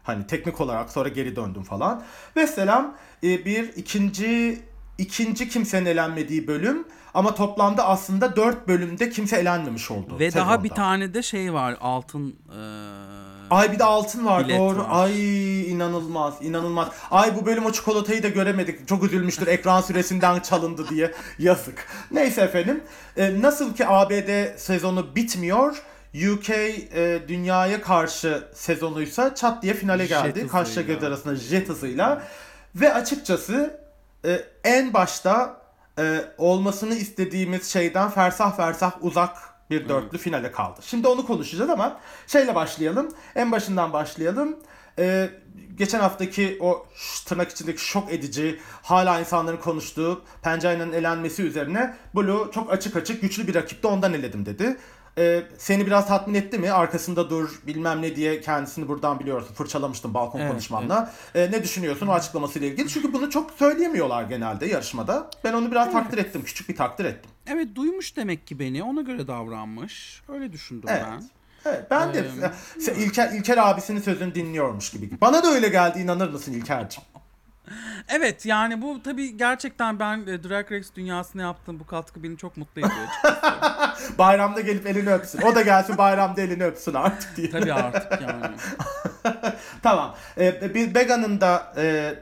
hani 0.02 0.26
teknik 0.26 0.60
olarak 0.60 0.90
sonra 0.90 1.08
geri 1.08 1.36
döndün 1.36 1.62
falan. 1.62 2.02
Ve 2.36 2.46
selam 2.46 2.94
e, 3.22 3.44
bir 3.44 3.68
ikinci 3.76 4.60
ikinci 4.98 5.48
kimsenin 5.48 5.86
elenmediği 5.86 6.46
bölüm 6.46 6.84
ama 7.14 7.34
toplamda 7.34 7.88
aslında 7.88 8.36
dört 8.36 8.68
bölümde 8.68 9.10
kimse 9.10 9.36
elenmemiş 9.36 9.90
oldu. 9.90 10.18
Ve 10.18 10.32
daha 10.34 10.44
sezonda. 10.50 10.64
bir 10.64 10.68
tane 10.68 11.14
de 11.14 11.22
şey 11.22 11.52
var 11.52 11.76
altın 11.80 12.28
e, 12.48 12.60
Ay 13.50 13.72
bir 13.72 13.78
de 13.78 13.84
altın 13.84 14.26
var 14.26 14.44
Bilet 14.44 14.58
doğru. 14.58 14.78
var. 14.78 14.86
Ay 14.90 15.70
inanılmaz 15.70 16.34
inanılmaz. 16.40 16.88
Ay 17.10 17.36
bu 17.36 17.46
bölüm 17.46 17.66
o 17.66 17.72
çikolatayı 17.72 18.22
da 18.22 18.28
göremedik. 18.28 18.88
Çok 18.88 19.04
üzülmüştür 19.04 19.46
ekran 19.46 19.80
süresinden 19.80 20.40
çalındı 20.40 20.88
diye. 20.88 21.12
Yazık. 21.38 21.86
Neyse 22.10 22.40
efendim. 22.40 22.84
Ee, 23.16 23.42
nasıl 23.42 23.74
ki 23.74 23.86
ABD 23.86 24.56
sezonu 24.56 25.16
bitmiyor. 25.16 25.82
UK 26.32 26.50
e, 26.50 27.22
dünyaya 27.28 27.82
karşı 27.82 28.44
sezonuysa 28.54 29.34
çat 29.34 29.62
diye 29.62 29.74
finale 29.74 30.06
Jet 30.06 30.24
geldi. 30.24 30.48
Hızıyla. 30.48 30.82
göz 30.82 31.04
arasında 31.04 31.36
jet 31.36 31.68
hızıyla. 31.68 32.22
Ve 32.74 32.94
açıkçası 32.94 33.80
e, 34.24 34.40
en 34.64 34.94
başta 34.94 35.60
e, 35.98 36.24
olmasını 36.38 36.94
istediğimiz 36.94 37.66
şeyden 37.72 38.10
fersah 38.10 38.56
fersah 38.56 38.92
uzak 39.00 39.36
bir 39.70 39.88
dörtlü 39.88 40.18
finale 40.18 40.52
kaldı. 40.52 40.80
Şimdi 40.82 41.08
onu 41.08 41.26
konuşacağız 41.26 41.70
ama 41.70 42.00
şeyle 42.26 42.54
başlayalım. 42.54 43.08
En 43.34 43.52
başından 43.52 43.92
başlayalım. 43.92 44.56
E, 44.98 45.30
geçen 45.74 46.00
haftaki 46.00 46.58
o 46.60 46.86
tırnak 47.26 47.50
içindeki 47.50 47.84
şok 47.84 48.12
edici 48.12 48.60
hala 48.82 49.20
insanların 49.20 49.56
konuştuğu 49.56 50.22
Pencere'nin 50.42 50.92
elenmesi 50.92 51.42
üzerine 51.42 51.96
Blue 52.14 52.52
çok 52.52 52.72
açık 52.72 52.96
açık 52.96 53.22
güçlü 53.22 53.46
bir 53.46 53.54
rakipti 53.54 53.86
ondan 53.86 54.14
eledim 54.14 54.46
dedi. 54.46 54.76
E, 55.18 55.42
seni 55.58 55.86
biraz 55.86 56.08
tatmin 56.08 56.34
etti 56.34 56.58
mi? 56.58 56.70
Arkasında 56.70 57.30
dur 57.30 57.60
bilmem 57.66 58.02
ne 58.02 58.16
diye 58.16 58.40
kendisini 58.40 58.88
buradan 58.88 59.20
biliyorsun 59.20 59.54
fırçalamıştım 59.54 60.14
balkon 60.14 60.40
Evet, 60.40 60.50
konuşmamda. 60.50 61.12
E, 61.34 61.50
ne 61.50 61.62
düşünüyorsun 61.62 62.06
o 62.06 62.12
açıklamasıyla 62.12 62.68
ilgili? 62.68 62.88
Çünkü 62.88 63.12
bunu 63.12 63.30
çok 63.30 63.50
söyleyemiyorlar 63.50 64.22
genelde 64.22 64.66
yarışmada. 64.66 65.30
Ben 65.44 65.52
onu 65.52 65.70
biraz 65.70 65.92
takdir 65.92 66.18
ettim. 66.18 66.42
Küçük 66.44 66.68
bir 66.68 66.76
takdir 66.76 67.04
ettim. 67.04 67.30
Evet 67.46 67.68
duymuş 67.74 68.16
demek 68.16 68.46
ki 68.46 68.58
beni. 68.58 68.82
Ona 68.82 69.00
göre 69.00 69.26
davranmış. 69.26 70.22
Öyle 70.28 70.52
düşündüm 70.52 70.88
Evet. 70.92 71.04
ben. 71.10 71.22
Evet, 71.64 71.86
ben 71.90 72.14
de 72.14 72.24
Ee, 72.88 72.94
İlker, 72.94 73.32
İlker 73.32 73.58
abisinin 73.70 74.00
sözünü 74.00 74.34
dinliyormuş 74.34 74.90
gibi. 74.90 75.10
Bana 75.20 75.42
da 75.42 75.48
öyle 75.48 75.68
geldi 75.68 75.98
inanır 75.98 76.28
mısın 76.30 76.52
İlker'cim? 76.52 77.02
Evet 78.08 78.46
yani 78.46 78.82
bu 78.82 79.02
tabii 79.02 79.36
gerçekten 79.36 79.98
ben 79.98 80.18
e, 80.26 80.42
Drag 80.44 80.72
Race 80.72 80.88
dünyasına 80.96 81.42
yaptığım 81.42 81.80
bu 81.80 81.86
katkı 81.86 82.22
beni 82.22 82.36
çok 82.36 82.56
mutlu 82.56 82.80
ediyor. 82.80 83.08
Bayramda 84.18 84.60
gelip 84.60 84.86
elini 84.86 85.12
öpsün. 85.12 85.42
O 85.42 85.54
da 85.54 85.62
gelsin 85.62 85.98
bayramda 85.98 86.40
elini 86.40 86.64
öpsün 86.64 86.94
artık 86.94 87.36
diye. 87.36 87.50
tabii 87.50 87.72
artık 87.72 88.22
yani. 88.22 88.54
Tamam. 89.82 90.14
Ee, 90.38 90.74
bir 90.74 90.94
Bega'nın 90.94 91.40
da 91.40 91.72
e, 91.76 92.14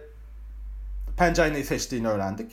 Pencayna'yı 1.19 1.65
seçtiğini 1.65 2.09
öğrendik. 2.09 2.53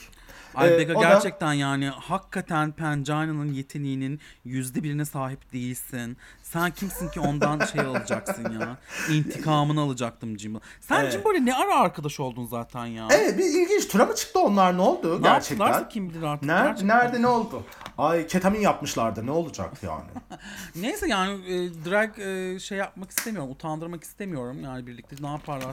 Ay 0.55 0.75
Ee, 0.75 0.77
Bega 0.79 0.93
o 0.93 1.01
da- 1.03 1.10
gerçekten 1.10 1.53
yani 1.53 1.88
hakikaten 1.89 2.71
Pencana'nın 2.71 3.53
yeteneğinin 3.53 4.19
yüzde 4.45 4.84
birine 4.84 5.05
sahip 5.05 5.53
değilsin. 5.53 6.17
Sen 6.56 6.72
kimsin 6.72 7.10
ki 7.10 7.20
ondan 7.20 7.65
şey 7.65 7.82
alacaksın 7.82 8.60
ya. 8.60 8.78
İntikamını 9.15 9.82
alacaktım 9.82 10.39
Jimbo. 10.39 10.60
Sen 10.82 11.02
Evet. 11.02 11.13
Jimbo 11.13 11.34
ile 11.34 11.46
ne 11.46 11.56
ara 11.56 11.76
arkadaş 11.80 12.20
oldun 12.20 12.46
zaten 12.46 12.86
ya? 12.86 13.08
Evet 13.12 13.38
bir 13.38 13.44
ilginç 13.44 13.88
tura 13.88 14.06
mı 14.06 14.15
çıktı 14.15 14.39
onlar 14.39 14.78
ne 14.78 14.82
oldu 14.82 15.18
ne 15.18 15.28
gerçekten? 15.28 15.65
yaptılarsa 15.65 15.89
kim 15.89 16.10
bilir 16.10 16.24
artık. 16.24 16.48
Nerede, 16.48 16.68
gerçekten. 16.68 16.98
nerede 16.98 17.22
ne 17.22 17.28
oldu? 17.28 17.63
Ay 17.98 18.28
ketamin 18.28 18.60
yapmışlardı 18.60 19.26
ne 19.26 19.32
olacak 19.32 19.72
yani? 19.84 20.04
Neyse 20.76 21.08
yani 21.08 21.34
e, 21.34 21.70
drag 21.89 22.20
e, 22.20 22.60
şey 22.60 22.78
yapmak 22.78 23.10
istemiyorum. 23.10 23.52
Utandırmak 23.52 24.04
istemiyorum. 24.04 24.63
Yani 24.63 24.88
birlikte 24.88 25.15
ne 25.22 25.28
yapsınlar. 25.28 25.65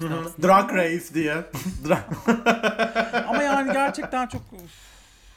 Drag 0.43 0.73
race 0.73 1.15
diye. 1.15 1.35
Ama 3.29 3.43
yani 3.43 3.73
gerçekten 3.73 4.27
çok 4.27 4.43
üf, 4.65 4.92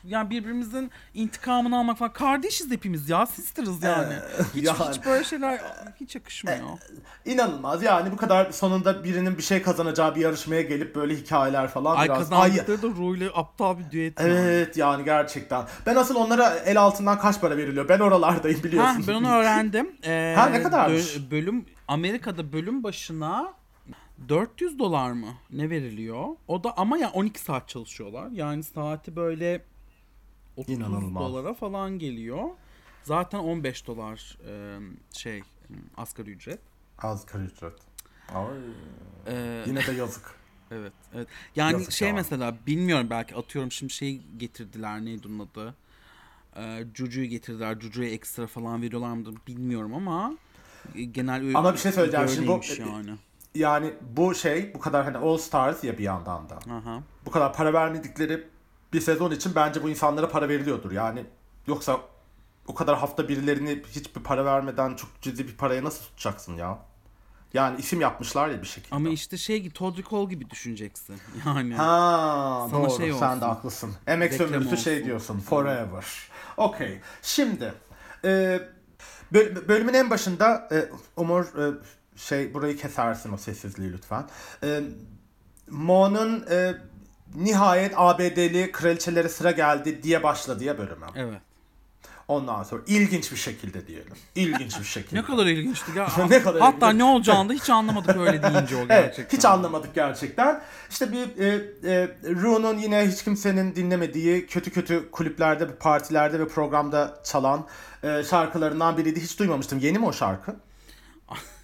yani 0.08 0.30
birbirimizin 0.30 0.92
intikamını 1.14 1.78
almak 1.80 1.98
falan. 1.98 2.14
Kardeşiz 2.14 2.72
hepimiz 2.72 3.10
ya. 3.10 3.26
Sister'ız 3.26 3.84
yani. 3.84 4.14
Hiç, 4.56 4.64
yani. 4.66 4.78
hiç 4.92 5.06
böyle 5.06 5.24
şeyler 5.24 5.62
hiç 6.00 6.16
yakışmıyor. 6.16 6.60
İnanılmaz 7.26 7.84
yani 7.84 8.12
bu 8.12 8.18
kadar 8.18 8.52
sonunda 8.52 9.04
birinin 9.04 9.38
bir 9.38 9.44
şey 9.44 9.62
kazanacağı 9.62 10.16
bir 10.16 10.22
yarışmaya 10.22 10.62
gelip 10.62 10.96
böyle 10.96 11.16
hikayeler 11.16 11.68
falan 11.68 11.96
Ay 11.96 12.06
biraz. 12.06 12.18
kazandıkları 12.18 12.82
da 12.82 12.88
Ru 12.88 13.16
ile 13.16 13.30
aptal 13.36 13.78
bir 13.80 13.92
düet. 13.92 14.20
yani. 14.20 14.34
Evet 14.34 14.78
yani 14.78 15.06
gerçekten. 15.06 15.64
Ben 15.86 15.96
asıl 15.96 16.16
onlara 16.16 16.50
el 16.50 16.82
altından 16.82 17.20
kaç 17.20 17.42
para 17.42 17.58
veriliyor? 17.58 17.90
Ben 17.90 18.00
oralardayım 18.00 18.64
biliyorsun. 18.64 19.02
Ha, 19.02 19.08
ben 19.08 19.14
onu 19.14 19.32
öğrendim. 19.36 19.92
Ee, 20.04 20.34
Ha, 20.38 20.46
ne 20.46 20.64
kadarmış? 20.64 21.16
bö- 21.18 21.32
bölüm 21.32 21.66
Amerika'da 21.88 22.54
bölüm 22.54 22.84
başına 22.84 23.54
400 24.30 24.80
dolar 24.80 25.12
mı 25.12 25.28
ne 25.52 25.70
veriliyor? 25.70 26.26
O 26.48 26.64
da 26.64 26.78
ama 26.78 26.98
ya 26.98 27.10
12 27.10 27.40
saat 27.40 27.70
çalışıyorlar. 27.70 28.28
Yani 28.32 28.64
saati 28.64 29.16
böyle 29.16 29.62
30 30.58 30.76
İnanılmaz. 30.76 31.24
dolara 31.24 31.54
falan 31.54 32.00
geliyor. 32.00 32.44
Zaten 33.04 33.40
15 33.40 33.88
dolar 33.88 34.38
e, 34.50 34.80
şey 35.14 35.42
asgari 35.98 36.32
ücret. 36.32 36.60
Asgari 36.98 37.44
ücret. 37.44 37.74
Ay, 38.34 38.46
Ee, 39.28 39.64
yine 39.68 39.88
de 39.88 39.92
yazık. 39.92 40.36
Evet, 40.72 40.94
evet. 41.16 41.28
Yani 41.56 41.74
Yazık 41.74 41.92
şey 41.92 42.08
ya. 42.08 42.14
mesela 42.14 42.56
bilmiyorum 42.68 43.08
belki 43.10 43.36
atıyorum 43.36 43.72
şimdi 43.72 43.94
şey 43.94 44.22
getirdiler 44.38 45.06
neydi 45.06 45.28
onun 45.28 45.40
adı? 45.40 45.76
Ee, 46.56 46.84
Cucu'yu 46.94 47.26
getirdiler. 47.28 47.80
Cucu'ya 47.80 48.10
ekstra 48.10 48.48
falan 48.48 48.82
veriyorlar 48.82 49.14
mıdır 49.14 49.36
bilmiyorum 49.48 49.94
ama 49.94 50.38
e, 50.96 51.04
genel 51.04 51.42
öyle 51.46 51.58
Ama 51.58 51.74
bir 51.74 51.78
şey 51.78 51.92
söyleyeceğim, 51.92 52.28
şimdi 52.30 52.48
bu- 52.48 52.52
böyleymiş 52.62 52.80
yani. 52.80 53.12
Yani 53.56 53.94
bu 54.18 54.36
şey 54.36 54.74
bu 54.74 54.80
kadar 54.80 55.04
hani 55.06 55.18
All 55.18 55.38
Stars 55.38 55.84
ya 55.84 55.98
bir 55.98 56.04
yandan 56.04 56.50
da. 56.50 56.56
Aha. 56.74 57.04
Bu 57.26 57.32
kadar 57.32 57.54
para 57.54 57.74
vermedikleri 57.74 58.48
bir 58.96 59.02
sezon 59.02 59.32
için 59.32 59.56
bence 59.56 59.84
bu 59.84 59.90
insanlara 59.90 60.30
para 60.30 60.50
veriliyordur. 60.50 60.92
Yani 60.92 61.26
yoksa 61.68 62.00
o 62.68 62.76
kadar 62.76 62.98
hafta 62.98 63.28
birilerini 63.30 63.84
hiçbir 63.92 64.22
para 64.24 64.46
vermeden 64.46 64.96
çok 64.96 65.10
ciddi 65.22 65.48
bir 65.48 65.58
paraya 65.58 65.84
nasıl 65.84 66.04
tutacaksın 66.06 66.54
ya? 66.56 66.80
Yani 67.54 67.80
isim 67.80 68.02
yapmışlar 68.02 68.50
ya 68.50 68.62
bir 68.62 68.68
şekilde. 68.68 68.96
Ama 68.96 69.10
işte 69.10 69.38
şey 69.38 69.62
gibi 69.62 69.74
Todd 69.74 69.98
Cole 70.10 70.30
gibi 70.34 70.50
düşüneceksin. 70.50 71.16
Yani. 71.46 71.76
Ha 71.76 72.68
Sana 72.72 72.84
doğru 72.90 72.98
şey 72.98 73.14
sen 73.14 73.28
olsun. 73.28 73.42
de 73.42 73.46
haklısın. 73.46 73.94
Emek 74.08 74.34
Reklam 74.34 74.48
sömürüsü 74.50 74.78
şey 74.78 75.06
diyorsun 75.06 75.40
forever. 75.40 76.06
Okey 76.58 77.00
şimdi 77.22 77.74
e, 78.26 78.60
böl- 79.34 79.68
bölümün 79.68 79.94
en 79.94 80.10
başında 80.10 80.68
e, 80.72 80.90
Umur 81.22 81.46
e, 81.46 81.74
şey 82.16 82.54
burayı 82.54 82.78
kesersin 82.78 83.34
o 83.34 83.38
sessizliği 83.38 83.94
lütfen. 83.94 84.26
E, 84.64 84.82
Mo'nun 85.70 86.46
e, 86.50 86.76
nihayet 87.36 87.94
ABD'li 87.96 88.72
kraliçelere 88.72 89.30
sıra 89.30 89.52
geldi 89.52 90.04
diye 90.04 90.24
başladı 90.24 90.64
ya 90.64 90.78
bölümü. 90.78 91.06
Evet. 91.16 91.42
Ondan 92.28 92.64
sonra 92.64 92.82
ilginç 92.88 93.32
bir 93.32 93.38
şekilde 93.38 93.88
diyelim. 93.88 94.14
İlginç 94.36 94.80
bir 94.80 94.86
şekilde. 94.86 95.20
Ne 95.20 95.24
kadar 95.26 95.46
ilginçti 95.46 95.92
ya. 95.98 96.08
Ne 96.30 96.42
kadar 96.44 96.62
Hatta 96.62 96.86
ilginç. 96.88 97.00
ne 97.00 97.04
olacağını 97.04 97.50
da 97.50 97.54
hiç 97.54 97.70
anlamadık 97.70 98.18
öyle 98.18 98.44
deyince 98.44 98.76
o 98.76 98.80
Evet, 98.90 98.90
gerçekten. 98.90 99.38
hiç 99.38 99.46
anlamadık 99.46 99.96
gerçekten. 99.96 100.62
İşte 100.90 101.12
bir 101.12 101.38
e, 101.44 101.48
e, 101.94 102.08
Ru'nun 102.36 102.78
yine 102.78 103.08
hiç 103.08 103.24
kimsenin 103.24 103.76
dinlemediği 103.76 104.48
kötü 104.48 104.72
kötü 104.72 105.12
kulüplerde, 105.12 105.76
partilerde 105.76 106.40
ve 106.40 106.48
programda 106.48 107.20
çalan 107.24 107.68
e, 108.04 108.24
şarkılarından 108.24 108.98
biriydi. 108.98 109.22
Hiç 109.24 109.40
duymamıştım. 109.40 109.80
Yeni 109.80 110.00
mi 110.00 110.06
o 110.06 110.14
şarkı? 110.14 110.56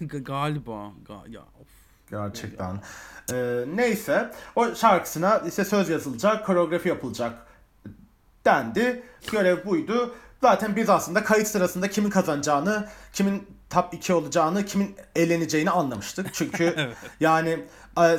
Galiba. 0.00 0.90
Ga- 1.08 1.30
ya 1.30 1.40
of. 1.40 1.66
Gerçekten. 2.10 2.80
E, 3.32 3.64
neyse 3.74 4.30
o 4.56 4.74
şarkısına 4.74 5.42
işte 5.48 5.64
söz 5.64 5.88
yazılacak, 5.88 6.46
koreografi 6.46 6.88
yapılacak 6.88 7.32
dendi. 8.44 9.02
Görev 9.32 9.64
buydu. 9.64 10.14
Zaten 10.42 10.76
biz 10.76 10.90
aslında 10.90 11.24
kayıt 11.24 11.48
sırasında 11.48 11.90
kimin 11.90 12.10
kazanacağını, 12.10 12.88
kimin 13.12 13.46
top 13.70 13.94
2 13.94 14.12
olacağını, 14.12 14.66
kimin 14.66 14.96
eleneceğini 15.16 15.70
anlamıştık. 15.70 16.34
Çünkü 16.34 16.90
yani 17.20 17.48
e, 17.50 17.66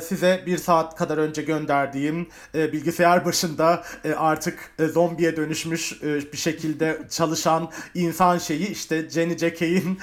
size 0.02 0.42
bir 0.46 0.58
saat 0.58 0.96
kadar 0.96 1.18
önce 1.18 1.42
gönderdiğim 1.42 2.28
e, 2.54 2.72
bilgisayar 2.72 3.24
başında 3.24 3.84
e, 4.04 4.12
artık 4.12 4.70
e, 4.78 4.86
zombiye 4.86 5.36
dönüşmüş 5.36 6.02
bir 6.02 6.36
şekilde 6.36 7.02
çalışan 7.10 7.70
insan 7.94 8.38
şeyi 8.38 8.68
işte 8.68 9.10
Jenny 9.10 9.38
Jackey'in 9.38 9.98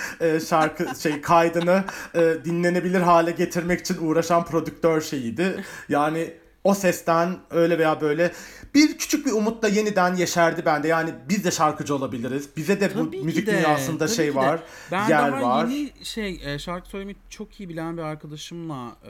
şarkı 0.50 0.88
şey 1.02 1.22
kaydını 1.22 1.84
dinlenebilir 2.46 3.02
hale 3.02 3.32
getirmek 3.32 3.80
için 3.80 3.98
uğraşan 4.02 4.46
prodüktör 4.46 5.02
şeyiydi. 5.02 5.64
Yani 5.90 6.34
o 6.64 6.74
sesten 6.74 7.38
öyle 7.50 7.80
veya 7.80 8.02
böyle 8.02 8.32
bir 8.76 8.98
küçük 8.98 9.26
bir 9.26 9.32
umut 9.32 9.64
da 9.64 9.68
yeniden 9.68 10.16
yeşerdi 10.16 10.66
bende. 10.66 10.88
Yani 10.88 11.10
biz 11.30 11.44
de 11.46 11.52
şarkıcı 11.52 11.96
olabiliriz. 11.96 12.50
Bize 12.58 12.82
de 12.82 12.96
bu 12.96 13.06
Tabii 13.06 13.20
ki 13.20 13.26
müzik 13.26 13.48
de, 13.48 13.52
dünyasında 13.52 14.08
şey 14.08 14.36
var, 14.36 14.60
Ben 14.92 15.10
yer 15.10 15.32
daha 15.32 15.42
var. 15.42 15.68
yeni 15.68 15.92
şey 16.06 16.42
e, 16.44 16.60
şarkı 16.60 16.90
söylemeyi 16.90 17.18
çok 17.30 17.60
iyi 17.60 17.70
bilen 17.70 17.98
bir 17.98 18.02
arkadaşımla 18.02 18.96
e, 19.06 19.10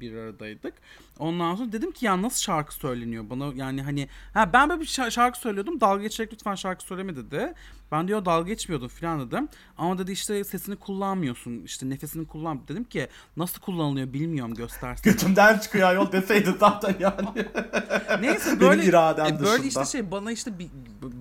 bir 0.00 0.16
aradaydık. 0.16 0.74
Ondan 1.18 1.54
sonra 1.54 1.72
dedim 1.72 1.92
ki 1.92 2.06
ya 2.06 2.22
nasıl 2.22 2.40
şarkı 2.40 2.74
söyleniyor 2.74 3.24
bana 3.30 3.52
yani 3.54 3.82
hani 3.82 4.08
ha 4.34 4.52
ben 4.52 4.68
böyle 4.68 4.80
bir 4.80 4.86
şa- 4.86 5.10
şarkı 5.10 5.38
söylüyordum 5.38 5.80
dalga 5.80 6.02
geçerek 6.02 6.32
lütfen 6.32 6.54
şarkı 6.54 6.84
söyleme 6.84 7.16
dedi. 7.16 7.54
Ben 7.92 8.08
diyor 8.08 8.24
dalga 8.24 8.48
geçmiyordum 8.48 8.88
falan 8.88 9.26
dedim. 9.26 9.48
Ama 9.78 9.98
dedi 9.98 10.12
işte 10.12 10.44
sesini 10.44 10.76
kullanmıyorsun 10.76 11.62
işte 11.64 11.90
nefesini 11.90 12.26
kullan. 12.26 12.60
Dedim 12.68 12.84
ki 12.84 13.08
nasıl 13.36 13.60
kullanılıyor 13.60 14.12
bilmiyorum 14.12 14.54
göstersin. 14.54 15.10
Götümden 15.10 15.58
çıkıyor 15.58 15.88
ayol 15.88 16.12
deseydin 16.12 16.56
zaten 16.60 16.94
yani. 17.00 17.28
Neyse 18.20 18.60
böyle 18.60 18.82
e, 19.28 19.40
böyle 19.40 19.66
işte 19.66 19.84
şey 19.84 20.10
bana 20.10 20.32
işte 20.32 20.58
bir, 20.58 20.68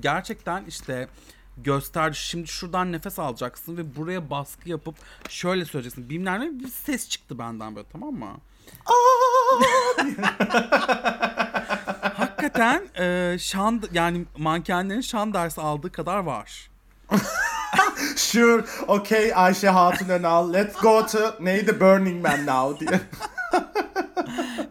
gerçekten 0.01 0.65
işte 0.65 1.07
gösterdi. 1.57 2.15
Şimdi 2.15 2.47
şuradan 2.47 2.91
nefes 2.91 3.19
alacaksın 3.19 3.77
ve 3.77 3.95
buraya 3.95 4.29
baskı 4.29 4.69
yapıp 4.69 4.95
şöyle 5.29 5.65
söyleyeceksin. 5.65 6.09
Bilmem 6.09 6.41
ne 6.41 6.59
bir 6.59 6.67
ses 6.67 7.09
çıktı 7.09 7.39
benden 7.39 7.75
böyle 7.75 7.87
tamam 7.91 8.13
mı? 8.13 8.37
Hakikaten 12.17 12.83
e, 12.99 13.37
şan 13.39 13.83
yani 13.93 14.25
mankenlerin 14.37 15.01
şan 15.01 15.33
dersi 15.33 15.61
aldığı 15.61 15.91
kadar 15.91 16.17
var. 16.17 16.69
Sure, 18.15 18.63
okay 18.87 19.31
Ayşe 19.35 19.69
Hatun 19.69 20.09
Önal, 20.09 20.53
let's 20.53 20.81
go 20.81 21.05
to 21.05 21.19
neydi 21.39 21.79
Burning 21.79 22.23
Man 22.25 22.45
now 22.45 22.87
diye. 22.87 23.01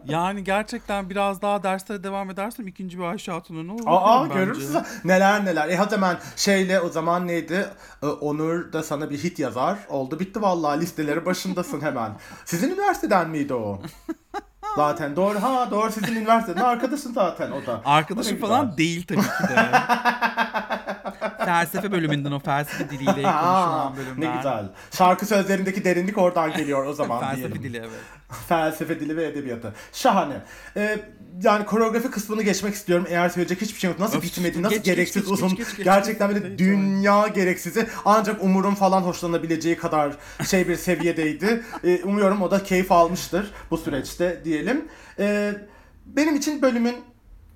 Yani 0.05 0.43
gerçekten 0.43 1.09
biraz 1.09 1.41
daha 1.41 1.63
derslere 1.63 2.03
devam 2.03 2.29
edersem 2.29 2.67
ikinci 2.67 2.99
bir 2.99 3.03
Ayşe 3.03 3.31
Hatun'un 3.31 3.69
olur. 3.69 3.83
Aa 3.85 4.23
bence. 4.23 4.33
görür 4.33 4.55
müsün? 4.55 4.81
Neler 5.03 5.45
neler. 5.45 5.69
E 5.69 5.75
hadi 5.77 5.95
hemen 5.95 6.17
şeyle 6.35 6.79
o 6.79 6.89
zaman 6.89 7.27
neydi? 7.27 7.67
Ee, 8.03 8.05
Onur 8.05 8.73
da 8.73 8.83
sana 8.83 9.09
bir 9.09 9.17
hit 9.23 9.39
yazar. 9.39 9.77
Oldu 9.89 10.19
bitti 10.19 10.41
vallahi 10.41 10.79
listeleri 10.79 11.25
başındasın 11.25 11.81
hemen. 11.81 12.11
Sizin 12.45 12.69
üniversiteden 12.69 13.29
miydi 13.29 13.53
o? 13.53 13.81
Zaten 14.75 15.15
doğru 15.15 15.43
ha 15.43 15.71
doğru 15.71 15.91
sizin 15.91 16.15
üniversiteden 16.15 16.61
arkadaşın 16.63 17.13
zaten 17.13 17.51
o 17.51 17.65
da. 17.65 17.81
Arkadaşım 17.85 18.33
güzel. 18.33 18.49
falan 18.49 18.77
değil 18.77 19.07
tabii 19.07 19.21
ki 19.21 19.27
de. 19.49 19.55
Felsefe 21.53 21.91
bölümünden 21.91 22.31
o 22.31 22.39
felsefe 22.39 22.89
diliyle 22.89 23.11
konuşulan 23.13 23.97
bölümler. 23.97 24.31
ne 24.31 24.37
güzel. 24.37 24.65
Şarkı 24.91 25.25
sözlerindeki 25.25 25.83
derinlik 25.83 26.17
oradan 26.17 26.53
geliyor 26.53 26.85
o 26.85 26.93
zaman 26.93 27.19
felsefe 27.19 27.41
diyelim. 27.47 27.63
dili 27.63 27.77
evet. 27.77 27.99
Felsefe 28.47 28.99
dili 28.99 29.17
ve 29.17 29.25
edebiyatı. 29.25 29.73
Şahane. 29.93 30.41
Ee, 30.77 30.99
yani 31.43 31.65
koreografi 31.65 32.11
kısmını 32.11 32.43
geçmek 32.43 32.73
istiyorum. 32.73 33.05
Eğer 33.09 33.29
söyleyecek 33.29 33.61
hiçbir 33.61 33.79
şey 33.79 33.89
yok. 33.89 33.99
Nasıl 33.99 34.21
bitmedi, 34.21 34.61
nasıl 34.61 34.75
geç, 34.75 34.85
gereksiz 34.85 35.21
geç, 35.21 35.31
uzun. 35.31 35.49
geç, 35.49 35.57
geç, 35.57 35.77
geç. 35.77 35.85
Gerçekten 35.85 36.29
böyle 36.29 36.57
dünya 36.57 37.27
gereksizi. 37.27 37.87
Ancak 38.05 38.43
Umur'un 38.43 38.75
falan 38.75 39.01
hoşlanabileceği 39.01 39.77
kadar 39.77 40.13
şey 40.45 40.67
bir 40.67 40.75
seviyedeydi. 40.75 41.63
Ee, 41.83 42.03
umuyorum 42.03 42.41
o 42.41 42.51
da 42.51 42.63
keyif 42.63 42.91
almıştır 42.91 43.51
bu 43.71 43.77
süreçte 43.77 44.41
diyelim. 44.45 44.85
Ee, 45.19 45.53
benim 46.05 46.35
için 46.35 46.61
bölümün 46.61 46.95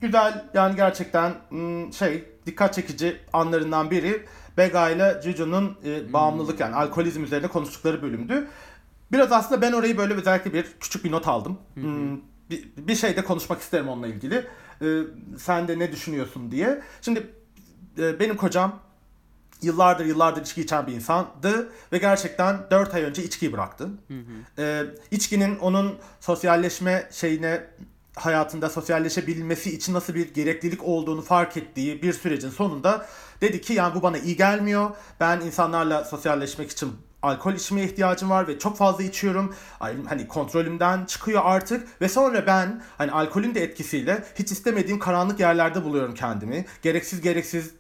güzel 0.02 0.46
yani 0.54 0.76
gerçekten 0.76 1.34
hmm, 1.50 1.94
şey 1.94 2.24
dikkat 2.46 2.74
çekici 2.74 3.18
anlarından 3.34 3.92
biri 3.92 4.26
Bega 4.58 4.90
ile 4.90 5.22
Juju'nun 5.24 5.78
e, 5.86 6.14
bağımlılık 6.14 6.60
yani 6.60 6.76
alkolizm 6.76 7.24
üzerine 7.24 7.48
konuştukları 7.48 8.02
bölümdü. 8.02 8.48
Biraz 9.12 9.32
aslında 9.32 9.62
ben 9.62 9.72
orayı 9.72 9.98
böyle 9.98 10.14
özellikle 10.14 10.54
bir 10.54 10.66
küçük 10.80 11.04
bir 11.04 11.12
not 11.12 11.28
aldım. 11.28 11.58
Hmm, 11.74 12.18
bir, 12.50 12.70
bir 12.78 12.96
şey 12.96 13.16
de 13.16 13.24
konuşmak 13.24 13.62
isterim 13.62 13.88
onunla 13.88 14.08
ilgili. 14.08 14.48
E, 14.82 15.02
sen 15.38 15.68
de 15.68 15.80
ne 15.80 15.92
düşünüyorsun 15.92 16.52
diye. 16.52 16.82
Şimdi 17.02 17.28
e, 17.98 18.20
benim 18.20 18.38
kocam 18.38 18.80
yıllardır 19.62 20.06
yıllardır 20.06 20.42
içki 20.42 20.62
içen 20.62 20.88
bir 20.88 20.94
insandı 20.94 21.70
ve 21.92 21.98
gerçekten 21.98 22.58
4 22.72 22.94
ay 22.94 23.04
önce 23.04 23.24
içkiyi 23.24 23.54
bıraktı. 23.54 23.90
E, 24.58 24.84
içkinin 25.12 25.60
onun 25.60 25.96
sosyalleşme 26.20 27.10
şeyine 27.12 27.68
hayatında 28.16 28.70
sosyalleşebilmesi 28.70 29.76
için 29.76 29.94
nasıl 29.94 30.16
bir 30.16 30.34
gereklilik 30.34 30.84
olduğunu 30.84 31.22
fark 31.22 31.58
ettiği 31.58 32.02
bir 32.02 32.14
sürecin 32.14 32.50
sonunda 32.50 33.06
dedi 33.42 33.62
ki 33.62 33.74
yani 33.74 33.96
bu 33.96 34.02
bana 34.02 34.18
iyi 34.18 34.36
gelmiyor. 34.36 34.90
Ben 35.20 35.42
insanlarla 35.42 36.04
sosyalleşmek 36.04 36.72
için 36.72 36.94
alkol 37.22 37.54
içmeye 37.54 37.86
ihtiyacım 37.88 38.30
var 38.30 38.48
ve 38.48 38.60
çok 38.60 38.78
fazla 38.78 39.04
içiyorum. 39.04 39.56
Hani 39.80 40.28
kontrolümden 40.28 41.06
çıkıyor 41.06 41.42
artık 41.46 42.02
ve 42.02 42.10
sonra 42.10 42.48
ben 42.48 42.84
hani 42.98 43.12
alkolün 43.12 43.56
de 43.56 43.64
etkisiyle 43.64 44.24
hiç 44.36 44.52
istemediğim 44.52 45.00
karanlık 45.00 45.40
yerlerde 45.40 45.84
buluyorum 45.84 46.14
kendimi. 46.14 46.66
Gereksiz 46.82 47.22
gereksiz 47.22 47.72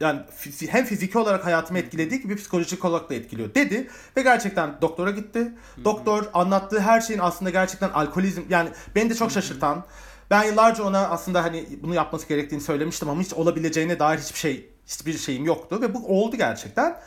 yani 0.00 0.20
hem 0.68 0.84
fiziki 0.84 1.18
olarak 1.18 1.44
hayatımı 1.44 1.78
etkilediği 1.78 2.20
gibi 2.20 2.36
psikolojik 2.36 2.84
olarak 2.84 3.10
da 3.10 3.14
etkiliyor 3.14 3.54
dedi 3.54 3.88
ve 4.16 4.22
gerçekten 4.22 4.74
doktora 4.82 5.10
gitti. 5.10 5.52
Doktor 5.84 6.24
anlattığı 6.34 6.80
her 6.80 7.00
şeyin 7.00 7.20
aslında 7.20 7.50
gerçekten 7.50 7.90
alkolizm 7.90 8.42
yani 8.48 8.68
beni 8.94 9.10
de 9.10 9.14
çok 9.14 9.30
şaşırtan 9.30 9.84
ben 10.30 10.44
yıllarca 10.44 10.84
ona 10.84 11.08
aslında 11.08 11.44
hani 11.44 11.66
bunu 11.82 11.94
yapması 11.94 12.28
gerektiğini 12.28 12.60
söylemiştim 12.60 13.08
ama 13.08 13.22
hiç 13.22 13.32
olabileceğine 13.32 13.98
dair 13.98 14.18
hiçbir 14.18 14.38
şey 14.38 14.70
hiçbir 14.86 15.18
şeyim 15.18 15.44
yoktu 15.44 15.78
ve 15.80 15.94
bu 15.94 16.06
oldu 16.06 16.36
gerçekten. 16.36 17.00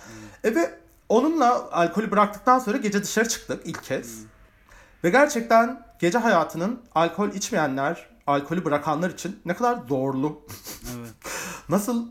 E 0.43 0.55
ve 0.55 0.79
onunla 1.09 1.71
alkolü 1.71 2.11
bıraktıktan 2.11 2.59
sonra 2.59 2.77
gece 2.77 3.03
dışarı 3.03 3.29
çıktık 3.29 3.61
ilk 3.65 3.83
kez. 3.83 4.19
Ve 5.03 5.09
gerçekten 5.09 5.85
gece 5.99 6.17
hayatının 6.17 6.81
alkol 6.95 7.29
içmeyenler, 7.29 8.09
alkolü 8.27 8.65
bırakanlar 8.65 9.09
için 9.09 9.39
ne 9.45 9.55
kadar 9.55 9.77
zorlu, 9.87 10.41
Evet. 10.97 11.11
nasıl 11.69 12.07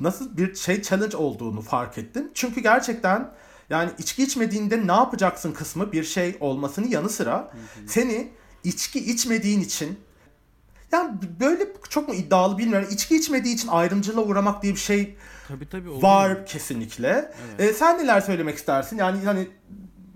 nasıl 0.00 0.36
bir 0.36 0.54
şey 0.54 0.82
challenge 0.82 1.16
olduğunu 1.16 1.62
fark 1.62 1.98
ettim. 1.98 2.30
Çünkü 2.34 2.60
gerçekten 2.60 3.30
yani 3.70 3.90
içki 3.98 4.22
içmediğinde 4.22 4.86
ne 4.86 4.92
yapacaksın 4.92 5.52
kısmı 5.52 5.92
bir 5.92 6.04
şey 6.04 6.36
olmasının 6.40 6.88
yanı 6.88 7.08
sıra 7.08 7.52
seni 7.86 8.28
içki 8.64 8.98
içmediğin 9.10 9.60
için 9.60 9.98
yani 10.92 11.18
böyle 11.40 11.68
çok 11.88 12.08
mu 12.08 12.14
iddialı 12.14 12.58
bilmiyorum. 12.58 12.88
İçki 12.90 13.16
içmediği 13.16 13.54
için 13.54 13.68
ayrımcılığa 13.68 14.24
uğramak 14.24 14.62
diye 14.62 14.72
bir 14.72 14.78
şey 14.78 15.16
Tabii 15.48 15.68
tabii. 15.68 15.88
oluyor. 15.88 16.02
var 16.02 16.46
kesinlikle. 16.46 17.32
Ee, 17.58 17.72
sen 17.72 17.98
neler 17.98 18.20
söylemek 18.20 18.58
istersin? 18.58 18.96
Yani 18.98 19.18
hani 19.24 19.48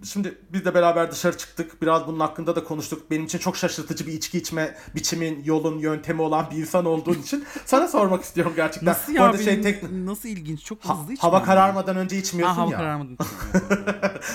şimdi 0.04 0.38
biz 0.52 0.64
de 0.64 0.74
beraber 0.74 1.10
dışarı 1.10 1.38
çıktık. 1.38 1.82
Biraz 1.82 2.06
bunun 2.06 2.20
hakkında 2.20 2.56
da 2.56 2.64
konuştuk. 2.64 3.10
Benim 3.10 3.24
için 3.24 3.38
çok 3.38 3.56
şaşırtıcı 3.56 4.06
bir 4.06 4.12
içki 4.12 4.38
içme 4.38 4.74
biçimin, 4.94 5.44
yolun, 5.44 5.78
yöntemi 5.78 6.22
olan 6.22 6.46
bir 6.50 6.56
insan 6.56 6.84
olduğun 6.84 7.14
için 7.14 7.44
sana 7.66 7.88
sormak 7.88 8.24
istiyorum 8.24 8.52
gerçekten. 8.56 8.90
Nasıl 8.92 9.12
ya? 9.12 9.22
arada 9.24 9.34
Benim, 9.38 9.44
şey 9.44 9.62
tek 9.62 9.92
Nasıl 9.92 10.28
ilginç. 10.28 10.64
Çok 10.64 10.84
Ha- 10.84 10.98
hızlı 10.98 11.12
içmem. 11.12 11.30
hava 11.32 11.42
kararmadan 11.44 11.96
önce 11.96 12.18
içmiyorsun 12.18 12.56
Ha, 12.56 12.62
hava 12.62 12.70
ya. 12.72 12.78
kararmadan. 12.78 13.16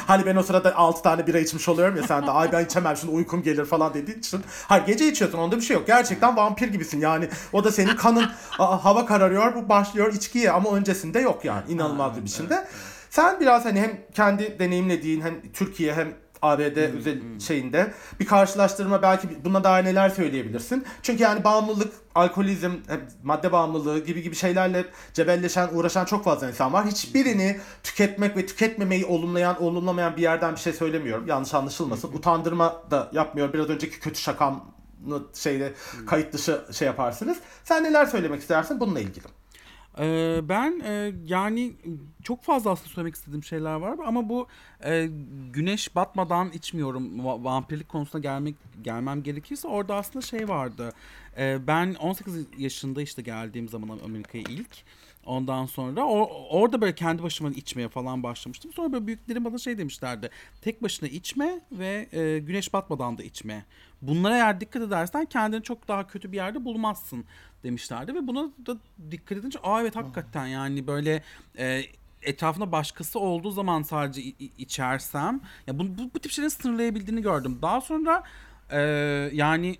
Hani 0.08 0.26
ben 0.26 0.36
o 0.36 0.44
sırada 0.44 0.76
6 0.76 1.02
tane 1.02 1.28
bira 1.28 1.40
içmiş 1.40 1.70
oluyorum 1.70 1.96
ya 1.98 2.04
sen 2.04 2.28
de 2.28 2.32
ay 2.32 2.52
ben 2.52 2.66
içemem 2.66 2.98
şimdi 2.98 3.14
uykum 3.14 3.44
gelir 3.44 3.66
falan 3.66 3.94
dediğin 3.94 4.20
için. 4.20 4.42
Hayır 4.68 4.86
gece 4.86 5.08
içiyorsun 5.08 5.38
onda 5.38 5.58
bir 5.58 5.62
şey 5.62 5.76
yok. 5.76 5.88
Gerçekten 5.88 6.38
vampir 6.38 6.68
gibisin 6.68 7.00
yani. 7.02 7.30
O 7.54 7.64
da 7.64 7.72
senin 7.72 7.96
kanın 7.96 8.26
aa, 8.60 8.86
hava 8.86 9.06
kararıyor 9.06 9.56
bu 9.56 9.70
başlıyor 9.70 10.14
içkiye 10.14 10.52
ama 10.52 10.70
öncesinde 10.76 11.20
yok 11.20 11.46
yani 11.46 11.64
inanılmaz 11.72 12.18
bir 12.18 12.26
biçimde. 12.26 12.68
Sen 13.10 13.39
biraz 13.39 13.66
hani 13.66 13.82
hem 13.82 13.91
kendi 14.14 14.60
deneyimlediğin 14.60 15.22
hem 15.22 15.51
Türkiye 15.51 15.93
hem 15.93 16.14
ABD 16.41 16.78
özel 16.97 17.39
şeyinde 17.39 17.93
bir 18.20 18.26
karşılaştırma 18.26 19.01
belki 19.01 19.45
buna 19.45 19.64
dair 19.64 19.86
neler 19.86 20.10
söyleyebilirsin? 20.10 20.86
Çünkü 21.03 21.24
yani 21.24 21.43
bağımlılık, 21.43 21.93
alkolizm, 22.16 22.72
hem 22.88 23.01
madde 23.24 23.51
bağımlılığı 23.51 24.05
gibi 24.05 24.22
gibi 24.22 24.36
şeylerle 24.36 24.86
cebelleşen, 25.14 25.70
uğraşan 25.74 26.05
çok 26.05 26.24
fazla 26.24 26.49
insan 26.49 26.74
var. 26.74 26.86
Hiçbirini 26.86 27.60
tüketmek 27.84 28.38
ve 28.38 28.45
tüketmemeyi 28.45 29.05
olumlayan, 29.05 29.64
olumlamayan 29.64 30.18
bir 30.18 30.22
yerden 30.22 30.55
bir 30.55 30.60
şey 30.60 30.74
söylemiyorum. 30.74 31.28
Yanlış 31.28 31.53
anlaşılmasın. 31.53 32.14
Utandırma 32.14 32.84
da 32.91 33.10
yapmıyorum. 33.14 33.53
Biraz 33.53 33.70
önceki 33.70 33.99
kötü 33.99 34.20
şakamı 34.22 34.62
şeyde 35.34 35.74
kayıt 36.07 36.34
dışı 36.34 36.62
şey 36.72 36.86
yaparsınız. 36.86 37.38
Sen 37.64 37.84
neler 37.84 38.05
söylemek 38.05 38.41
istersin 38.41 38.80
bununla 38.80 38.99
ilgili? 38.99 39.39
Ee, 40.00 40.39
ben 40.43 40.82
e, 40.86 41.12
yani 41.26 41.74
çok 42.24 42.43
fazla 42.43 42.72
aslında 42.72 42.89
söylemek 42.89 43.16
istediğim 43.16 43.43
şeyler 43.43 43.76
var 43.76 43.97
ama 44.06 44.30
bu 44.30 44.47
e, 44.86 45.10
güneş 45.54 45.95
batmadan 45.95 46.50
içmiyorum 46.50 47.20
Va- 47.20 47.43
vampirlik 47.43 47.89
konusuna 47.89 48.22
gelmek 48.22 48.56
gelmem 48.84 49.24
gerekirse 49.24 49.68
orada 49.68 49.95
aslında 49.95 50.26
şey 50.26 50.50
vardı. 50.50 50.93
E, 51.38 51.68
ben 51.68 51.93
18 51.93 52.45
yaşında 52.58 53.02
işte 53.02 53.22
geldiğim 53.22 53.70
zaman 53.70 54.00
Amerika'ya 54.06 54.43
ilk 54.50 54.84
Ondan 55.26 55.66
sonra 55.66 56.06
o, 56.06 56.47
orada 56.50 56.82
böyle 56.82 56.95
kendi 56.95 57.24
başıma 57.24 57.50
içmeye 57.50 57.89
falan 57.89 58.24
başlamıştım. 58.24 58.74
Sonra 58.74 58.93
böyle 58.93 59.08
büyüklerim 59.08 59.45
bana 59.45 59.58
şey 59.58 59.78
demişlerdi. 59.78 60.30
Tek 60.62 60.84
başına 60.84 61.10
içme 61.10 61.62
ve 61.72 62.10
e, 62.12 62.39
güneş 62.39 62.74
batmadan 62.74 63.18
da 63.18 63.24
içme. 63.24 63.66
Bunlara 64.02 64.36
eğer 64.36 64.62
dikkat 64.62 64.82
edersen 64.82 65.26
kendini 65.26 65.64
çok 65.64 65.88
daha 65.88 66.08
kötü 66.08 66.32
bir 66.32 66.38
yerde 66.38 66.66
bulmazsın 66.66 67.26
demişlerdi. 67.64 68.16
Ve 68.16 68.28
buna 68.28 68.43
da 68.66 68.78
dikkat 69.12 69.38
edince 69.38 69.60
aa 69.64 69.82
evet 69.82 69.95
hakikaten 69.95 70.47
yani 70.47 70.88
böyle 70.88 71.24
e, 71.57 71.84
etrafında 72.22 72.72
başkası 72.72 73.20
olduğu 73.20 73.51
zaman 73.51 73.82
sadece 73.82 74.22
içersem 74.57 75.41
ya 75.68 75.80
bu, 75.80 75.97
bu, 75.97 76.12
bu 76.16 76.20
tip 76.20 76.32
şeyleri 76.32 76.51
sınırlayabildiğini 76.51 77.22
gördüm. 77.22 77.60
Daha 77.62 77.82
sonra 77.82 78.24
e, 78.72 78.80
yani 79.34 79.78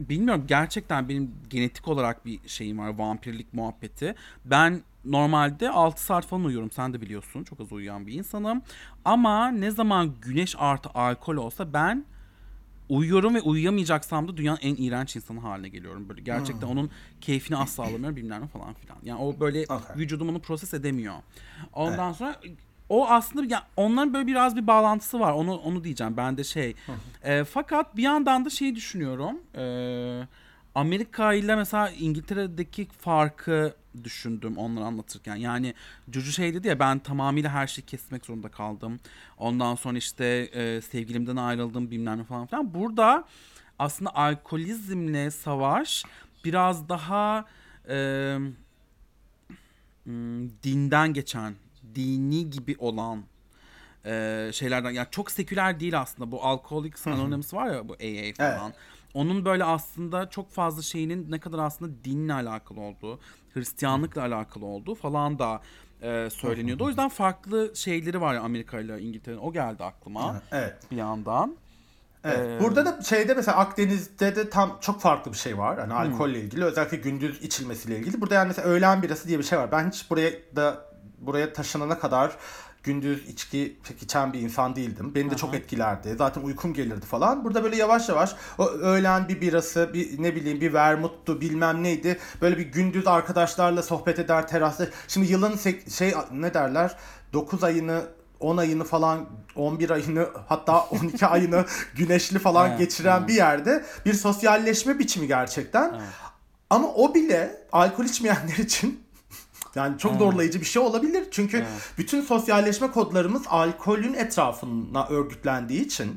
bilmiyorum 0.00 0.44
gerçekten 0.48 1.08
benim 1.08 1.34
genetik 1.50 1.88
olarak 1.88 2.26
bir 2.26 2.48
şeyim 2.48 2.78
var 2.78 2.98
vampirlik 2.98 3.54
muhabbeti. 3.54 4.14
Ben 4.44 4.82
normalde 5.04 5.70
6 5.70 6.04
saat 6.04 6.26
falan 6.26 6.44
uyuyorum 6.44 6.70
sen 6.70 6.92
de 6.92 7.00
biliyorsun 7.00 7.44
çok 7.44 7.60
az 7.60 7.72
uyuyan 7.72 8.06
bir 8.06 8.12
insanım. 8.12 8.62
Ama 9.04 9.48
ne 9.48 9.70
zaman 9.70 10.14
güneş 10.22 10.54
artı 10.58 10.88
alkol 10.94 11.36
olsa 11.36 11.72
ben 11.72 12.04
uyuyorum 12.88 13.34
ve 13.34 13.40
uyuyamayacaksam 13.40 14.28
da 14.28 14.36
dünyanın 14.36 14.58
en 14.62 14.76
iğrenç 14.76 15.16
insanı 15.16 15.40
haline 15.40 15.68
geliyorum. 15.68 16.08
Böyle 16.08 16.20
gerçekten 16.20 16.66
onun 16.66 16.90
keyfini 17.20 17.56
asla 17.56 17.82
alamıyorum 17.82 18.16
bilmem 18.16 18.42
ne 18.42 18.46
falan 18.46 18.74
filan. 18.74 18.96
Yani 19.02 19.20
o 19.20 19.40
böyle 19.40 19.64
Okay. 19.68 19.96
vücudum 19.96 20.28
onu 20.28 20.38
proses 20.40 20.74
edemiyor. 20.74 21.14
Ondan 21.72 22.12
sonra 22.12 22.40
o 22.88 23.08
aslında 23.08 23.54
ya 23.54 23.66
onların 23.76 24.14
böyle 24.14 24.26
biraz 24.26 24.56
bir 24.56 24.66
bağlantısı 24.66 25.20
var. 25.20 25.32
Onu 25.32 25.56
onu 25.56 25.84
diyeceğim. 25.84 26.16
Ben 26.16 26.36
de 26.36 26.44
şey. 26.44 26.74
E, 27.22 27.44
fakat 27.44 27.96
bir 27.96 28.02
yandan 28.02 28.44
da 28.44 28.50
şeyi 28.50 28.74
düşünüyorum. 28.76 29.36
E, 29.54 29.62
Amerika 30.74 31.32
ile 31.32 31.56
mesela 31.56 31.90
İngiltere'deki 31.90 32.88
farkı 33.00 33.74
düşündüm 34.04 34.58
onları 34.58 34.84
anlatırken. 34.84 35.36
Yani 35.36 35.74
Cucu 36.10 36.32
şey 36.32 36.54
dedi 36.54 36.68
ya 36.68 36.78
ben 36.78 36.98
tamamıyla 36.98 37.50
her 37.50 37.66
şeyi 37.66 37.86
kesmek 37.86 38.26
zorunda 38.26 38.48
kaldım. 38.48 39.00
Ondan 39.38 39.74
sonra 39.74 39.98
işte 39.98 40.24
e, 40.52 40.80
sevgilimden 40.80 41.36
ayrıldım 41.36 41.90
bilmem 41.90 42.18
ne 42.18 42.24
falan 42.24 42.46
filan. 42.46 42.74
Burada 42.74 43.24
aslında 43.78 44.14
alkolizmle 44.14 45.30
savaş 45.30 46.04
biraz 46.44 46.88
daha 46.88 47.44
e, 47.88 48.36
hmm, 50.04 50.50
dinden 50.62 51.12
geçen, 51.12 51.54
dini 51.94 52.50
gibi 52.50 52.76
olan 52.78 53.24
e, 54.06 54.50
şeylerden. 54.52 54.90
Yani 54.90 55.08
çok 55.10 55.30
seküler 55.30 55.80
değil 55.80 56.00
aslında. 56.00 56.32
Bu 56.32 56.44
Alcoholics 56.44 57.06
Anonymous 57.06 57.54
var 57.54 57.66
ya 57.66 57.88
bu 57.88 57.92
AA 57.92 58.34
falan. 58.36 58.72
Onun 59.14 59.44
böyle 59.44 59.64
aslında 59.64 60.30
çok 60.30 60.50
fazla 60.50 60.82
şeyinin 60.82 61.30
ne 61.30 61.40
kadar 61.40 61.58
aslında 61.58 62.04
dinle 62.04 62.32
alakalı 62.34 62.80
olduğu, 62.80 63.20
Hristiyanlıkla 63.54 64.22
alakalı 64.22 64.64
olduğu 64.66 64.94
falan 64.94 65.38
da 65.38 65.60
e, 66.02 66.30
söyleniyordu. 66.30 66.84
O 66.84 66.88
yüzden 66.88 67.08
farklı 67.08 67.72
şeyleri 67.76 68.20
var 68.20 68.34
ya 68.34 68.40
Amerika 68.40 68.80
ile 68.80 69.00
İngiltere'nin. 69.00 69.40
O 69.40 69.52
geldi 69.52 69.84
aklıma 69.84 70.42
Evet. 70.52 70.74
bir 70.90 70.96
yandan. 70.96 71.56
Evet. 72.24 72.60
Ee, 72.60 72.64
Burada 72.64 72.86
da 72.86 73.02
şeyde 73.02 73.34
mesela 73.34 73.56
Akdeniz'de 73.56 74.36
de 74.36 74.50
tam 74.50 74.78
çok 74.80 75.00
farklı 75.00 75.32
bir 75.32 75.36
şey 75.36 75.58
var. 75.58 75.78
Hani 75.80 75.92
alkolle 75.92 76.40
ilgili 76.40 76.64
özellikle 76.64 76.96
gündüz 76.96 77.42
içilmesiyle 77.42 77.98
ilgili. 77.98 78.20
Burada 78.20 78.34
yani 78.34 78.46
mesela 78.48 78.68
öğlen 78.68 79.02
birası 79.02 79.28
diye 79.28 79.38
bir 79.38 79.44
şey 79.44 79.58
var. 79.58 79.72
Ben 79.72 79.90
hiç 79.90 80.10
buraya 80.10 80.32
da 80.56 80.84
buraya 81.18 81.52
taşınana 81.52 81.98
kadar 81.98 82.36
gündüz 82.84 83.28
içki 83.28 83.76
pek 83.88 84.02
içen 84.02 84.32
bir 84.32 84.40
insan 84.40 84.76
değildim. 84.76 85.14
Beni 85.14 85.30
de 85.30 85.36
çok 85.36 85.54
etkilerdi. 85.54 86.14
Zaten 86.18 86.42
uykum 86.42 86.74
gelirdi 86.74 87.06
falan. 87.06 87.44
Burada 87.44 87.64
böyle 87.64 87.76
yavaş 87.76 88.08
yavaş 88.08 88.36
o 88.58 88.68
öğlen 88.68 89.28
bir 89.28 89.40
birası, 89.40 89.90
bir 89.94 90.22
ne 90.22 90.34
bileyim 90.34 90.60
bir 90.60 90.72
vermuttu 90.72 91.40
bilmem 91.40 91.82
neydi. 91.82 92.18
Böyle 92.42 92.58
bir 92.58 92.66
gündüz 92.66 93.06
arkadaşlarla 93.06 93.82
sohbet 93.82 94.18
eder 94.18 94.48
terasta. 94.48 94.86
Şimdi 95.08 95.32
yılın 95.32 95.58
şey 95.88 96.14
ne 96.32 96.54
derler? 96.54 96.96
9 97.32 97.64
ayını 97.64 98.02
10 98.40 98.56
ayını 98.56 98.84
falan 98.84 99.26
11 99.56 99.90
ayını 99.90 100.28
hatta 100.48 100.80
12 100.90 101.26
ayını 101.26 101.64
güneşli 101.96 102.38
falan 102.38 102.68
Evet, 102.68 102.78
geçiren 102.78 103.18
evet. 103.18 103.28
bir 103.28 103.34
yerde 103.34 103.84
bir 104.06 104.14
sosyalleşme 104.14 104.98
biçimi 104.98 105.26
gerçekten. 105.26 106.00
Ama 106.70 106.88
o 106.88 107.14
bile 107.14 107.66
alkol 107.72 108.04
içmeyenler 108.04 108.56
için 108.56 109.03
yani 109.74 109.98
çok 109.98 110.16
zorlayıcı 110.16 110.60
bir 110.60 110.66
şey 110.66 110.82
olabilir. 110.82 111.24
Çünkü 111.30 111.64
bütün 111.98 112.22
sosyalleşme 112.22 112.90
kodlarımız 112.90 113.42
alkolün 113.48 114.14
etrafına 114.14 115.08
örgütlendiği 115.08 115.84
için 115.86 116.16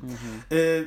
e, 0.52 0.58
e, 0.58 0.84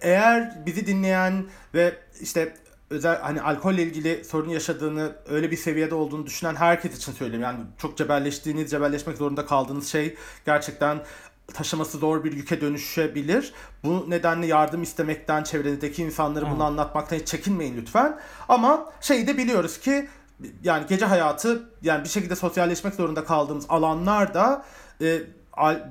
eğer 0.00 0.66
bizi 0.66 0.86
dinleyen 0.86 1.44
ve 1.74 1.98
işte 2.20 2.54
özel 2.90 3.20
hani 3.20 3.42
alkolle 3.42 3.82
ilgili 3.82 4.24
sorun 4.24 4.48
yaşadığını 4.48 5.12
öyle 5.28 5.50
bir 5.50 5.56
seviyede 5.56 5.94
olduğunu 5.94 6.26
düşünen 6.26 6.54
herkes 6.54 6.96
için 6.96 7.12
söyleyeyim. 7.12 7.42
Yani 7.42 7.58
çok 7.78 7.98
cebelleştiğiniz, 7.98 8.70
cebelleşmek 8.70 9.16
zorunda 9.16 9.46
kaldığınız 9.46 9.88
şey 9.88 10.16
gerçekten 10.46 10.98
taşıması 11.54 11.98
zor 11.98 12.24
bir 12.24 12.32
yüke 12.32 12.60
dönüşebilir. 12.60 13.52
Bu 13.84 14.10
nedenle 14.10 14.46
yardım 14.46 14.82
istemekten, 14.82 15.42
çevrenizdeki 15.42 16.02
insanlara 16.02 16.50
bunu 16.50 16.64
anlatmaktan 16.64 17.16
hiç 17.16 17.28
çekinmeyin 17.28 17.76
lütfen. 17.76 18.20
Ama 18.48 18.92
şeyi 19.00 19.26
de 19.26 19.38
biliyoruz 19.38 19.80
ki 19.80 20.08
yani 20.62 20.86
gece 20.88 21.04
hayatı 21.04 21.70
yani 21.82 22.04
bir 22.04 22.08
şekilde 22.08 22.36
sosyalleşmek 22.36 22.94
zorunda 22.94 23.24
kaldığımız 23.24 23.66
alanlarda 23.68 24.64
e, 25.00 25.20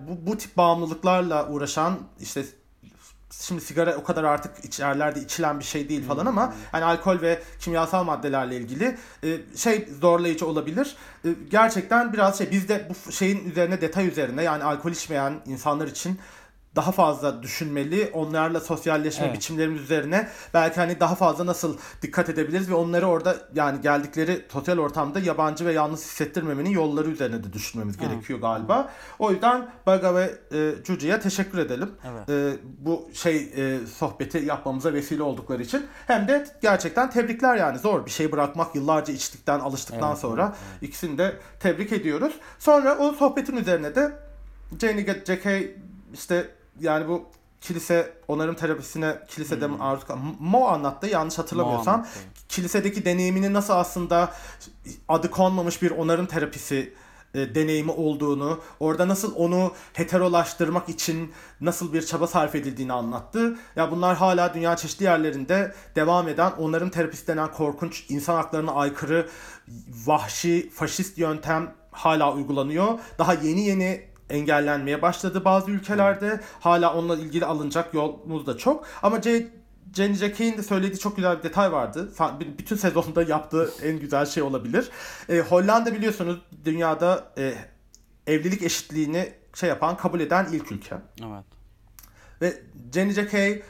bu, 0.07 0.31
bu 0.31 0.37
tip 0.37 0.57
bağımlılıklarla 0.57 1.49
uğraşan 1.49 1.99
işte 2.19 2.45
şimdi 3.31 3.61
sigara 3.61 3.95
o 3.95 4.03
kadar 4.03 4.23
artık 4.23 4.65
içerlerde 4.65 5.21
içilen 5.21 5.59
bir 5.59 5.63
şey 5.63 5.89
değil 5.89 6.07
falan 6.07 6.25
ama 6.25 6.53
hani 6.71 6.85
alkol 6.85 7.21
ve 7.21 7.41
kimyasal 7.59 8.03
maddelerle 8.03 8.57
ilgili 8.57 8.97
e, 9.23 9.37
şey 9.55 9.87
zorlayıcı 10.01 10.47
olabilir. 10.47 10.95
E, 11.25 11.29
gerçekten 11.49 12.13
biraz 12.13 12.37
şey 12.37 12.51
biz 12.51 12.69
de 12.69 12.89
bu 12.89 13.11
şeyin 13.11 13.49
üzerine 13.49 13.81
detay 13.81 14.07
üzerine 14.07 14.43
yani 14.43 14.63
alkol 14.63 14.91
içmeyen 14.91 15.33
insanlar 15.45 15.87
için 15.87 16.19
daha 16.77 16.91
fazla 16.91 17.43
düşünmeli. 17.43 18.11
Onlarla 18.13 18.59
sosyalleşme 18.59 19.25
Evet. 19.25 19.35
biçimlerimiz 19.35 19.81
üzerine 19.81 20.27
belki 20.53 20.75
hani 20.75 20.99
daha 20.99 21.15
fazla 21.15 21.45
nasıl 21.45 21.77
dikkat 22.01 22.29
edebiliriz 22.29 22.69
ve 22.69 22.73
onları 22.73 23.07
orada 23.07 23.35
yani 23.55 23.81
geldikleri 23.81 24.45
sosyal 24.51 24.77
ortamda 24.77 25.19
yabancı 25.19 25.65
ve 25.65 25.73
yalnız 25.73 25.99
hissettirmemenin 25.99 26.69
yolları 26.69 27.09
üzerine 27.09 27.43
de 27.43 27.53
düşünmemiz 27.53 27.97
gerekiyor 27.97 28.39
galiba. 28.39 28.89
O 29.19 29.31
yüzden 29.31 29.69
Baga 29.85 30.15
ve 30.15 30.35
e, 30.51 30.83
Cucu'ya 30.83 31.19
teşekkür 31.19 31.57
edelim. 31.57 31.91
Evet. 32.11 32.29
E, 32.29 32.57
bu 32.79 33.09
şey 33.13 33.37
e, 33.55 33.79
sohbeti 33.87 34.37
yapmamıza 34.37 34.93
vesile 34.93 35.23
oldukları 35.23 35.63
için. 35.63 35.85
Hem 36.07 36.27
de 36.27 36.47
gerçekten 36.61 37.09
tebrikler 37.09 37.55
yani 37.55 37.79
zor 37.79 38.05
bir 38.05 38.11
şey 38.11 38.31
bırakmak 38.31 38.75
yıllarca 38.75 39.13
içtikten 39.13 39.59
alıştıktan 39.59 40.09
Evet, 40.09 40.19
sonra 40.19 40.55
ikisini 40.81 41.17
de 41.17 41.35
tebrik 41.59 41.91
ediyoruz. 41.91 42.33
Sonra 42.59 42.97
o 42.97 43.11
sohbetin 43.11 43.57
üzerine 43.57 43.95
de 43.95 44.11
Jenny 44.81 45.05
J.K. 45.05 45.63
işte 46.13 46.49
yani 46.81 47.07
bu 47.07 47.25
kilise 47.61 48.13
onarım 48.27 48.55
terapisine 48.55 49.15
kilisede 49.27 49.67
maruz 49.67 50.03
kal- 50.05 50.17
Mo 50.39 50.67
anlattı 50.67 51.07
yanlış 51.07 51.37
hatırlamıyorsam. 51.37 51.95
Hmm. 51.95 52.03
anlattı. 52.03 52.19
Kilisedeki 52.49 53.05
deneyimini 53.05 53.53
nasıl 53.53 53.73
aslında 53.73 54.31
adı 55.07 55.31
konmamış 55.31 55.81
bir 55.81 55.91
onarım 55.91 56.25
terapisi 56.25 56.93
e, 57.33 57.55
deneyimi 57.55 57.91
olduğunu, 57.91 58.59
orada 58.79 59.07
nasıl 59.07 59.35
onu 59.35 59.71
heterolaştırmak 59.93 60.89
için 60.89 61.33
nasıl 61.61 61.93
bir 61.93 62.05
çaba 62.05 62.27
sarf 62.27 62.55
edildiğini 62.55 62.93
anlattı. 62.93 63.57
Ya 63.75 63.91
bunlar 63.91 64.15
hala 64.17 64.53
dünya 64.53 64.75
çeşitli 64.75 65.03
yerlerinde 65.03 65.73
devam 65.95 66.27
eden 66.27 66.51
onarım 66.51 66.89
terapisi 66.89 67.27
denen 67.27 67.51
korkunç 67.51 68.05
insan 68.09 68.35
haklarına 68.35 68.71
aykırı 68.71 69.29
vahşi 70.05 70.69
faşist 70.69 71.17
yöntem 71.17 71.73
hala 71.91 72.33
uygulanıyor. 72.33 72.99
Daha 73.17 73.33
yeni 73.33 73.61
yeni 73.65 74.06
engellenmeye 74.29 75.01
başladı 75.01 75.45
bazı 75.45 75.71
ülkelerde. 75.71 76.41
Hala 76.59 76.93
onunla 76.93 77.15
ilgili 77.15 77.45
alınacak 77.45 77.93
yolumuz 77.93 78.47
da 78.47 78.57
çok. 78.57 78.85
Ama 79.03 79.21
C 79.21 79.47
Jenny 79.93 80.15
Jack'in 80.15 80.57
de 80.57 80.63
söylediği 80.63 80.99
çok 80.99 81.15
güzel 81.15 81.37
bir 81.37 81.43
detay 81.43 81.71
vardı. 81.71 82.11
Bütün 82.57 82.75
sezonda 82.85 83.23
yaptığı 83.23 83.71
en 83.83 83.99
güzel 83.99 84.25
şey 84.25 84.43
olabilir. 84.43 84.89
E, 85.29 85.39
Hollanda 85.39 85.93
biliyorsunuz 85.93 86.37
dünyada 86.65 87.33
e, 87.37 87.53
evlilik 88.27 88.63
eşitliğini 88.63 89.33
şey 89.53 89.69
yapan, 89.69 89.97
kabul 89.97 90.19
eden 90.19 90.47
ilk 90.51 90.71
ülke. 90.71 90.95
Evet. 91.21 91.43
Ve 92.41 92.53
Jenny 92.93 93.13
Jackey 93.13 93.63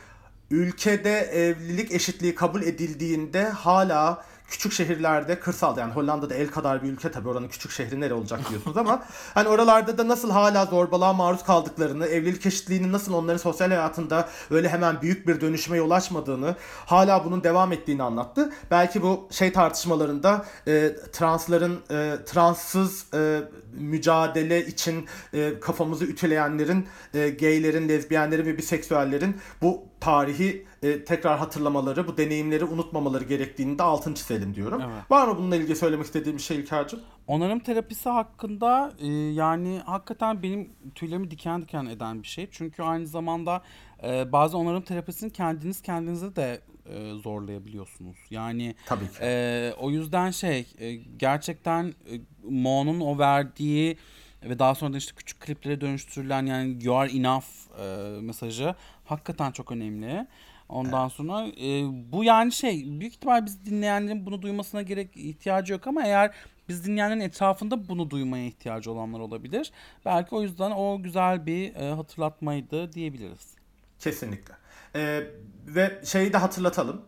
ülkede 0.51 1.19
evlilik 1.19 1.91
eşitliği 1.91 2.35
kabul 2.35 2.61
edildiğinde 2.61 3.49
hala 3.49 4.25
küçük 4.49 4.73
şehirlerde 4.73 5.39
kırsalda 5.39 5.79
yani 5.79 5.93
Hollanda'da 5.93 6.33
el 6.33 6.47
kadar 6.47 6.83
bir 6.83 6.89
ülke 6.89 7.11
tabii 7.11 7.29
oranın 7.29 7.47
küçük 7.47 7.71
şehri 7.71 8.01
nere 8.01 8.13
olacak 8.13 8.39
diyorsunuz 8.49 8.77
ama 8.77 9.03
hani 9.33 9.47
oralarda 9.47 9.97
da 9.97 10.07
nasıl 10.07 10.31
hala 10.31 10.65
zorbalığa 10.65 11.13
maruz 11.13 11.43
kaldıklarını, 11.43 12.05
evlilik 12.05 12.45
eşitliğinin 12.45 12.91
nasıl 12.91 13.13
onların 13.13 13.37
sosyal 13.37 13.67
hayatında 13.67 14.29
öyle 14.51 14.69
hemen 14.69 15.01
büyük 15.01 15.27
bir 15.27 15.41
dönüşüme 15.41 15.77
yol 15.77 15.91
açmadığını, 15.91 16.55
hala 16.85 17.25
bunun 17.25 17.43
devam 17.43 17.71
ettiğini 17.73 18.03
anlattı. 18.03 18.53
Belki 18.71 19.01
bu 19.01 19.27
şey 19.31 19.51
tartışmalarında 19.53 20.45
e, 20.67 20.95
transların 21.13 21.79
e, 21.91 22.17
transsız 22.25 23.13
e, 23.13 23.41
mücadele 23.73 24.65
için 24.65 25.05
e, 25.33 25.59
kafamızı 25.59 26.05
ütüleyenlerin, 26.05 26.87
e, 27.13 27.29
gaylerin, 27.29 27.89
lezbiyenlerin 27.89 28.45
ve 28.45 28.57
biseksüellerin 28.57 29.37
bu 29.61 29.83
tarihi 29.99 30.67
e, 30.83 31.05
tekrar 31.05 31.37
hatırlamaları, 31.39 32.07
bu 32.07 32.17
deneyimleri 32.17 32.65
unutmamaları 32.65 33.23
gerektiğini 33.23 33.79
de 33.79 33.83
altını 33.83 34.15
çizelim 34.15 34.55
diyorum. 34.55 34.81
Evet. 34.81 35.11
Var 35.11 35.27
mı 35.27 35.37
bununla 35.37 35.55
ilgili 35.55 35.75
söylemek 35.75 36.05
istediğim 36.05 36.37
bir 36.37 36.43
şey 36.43 36.57
İlker'cim? 36.57 36.99
Onarım 37.27 37.59
terapisi 37.59 38.09
hakkında 38.09 38.93
e, 38.99 39.07
yani 39.11 39.81
hakikaten 39.85 40.43
benim 40.43 40.69
tüylerimi 40.95 41.31
diken 41.31 41.61
diken 41.61 41.85
eden 41.85 42.23
bir 42.23 42.27
şey. 42.27 42.47
Çünkü 42.51 42.83
aynı 42.83 43.07
zamanda 43.07 43.61
e, 44.03 44.31
bazı 44.31 44.57
onarım 44.57 44.81
terapisini 44.81 45.31
kendiniz 45.31 45.81
kendinize 45.81 46.35
de 46.35 46.61
e, 46.89 47.13
zorlayabiliyorsunuz. 47.13 48.17
Yani 48.29 48.75
Tabii 48.85 49.05
ki. 49.05 49.17
e, 49.21 49.73
o 49.77 49.91
yüzden 49.91 50.31
şey 50.31 50.67
e, 50.79 50.93
gerçekten 50.95 51.83
e, 51.85 52.13
Mo'nun 52.49 52.99
o 52.99 53.17
verdiği 53.19 53.97
ve 54.43 54.59
daha 54.59 54.75
sonra 54.75 54.93
da 54.93 54.97
işte 54.97 55.13
küçük 55.15 55.39
kliplere 55.39 55.81
dönüştürülen 55.81 56.45
yani 56.45 56.77
you 56.81 56.95
are 56.95 57.11
enough 57.11 57.45
e, 57.79 58.21
mesajı 58.21 58.75
hakikaten 59.05 59.51
çok 59.51 59.71
önemli. 59.71 60.27
Ondan 60.69 61.07
sonra 61.07 61.47
e, 61.47 61.83
bu 62.11 62.23
yani 62.23 62.51
şey 62.51 62.99
büyük 62.99 63.13
ihtimal 63.13 63.45
biz 63.45 63.65
dinleyenlerin 63.65 64.25
bunu 64.25 64.41
duymasına 64.41 64.81
gerek 64.81 65.17
ihtiyacı 65.17 65.73
yok 65.73 65.87
ama 65.87 66.03
eğer 66.05 66.31
biz 66.69 66.85
dinleyenlerin 66.85 67.19
etrafında 67.19 67.89
bunu 67.89 68.09
duymaya 68.09 68.45
ihtiyacı 68.45 68.91
olanlar 68.91 69.19
olabilir. 69.19 69.71
Belki 70.05 70.35
o 70.35 70.41
yüzden 70.41 70.71
o 70.71 71.03
güzel 71.03 71.45
bir 71.45 71.75
e, 71.75 71.93
hatırlatmaydı 71.93 72.93
diyebiliriz. 72.93 73.55
Kesinlikle. 73.99 74.53
Ee, 74.95 75.23
ve 75.67 76.01
şeyi 76.05 76.33
de 76.33 76.37
hatırlatalım. 76.37 77.01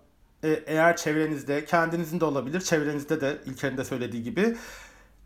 Ee, 0.43 0.63
eğer 0.65 0.97
çevrenizde, 0.97 1.65
kendinizin 1.65 2.19
de 2.19 2.25
olabilir, 2.25 2.61
çevrenizde 2.61 3.21
de 3.21 3.37
İlker'in 3.45 3.77
de 3.77 3.83
söylediği 3.83 4.23
gibi 4.23 4.55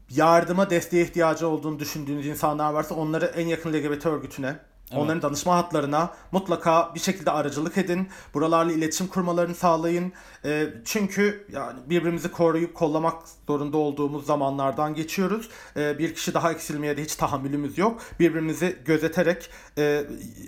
yardıma, 0.09 0.69
desteğe 0.69 1.03
ihtiyacı 1.03 1.47
olduğunu 1.47 1.79
düşündüğünüz 1.79 2.27
insanlar 2.27 2.73
varsa 2.73 2.95
onları 2.95 3.25
en 3.25 3.47
yakın 3.47 3.73
LGBT 3.73 4.05
örgütüne, 4.05 4.55
onların 4.95 5.21
danışma 5.21 5.55
hatlarına 5.55 6.13
mutlaka 6.31 6.91
bir 6.95 6.99
şekilde 6.99 7.31
aracılık 7.31 7.77
edin. 7.77 8.07
Buralarla 8.33 8.71
iletişim 8.71 9.07
kurmalarını 9.07 9.55
sağlayın. 9.55 10.13
Ee, 10.45 10.67
çünkü 10.85 11.47
yani 11.51 11.79
birbirimizi 11.89 12.31
koruyup 12.31 12.75
kollamak 12.75 13.23
zorunda 13.47 13.77
olduğumuz 13.77 14.25
zamanlardan 14.25 14.93
geçiyoruz. 14.95 15.49
Ee, 15.77 15.97
bir 15.97 16.15
kişi 16.15 16.33
daha 16.33 16.51
eksilmeye 16.51 16.97
de 16.97 17.03
hiç 17.03 17.15
tahammülümüz 17.15 17.77
yok. 17.77 18.01
Birbirimizi 18.19 18.77
gözeterek 18.85 19.49
e, 19.77 20.05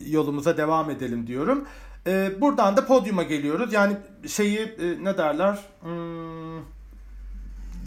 yolumuza 0.08 0.58
devam 0.58 0.90
edelim 0.90 1.28
diyorum. 1.28 1.66
Ee, 2.08 2.32
buradan 2.42 2.78
da 2.78 2.88
podyuma 2.88 3.24
geliyoruz. 3.24 3.74
Yani 3.74 3.98
şeyi 4.28 4.60
e, 4.60 5.04
ne 5.04 5.18
derler? 5.18 5.60
Hmm, 5.82 6.60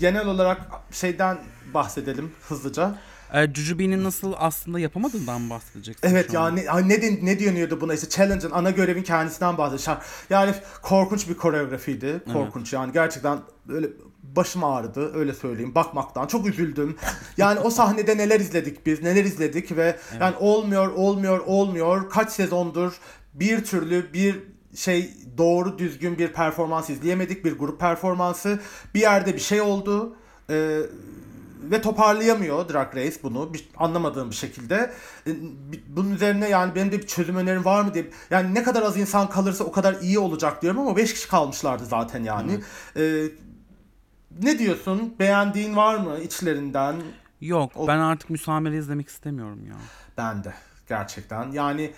genel 0.00 0.26
olarak 0.26 0.60
şeyden 0.92 1.38
bahsedelim 1.74 2.32
hızlıca. 2.48 2.98
E, 3.34 3.54
Jujubee'nin 3.54 4.04
nasıl 4.04 4.32
aslında 4.36 4.80
yapamadığından 4.80 5.50
bahsedeceksin 5.50 6.08
Evet 6.08 6.32
yani 6.34 6.64
ne, 6.84 7.02
den- 7.02 7.18
ne 7.22 7.40
deniyordu 7.40 7.80
buna? 7.80 7.94
İşte 7.94 8.08
challenge'ın 8.08 8.50
ana 8.50 8.70
görevin 8.70 9.02
kendisinden 9.02 9.58
bahsediyor. 9.58 9.96
Yani 10.30 10.54
korkunç 10.82 11.28
bir 11.28 11.34
koreografiydi. 11.34 12.20
Korkunç 12.32 12.72
yani. 12.72 12.92
Gerçekten 12.92 13.38
böyle 13.68 13.86
başım 14.22 14.64
ağrıdı 14.64 15.14
öyle 15.14 15.34
söyleyeyim. 15.34 15.74
Bakmaktan. 15.74 16.26
Çok 16.26 16.46
üzüldüm. 16.46 16.96
Yani 17.36 17.60
o 17.60 17.70
sahnede 17.70 18.16
neler 18.16 18.40
izledik 18.40 18.86
biz 18.86 19.02
neler 19.02 19.24
izledik 19.24 19.76
ve 19.76 19.96
yani 20.20 20.36
olmuyor 20.36 20.88
olmuyor 20.92 21.38
olmuyor. 21.46 22.10
Kaç 22.10 22.30
sezondur 22.30 22.92
bir 23.34 23.64
türlü 23.64 24.12
bir 24.12 24.36
şey 24.76 25.10
doğru 25.38 25.78
düzgün 25.78 26.18
bir 26.18 26.28
performans 26.32 26.90
izleyemedik. 26.90 27.44
Bir 27.44 27.58
grup 27.58 27.80
performansı. 27.80 28.60
Bir 28.94 29.00
yerde 29.00 29.34
bir 29.34 29.40
şey 29.40 29.60
oldu. 29.60 30.16
Ee, 30.50 30.80
ve 31.62 31.80
toparlayamıyor 31.82 32.68
Drag 32.68 32.96
Race 32.96 33.16
bunu 33.22 33.54
bir, 33.54 33.68
anlamadığım 33.76 34.30
bir 34.30 34.34
şekilde. 34.36 34.92
E, 35.26 35.30
Bunun 35.88 36.10
üzerine 36.14 36.48
yani 36.48 36.74
benim 36.74 36.92
de 36.92 36.98
bir 36.98 37.06
çözüm 37.06 37.36
önerim 37.36 37.64
var 37.64 37.82
mı 37.84 37.94
diye. 37.94 38.10
Yani 38.30 38.54
ne 38.54 38.62
kadar 38.62 38.82
az 38.82 38.96
insan 38.96 39.30
kalırsa 39.30 39.64
o 39.64 39.72
kadar 39.72 39.94
iyi 40.00 40.18
olacak 40.18 40.62
diyorum 40.62 40.80
ama 40.80 40.96
5 40.96 41.14
kişi 41.14 41.28
kalmışlardı 41.28 41.86
zaten 41.86 42.22
yani. 42.24 42.60
E, 42.96 43.24
ne 44.42 44.58
diyorsun? 44.58 45.14
Beğendiğin 45.18 45.76
var 45.76 45.96
mı 45.96 46.18
içlerinden? 46.20 46.96
Yok 47.40 47.72
O- 47.76 47.86
ben 47.86 47.98
artık 47.98 48.30
müsamere 48.30 48.76
izlemek 48.76 49.08
istemiyorum 49.08 49.66
ya. 49.66 49.74
Ben 50.18 50.44
de 50.44 50.54
gerçekten. 50.88 51.52
Yani 51.52 51.90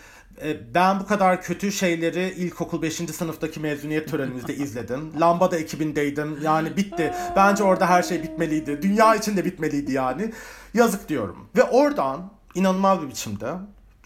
ben 0.74 1.00
bu 1.00 1.06
kadar 1.06 1.42
kötü 1.42 1.72
şeyleri 1.72 2.30
ilkokul 2.30 2.82
5. 2.82 2.94
sınıftaki 2.94 3.60
mezuniyet 3.60 4.10
törenimizde 4.10 4.54
izledim. 4.56 5.20
Lambada 5.20 5.56
ekibindeydim. 5.58 6.38
Yani 6.42 6.76
bitti. 6.76 7.14
Bence 7.36 7.64
orada 7.64 7.86
her 7.88 8.02
şey 8.02 8.22
bitmeliydi. 8.22 8.82
Dünya 8.82 9.14
için 9.14 9.36
de 9.36 9.44
bitmeliydi 9.44 9.92
yani. 9.92 10.32
Yazık 10.74 11.08
diyorum. 11.08 11.48
Ve 11.56 11.62
oradan 11.62 12.30
inanılmaz 12.54 13.02
bir 13.02 13.08
biçimde 13.08 13.52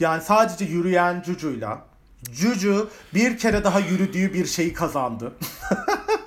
yani 0.01 0.22
sadece 0.22 0.64
yürüyen 0.64 1.22
Cucu'yla 1.26 1.78
Cucu 2.32 2.91
bir 3.14 3.39
kere 3.39 3.64
daha 3.64 3.80
yürüdüğü 3.80 4.35
bir 4.35 4.47
şeyi 4.47 4.72
kazandı. 4.72 5.32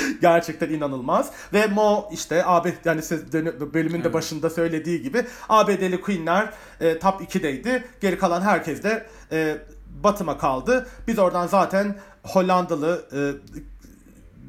Gerçekten 0.20 0.68
inanılmaz. 0.68 1.30
Ve 1.52 1.66
Mo 1.66 2.08
işte 2.12 2.42
AB 2.46 2.74
yani 2.84 3.02
siz 3.02 3.32
bölümün 3.74 4.04
de 4.04 4.12
başında 4.12 4.50
söylediği 4.50 5.02
gibi 5.02 5.24
ABD'li 5.48 6.00
Queen'ler 6.00 6.52
e, 6.80 6.98
top 6.98 7.20
2'deydi. 7.20 7.82
Geri 8.00 8.18
kalan 8.18 8.40
herkes 8.40 8.82
de 8.82 9.06
e, 9.32 9.58
Batıma 10.04 10.38
kaldı. 10.38 10.86
Biz 11.06 11.18
oradan 11.18 11.46
zaten 11.46 11.96
Hollandalı 12.22 13.06
e, 13.12 13.20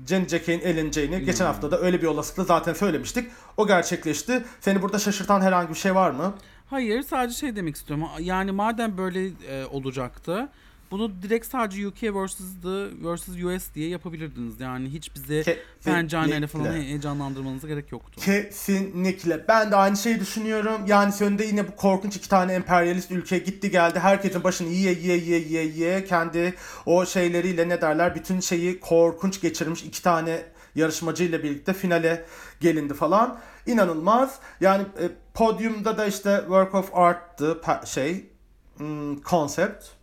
Jenny 0.08 0.28
Jack'in 0.28 0.60
eleneceğini 0.60 1.26
geçen 1.26 1.46
hafta 1.46 1.72
da 1.72 1.80
öyle 1.80 2.02
bir 2.02 2.08
olasılıkla 2.08 2.44
zaten 2.44 2.74
söylemiştik. 2.74 3.32
O 3.58 3.68
gerçekleşti. 3.68 4.44
Seni 4.60 4.82
burada 4.82 5.00
şaşırtan 5.00 5.42
herhangi 5.42 5.70
bir 5.70 5.76
şey 5.76 5.96
var 5.96 6.12
mı? 6.12 6.34
Hayır 6.70 7.02
sadece 7.02 7.36
şey 7.36 7.56
demek 7.56 7.76
istiyorum. 7.76 8.08
Yani 8.20 8.52
madem 8.52 8.98
böyle 8.98 9.28
e, 9.28 9.66
olacaktı 9.66 10.50
bunu 10.94 11.12
direkt 11.22 11.46
sadece 11.46 11.88
UK 11.88 12.04
vs. 12.04 12.38
The 12.62 12.88
vs. 13.02 13.30
US 13.30 13.74
diye 13.76 13.90
yapabilirdiniz. 13.90 14.60
Yani 14.60 14.90
hiç 14.90 15.16
bize 15.16 15.58
pencereyle 15.86 16.48
falan 16.48 16.74
heyecanlandırmanıza 16.74 17.68
gerek 17.68 17.92
yoktu. 17.92 18.22
Kesinlikle. 18.22 19.48
Ben 19.48 19.72
de 19.72 19.76
aynı 19.76 19.98
şeyi 19.98 20.20
düşünüyorum. 20.20 20.82
Yani 20.88 21.12
sonunda 21.12 21.44
yine 21.44 21.68
bu 21.68 21.76
korkunç 21.76 22.16
iki 22.16 22.30
tane 22.30 22.54
emperyalist 22.54 23.12
ülke 23.12 23.38
gitti 23.38 23.72
geldi. 23.72 24.00
Herkesin 24.00 24.44
başını 24.44 24.70
yiye 24.70 24.94
yiye 24.94 25.18
yiye 25.18 25.40
yiye 25.40 25.64
yiye 25.66 26.06
kendi 26.06 26.54
o 26.86 27.06
şeyleriyle 27.06 27.70
ne 27.70 27.82
derler 27.82 28.16
bütün 28.16 28.40
şeyi 28.40 28.80
korkunç 28.80 29.42
geçirmiş 29.42 29.84
iki 29.84 30.04
tane 30.04 30.44
yarışmacıyla 30.76 31.44
birlikte 31.44 31.74
finale 31.74 32.26
gelindi 32.60 32.94
falan. 32.94 33.40
İnanılmaz. 33.66 34.40
Yani 34.62 34.82
e, 34.82 35.10
podyumda 35.34 35.98
da 35.98 36.06
işte 36.06 36.38
work 36.40 36.76
of 36.76 36.96
art'tı 36.96 37.62
şey 37.86 38.26
hmm, 38.78 39.22
concept. 39.22 40.03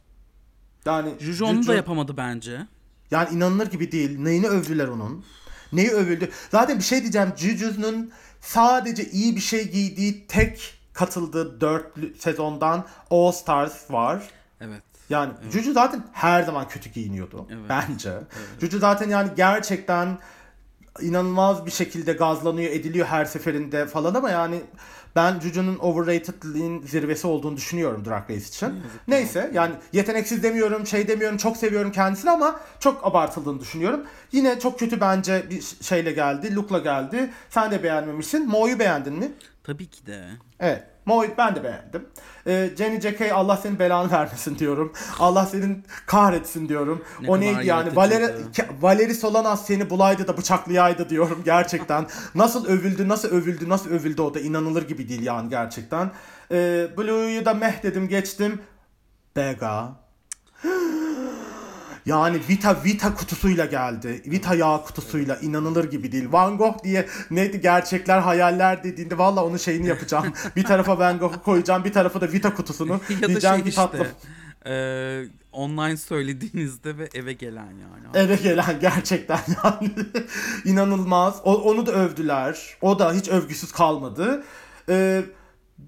Yani 0.85 1.11
Juju 1.21 1.45
onu 1.47 1.67
da 1.67 1.75
yapamadı 1.75 2.17
bence. 2.17 2.67
yani 3.11 3.29
inanılır 3.37 3.67
gibi 3.71 3.93
değil. 3.93 4.19
Neyini 4.19 4.49
övdüler 4.49 4.89
onun? 4.89 5.25
Neyi 5.73 5.91
övüldü? 5.91 6.31
Zaten 6.51 6.79
bir 6.79 6.85
şey 6.85 7.01
diyeceğim. 7.01 7.33
Juju'nun 7.37 8.11
sadece 8.41 9.11
iyi 9.11 9.37
bir 9.37 9.41
şey 9.41 9.71
giydiği 9.71 10.27
tek 10.27 10.75
katıldığı 10.93 11.61
dörtlü 11.61 12.15
sezondan 12.19 12.85
All 13.11 13.33
Stars 13.33 13.91
var. 13.91 14.23
Evet. 14.61 14.83
Yani 15.11 15.33
Juju 15.53 15.73
zaten 15.73 16.05
her 16.13 16.43
zaman 16.43 16.69
kötü 16.69 16.91
giyiniyordu 16.91 17.47
Evet. 17.51 17.65
bence. 17.69 18.13
Juju 18.61 18.79
zaten 18.79 19.09
yani 19.09 19.31
gerçekten 19.37 20.19
inanılmaz 21.01 21.67
bir 21.67 21.71
şekilde 21.71 22.13
gazlanıyor, 22.13 22.71
ediliyor 22.73 23.07
her 23.07 23.25
seferinde 23.25 23.87
falan 23.87 24.15
ama 24.15 24.31
yani 24.31 24.61
ben 25.17 25.41
Juju'nun 25.41 25.79
overrated'liğin 25.79 26.83
zirvesi 26.83 27.27
olduğunu 27.27 27.57
düşünüyorum 27.57 28.05
Drag 28.05 28.31
Race 28.31 28.47
için. 28.47 28.75
Neyse 29.09 29.51
yani 29.55 29.75
yeteneksiz 29.93 30.43
demiyorum, 30.43 30.87
şey 30.87 31.09
demiyorum, 31.09 31.37
çok 31.37 31.57
seviyorum 31.57 31.93
kendisini 31.93 32.31
ama 32.31 32.61
çok 32.81 33.07
abartıldığını 33.07 33.61
düşünüyorum. 33.61 34.01
Yine 34.33 34.61
çok 34.61 34.79
kötü 34.79 35.01
bence 35.01 35.45
bir 35.51 35.63
şeyle 35.81 36.13
geldi, 36.13 36.55
look'la 36.55 36.79
geldi. 36.79 37.31
Sen 37.51 37.71
de 37.71 37.83
beğenmemişsin. 37.83 38.49
Mo'yu 38.49 38.79
beğendin 38.79 39.15
mi? 39.15 39.33
Tabii 39.71 39.87
ki 39.87 40.07
de. 40.07 40.25
Evet. 40.61 40.83
Mo'yu 41.07 41.31
ben 41.39 41.57
de 41.57 41.65
beğendim. 41.65 42.09
Ee, 42.47 42.71
Jenny 42.79 43.01
J.K. 43.01 43.35
Allah 43.35 43.57
senin 43.57 43.79
belanı 43.79 44.11
vermesin 44.13 44.59
diyorum. 44.59 44.93
Allah 45.19 45.47
senin 45.47 45.85
kahretsin 46.07 46.69
diyorum. 46.69 47.05
Ne 47.21 47.31
o 47.31 47.41
neydi 47.41 47.67
yani? 47.67 47.97
Valeri, 47.97 48.33
Valeri 48.81 49.15
Solanas 49.15 49.67
seni 49.67 49.91
bulaydı 49.91 50.29
da 50.29 50.37
bıçaklayaydı 50.37 51.09
diyorum 51.09 51.43
gerçekten. 51.45 52.07
nasıl 52.35 52.67
övüldü, 52.67 53.09
nasıl 53.09 53.29
övüldü, 53.29 53.69
nasıl 53.69 53.91
övüldü 53.91 54.23
o 54.23 54.35
da 54.35 54.41
inanılır 54.41 54.89
gibi 54.89 55.09
değil 55.09 55.23
yani 55.23 55.49
gerçekten. 55.51 56.11
Ee, 56.53 56.89
Blue'yu 56.99 57.45
da 57.45 57.55
meh 57.55 57.83
dedim 57.83 58.09
geçtim. 58.09 58.61
Bega. 59.37 60.00
Yani 62.11 62.41
Vita 62.49 62.85
Vita 62.85 63.15
kutusuyla 63.15 63.65
geldi. 63.65 64.23
Vita 64.27 64.55
yağ 64.55 64.83
kutusuyla 64.87 65.37
inanılır 65.37 65.91
gibi 65.91 66.13
değil. 66.13 66.33
Van 66.33 66.57
Gogh 66.57 66.85
diye 66.85 67.07
neydi 67.31 67.61
gerçekler 67.61 68.19
hayaller 68.19 68.85
dediğinde 68.85 69.19
valla 69.19 69.45
onun 69.45 69.57
şeyini 69.57 69.87
yapacağım. 69.87 70.33
bir 70.57 70.65
tarafa 70.65 70.99
Van 70.99 71.19
Gogh'u 71.19 71.43
koyacağım, 71.43 71.85
bir 71.85 71.93
tarafa 71.93 72.21
da 72.21 72.33
Vita 72.33 72.55
kutusunu. 72.55 72.93
ya 73.11 73.23
da 73.23 73.29
Diyeceğim 73.29 73.57
şey 73.57 73.63
ki 73.63 73.69
işte. 73.69 73.83
tatlım. 73.83 74.07
e, 74.67 75.25
online 75.53 75.97
söylediğinizde 75.97 76.99
ve 76.99 77.09
eve 77.15 77.33
gelen 77.33 77.67
yani. 77.67 78.25
Eve 78.27 78.37
gelen 78.37 78.81
gerçekten 78.81 79.41
yani 79.65 79.91
inanılmaz. 80.65 81.41
O, 81.45 81.55
onu 81.55 81.87
da 81.87 81.93
övdüler. 81.93 82.77
O 82.81 82.99
da 82.99 83.13
hiç 83.13 83.29
övgüsüz 83.29 83.73
kalmadı. 83.73 84.43
Ee, 84.89 85.23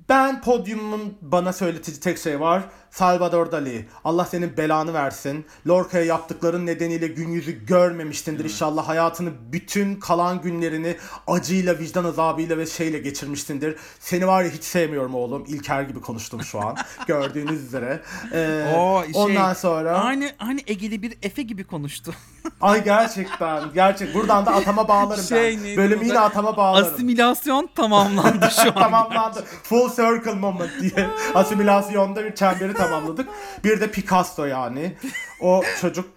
ben 0.08 0.42
podyumun 0.42 1.18
bana 1.20 1.52
söyletici 1.52 2.00
tek 2.00 2.18
şey 2.18 2.40
var. 2.40 2.62
Salvador 2.92 3.52
Dali. 3.52 3.88
Allah 4.04 4.24
senin 4.24 4.56
belanı 4.56 4.94
versin. 4.94 5.46
Lorca'ya 5.68 6.04
yaptıkların 6.04 6.66
nedeniyle 6.66 7.06
gün 7.06 7.28
yüzü 7.30 7.66
görmemiştindir 7.66 8.44
inşallah. 8.44 8.88
Hayatını 8.88 9.30
bütün 9.52 9.94
kalan 9.94 10.42
günlerini 10.42 10.96
acıyla, 11.26 11.78
vicdan 11.78 12.04
azabıyla 12.04 12.58
ve 12.58 12.66
şeyle 12.66 12.98
geçirmişsindir. 12.98 13.76
Seni 14.00 14.26
var 14.26 14.44
ya 14.44 14.50
hiç 14.50 14.64
sevmiyorum 14.64 15.14
oğlum. 15.14 15.44
İlker 15.48 15.82
gibi 15.82 16.00
konuştum 16.00 16.42
şu 16.42 16.60
an. 16.60 16.76
Gördüğünüz 17.06 17.62
üzere. 17.64 18.00
Ee, 18.32 18.74
Oo, 18.76 19.02
şey, 19.04 19.12
ondan 19.14 19.54
sonra... 19.54 19.92
Aynı 19.92 20.30
hani 20.38 20.60
Egeli 20.66 21.02
bir 21.02 21.18
Efe 21.22 21.42
gibi 21.42 21.64
konuştu. 21.64 22.14
Ay 22.60 22.84
gerçekten 22.84 23.62
gerçek. 23.74 24.14
Buradan 24.14 24.46
da 24.46 24.50
atama 24.54 24.88
bağlarım 24.88 25.24
Şey, 25.24 25.58
ben. 25.64 25.76
Bölümü 25.76 26.04
yine 26.04 26.20
atama 26.20 26.56
bağlarım. 26.56 26.94
Asimilasyon 26.94 27.68
tamamlandı 27.74 28.48
şu 28.62 28.68
an. 28.68 28.74
Tamamlandı. 28.74 29.44
Full 29.62 29.90
circle 29.90 30.34
moment 30.34 30.70
diye. 30.80 31.06
Asimilasyonda 31.34 32.24
bir 32.24 32.34
çemberi 32.34 32.74
tamamladık. 32.82 33.28
Bir 33.64 33.80
de 33.80 33.90
Picasso 33.90 34.44
yani. 34.44 34.96
O 35.40 35.62
çocuk 35.80 36.10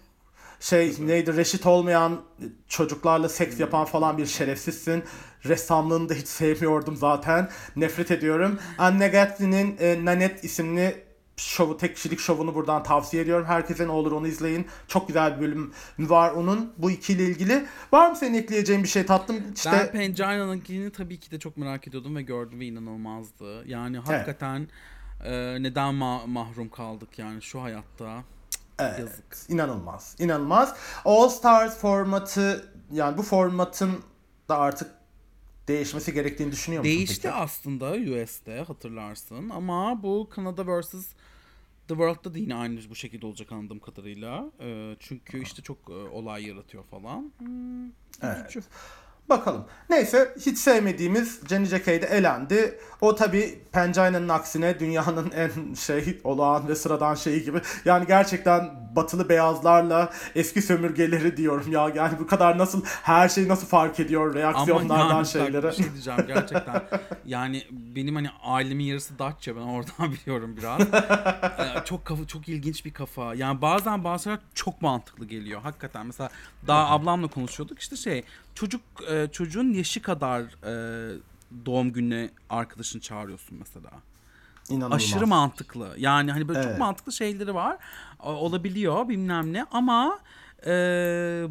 şey 0.60 0.96
neydi 1.00 1.38
reşit 1.38 1.66
olmayan 1.66 2.22
çocuklarla 2.68 3.30
seks 3.30 3.60
yapan 3.60 3.86
falan 3.86 4.18
bir 4.18 4.26
şerefsizsin. 4.26 5.04
Ressamlığını 5.46 6.10
da 6.10 6.14
hiç 6.14 6.28
sevmiyordum 6.28 6.96
zaten. 6.96 7.50
Nefret 7.76 8.12
ediyorum. 8.12 8.60
Anne 8.78 9.08
Gatlin'in 9.08 9.78
e, 9.80 10.06
Nanette 10.06 10.42
isimli 10.42 11.06
şovu, 11.38 11.78
tek 11.78 11.96
kişilik 11.96 12.20
şovunu 12.20 12.56
buradan 12.56 12.84
tavsiye 12.84 13.24
ediyorum. 13.24 13.46
Herkese 13.46 13.88
ne 13.88 13.92
olur 13.92 14.12
onu 14.12 14.28
izleyin. 14.28 14.68
Çok 14.88 15.08
güzel 15.08 15.36
bir 15.36 15.42
bölüm 15.42 15.74
var 16.00 16.32
onun. 16.32 16.74
Bu 16.78 16.92
ikili 16.92 17.24
ilgili. 17.24 17.66
Var 17.92 18.10
mı 18.10 18.16
senin 18.16 18.38
ekleyeceğin 18.38 18.84
bir 18.84 18.88
şey 18.88 19.06
tatlım? 19.06 19.44
İşte 19.56 19.72
Ben 19.72 19.92
Pencayna'nınkini 19.92 20.92
tabii 20.92 21.20
ki 21.20 21.32
de 21.32 21.40
çok 21.40 21.58
merak 21.58 21.88
ediyordum 21.88 22.16
ve 22.16 22.22
gördüm 22.22 22.60
ve 22.60 22.66
inanılmazdı. 22.66 23.68
Yani 23.68 23.98
hakikaten 23.98 24.68
e, 25.24 25.32
neden 25.64 25.94
ma- 25.94 26.28
mahrum 26.28 26.70
kaldık 26.70 27.20
yani 27.20 27.42
şu 27.42 27.62
hayatta. 27.62 28.24
Evet, 28.80 29.00
Yazık. 29.00 29.38
inanılmaz. 29.50 30.16
İnanılmaz. 30.20 30.76
All 31.06 31.30
Stars 31.30 31.78
formatı 31.78 32.72
yani 32.92 33.18
bu 33.18 33.22
formatın 33.24 34.04
da 34.50 34.58
artık 34.58 34.92
değişmesi 35.68 36.14
gerektiğini 36.14 36.52
düşünüyor 36.52 36.84
musun 36.84 36.96
Değişti 36.98 37.22
peki? 37.24 37.36
aslında 37.36 37.92
US'te 37.92 38.62
hatırlarsın 38.68 39.50
ama 39.50 40.04
bu 40.04 40.28
Kanada 40.32 40.80
vs. 40.82 40.92
The 41.88 41.94
World'da 41.94 42.34
da 42.34 42.38
yine 42.38 42.56
aynı 42.56 42.80
bu 42.90 42.96
şekilde 42.96 43.26
olacak 43.26 43.52
anladığım 43.52 43.80
kadarıyla. 43.80 44.46
E, 44.60 44.96
çünkü 45.00 45.42
işte 45.44 45.62
çok 45.62 45.78
e, 45.90 45.94
olay 45.94 46.48
yaratıyor 46.48 46.84
falan. 46.84 47.32
Hmm, 47.38 47.86
Evet. 48.22 48.40
üzücü. 48.50 48.62
Bakalım. 49.30 49.66
Neyse 49.90 50.36
hiç 50.46 50.58
sevmediğimiz 50.58 51.42
Jenny 51.50 51.66
J.K. 51.66 52.02
de 52.02 52.06
elendi. 52.06 52.80
O 53.02 53.16
tabi 53.16 53.60
Pencayna'nın 53.72 54.30
aksine 54.30 54.80
dünyanın 54.80 55.32
en 55.32 55.74
şey 55.74 56.20
olağan 56.24 56.68
ve 56.68 56.76
sıradan 56.76 57.16
şeyi 57.16 57.44
gibi. 57.44 57.62
Yani 57.86 58.08
gerçekten 58.08 58.86
batılı 58.96 59.30
beyazlarla 59.30 60.14
eski 60.36 60.62
sömürgeleri 60.62 61.38
diyorum 61.38 61.72
ya. 61.72 61.92
Yani 61.96 62.20
bu 62.20 62.28
kadar 62.28 62.58
nasıl 62.58 62.84
her 62.86 63.30
şey 63.30 63.48
nasıl 63.48 63.68
fark 63.68 64.00
ediyor 64.00 64.34
reaksiyonlardan 64.34 65.08
yani 65.10 65.20
bak, 65.20 65.28
şeylere. 65.28 65.68
Bir 65.68 65.76
şey 65.76 65.94
diyeceğim 65.94 66.24
gerçekten. 66.28 66.84
yani 67.26 67.64
benim 67.72 68.16
hani 68.16 68.30
ailemin 68.44 68.84
yarısı 68.84 69.20
Datça 69.20 69.56
ben 69.56 69.62
oradan 69.62 70.12
biliyorum 70.12 70.58
biraz. 70.58 70.82
Ee, 70.82 71.86
çok 71.86 72.06
kafa 72.06 72.28
çok 72.28 72.50
ilginç 72.50 72.86
bir 72.86 72.94
kafa. 72.94 73.36
Yani 73.36 73.62
bazen 73.62 74.04
bazı 74.04 74.40
çok 74.54 74.82
mantıklı 74.82 75.26
geliyor 75.26 75.62
hakikaten. 75.62 76.06
Mesela 76.06 76.30
daha 76.68 76.90
ablamla 76.90 77.28
konuşuyorduk 77.28 77.80
işte 77.80 77.96
şey 77.96 78.24
çocuk 78.56 78.82
e, 79.10 79.28
çocuğun 79.32 79.74
yaşı 79.74 80.02
kadar 80.02 80.42
e, 80.42 80.74
doğum 81.66 81.94
gününe 81.94 82.30
arkadaşını 82.50 83.02
çağırıyorsun 83.02 83.58
mesela. 83.60 83.92
İnanılmaz. 84.70 84.96
Aşırı 84.96 85.28
mantıklı. 85.28 85.94
Yani 85.98 86.32
hani 86.32 86.48
böyle 86.48 86.60
Evet. 86.60 86.70
çok 86.70 86.80
mantıklı 86.80 87.12
şeyleri 87.12 87.56
var. 87.56 87.78
Olabiliyor 88.20 89.10
bilmem 89.10 89.54
ne 89.54 89.66
ama 89.72 90.20
e, 90.66 90.72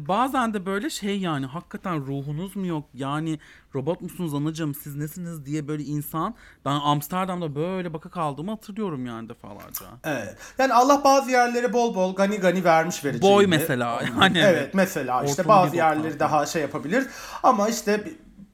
bazen 0.07 0.53
de 0.53 0.65
böyle 0.65 0.89
şey 0.89 1.19
yani 1.19 1.45
hakikaten 1.45 2.05
ruhunuz 2.05 2.55
mu 2.55 2.67
yok? 2.67 2.85
Yani 2.93 3.39
robot 3.75 4.01
musunuz 4.01 4.33
anacığım 4.33 4.75
siz 4.75 4.95
nesiniz 4.95 5.45
diye 5.45 5.67
böyle 5.67 5.83
insan 5.83 6.35
ben 6.65 6.71
Amsterdam'da 6.71 7.55
böyle 7.55 7.93
baka 7.93 8.09
kaldığımı 8.09 8.51
hatırlıyorum 8.51 9.05
yani 9.05 9.29
defalarca. 9.29 9.85
Evet. 10.03 10.37
Yani 10.57 10.73
Allah 10.73 11.01
bazı 11.03 11.31
yerlere 11.31 11.73
bol 11.73 11.95
bol 11.95 12.15
gani 12.15 12.37
gani 12.37 12.63
vermiş 12.63 13.05
vereceğini. 13.05 13.35
Boy 13.35 13.47
mesela 13.47 14.01
yani. 14.19 14.37
Evet 14.37 14.73
mesela 14.73 15.23
işte 15.23 15.41
Ortalığı 15.41 15.47
bazı 15.47 15.75
yerleri 15.75 16.19
daha 16.19 16.45
şey 16.45 16.61
yapabilir 16.61 17.07
ama 17.43 17.69
işte 17.69 18.03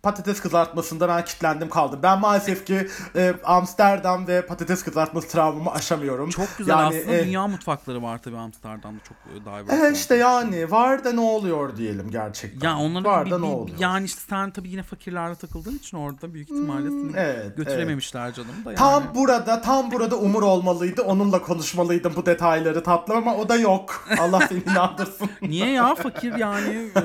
patates 0.03 0.41
kızartmasında 0.41 1.07
ben 1.07 1.25
kilitlendim 1.25 1.69
kaldım. 1.69 1.99
Ben 2.03 2.19
maalesef 2.19 2.65
ki 2.65 2.87
e, 3.15 3.33
Amsterdam 3.43 4.27
ve 4.27 4.45
patates 4.45 4.83
kızartması 4.83 5.27
travmamı 5.27 5.71
aşamıyorum. 5.71 6.29
Çok 6.29 6.57
güzel 6.57 6.71
Yani, 6.73 6.87
aslında 7.01 7.15
e, 7.17 7.25
dünya 7.25 7.47
mutfakları 7.47 8.03
var 8.03 8.17
tabii 8.21 8.37
Amsterdam'da 8.37 8.99
çok 9.03 9.17
e, 9.35 9.45
diverse. 9.65 9.87
E 9.87 9.91
işte 9.93 10.15
yani 10.15 10.71
var 10.71 11.03
da 11.03 11.11
ne 11.11 11.19
oluyor 11.19 11.77
diyelim 11.77 12.11
gerçekten. 12.11 12.67
Ya 12.69 12.77
onların 12.77 13.03
var 13.11 13.25
bir- 13.25 13.31
da 13.31 13.39
ne 13.39 13.47
bir- 13.47 13.51
oluyor? 13.53 13.77
yani 13.79 14.05
işte 14.05 14.21
sen 14.29 14.51
tabii 14.51 14.69
yine 14.69 14.83
fakirlerle 14.83 15.35
takıldığın 15.35 15.75
için 15.75 15.97
orada 15.97 16.33
büyük 16.33 16.49
ihtimalle 16.51 16.89
seni 16.89 17.11
evet, 17.15 17.57
götürememişler 17.57 18.33
canım 18.33 18.55
da 18.65 18.69
yani. 18.69 18.77
Tam 18.77 19.03
burada, 19.15 19.61
tam 19.61 19.91
burada 19.91 20.15
Umur 20.15 20.43
olmalıydı. 20.43 21.01
Onunla 21.01 21.41
konuşmalıydım 21.41 22.13
bu 22.15 22.25
detayları 22.25 22.83
tatlım 22.83 23.17
ama 23.17 23.35
o 23.35 23.49
da 23.49 23.55
yok. 23.55 24.07
Allah 24.19 24.47
seni 24.49 24.59
inandırsın. 24.71 25.29
Niye 25.41 25.69
ya 25.71 25.95
fakir 25.95 26.35
yani? 26.35 26.89
Ee, 26.95 27.01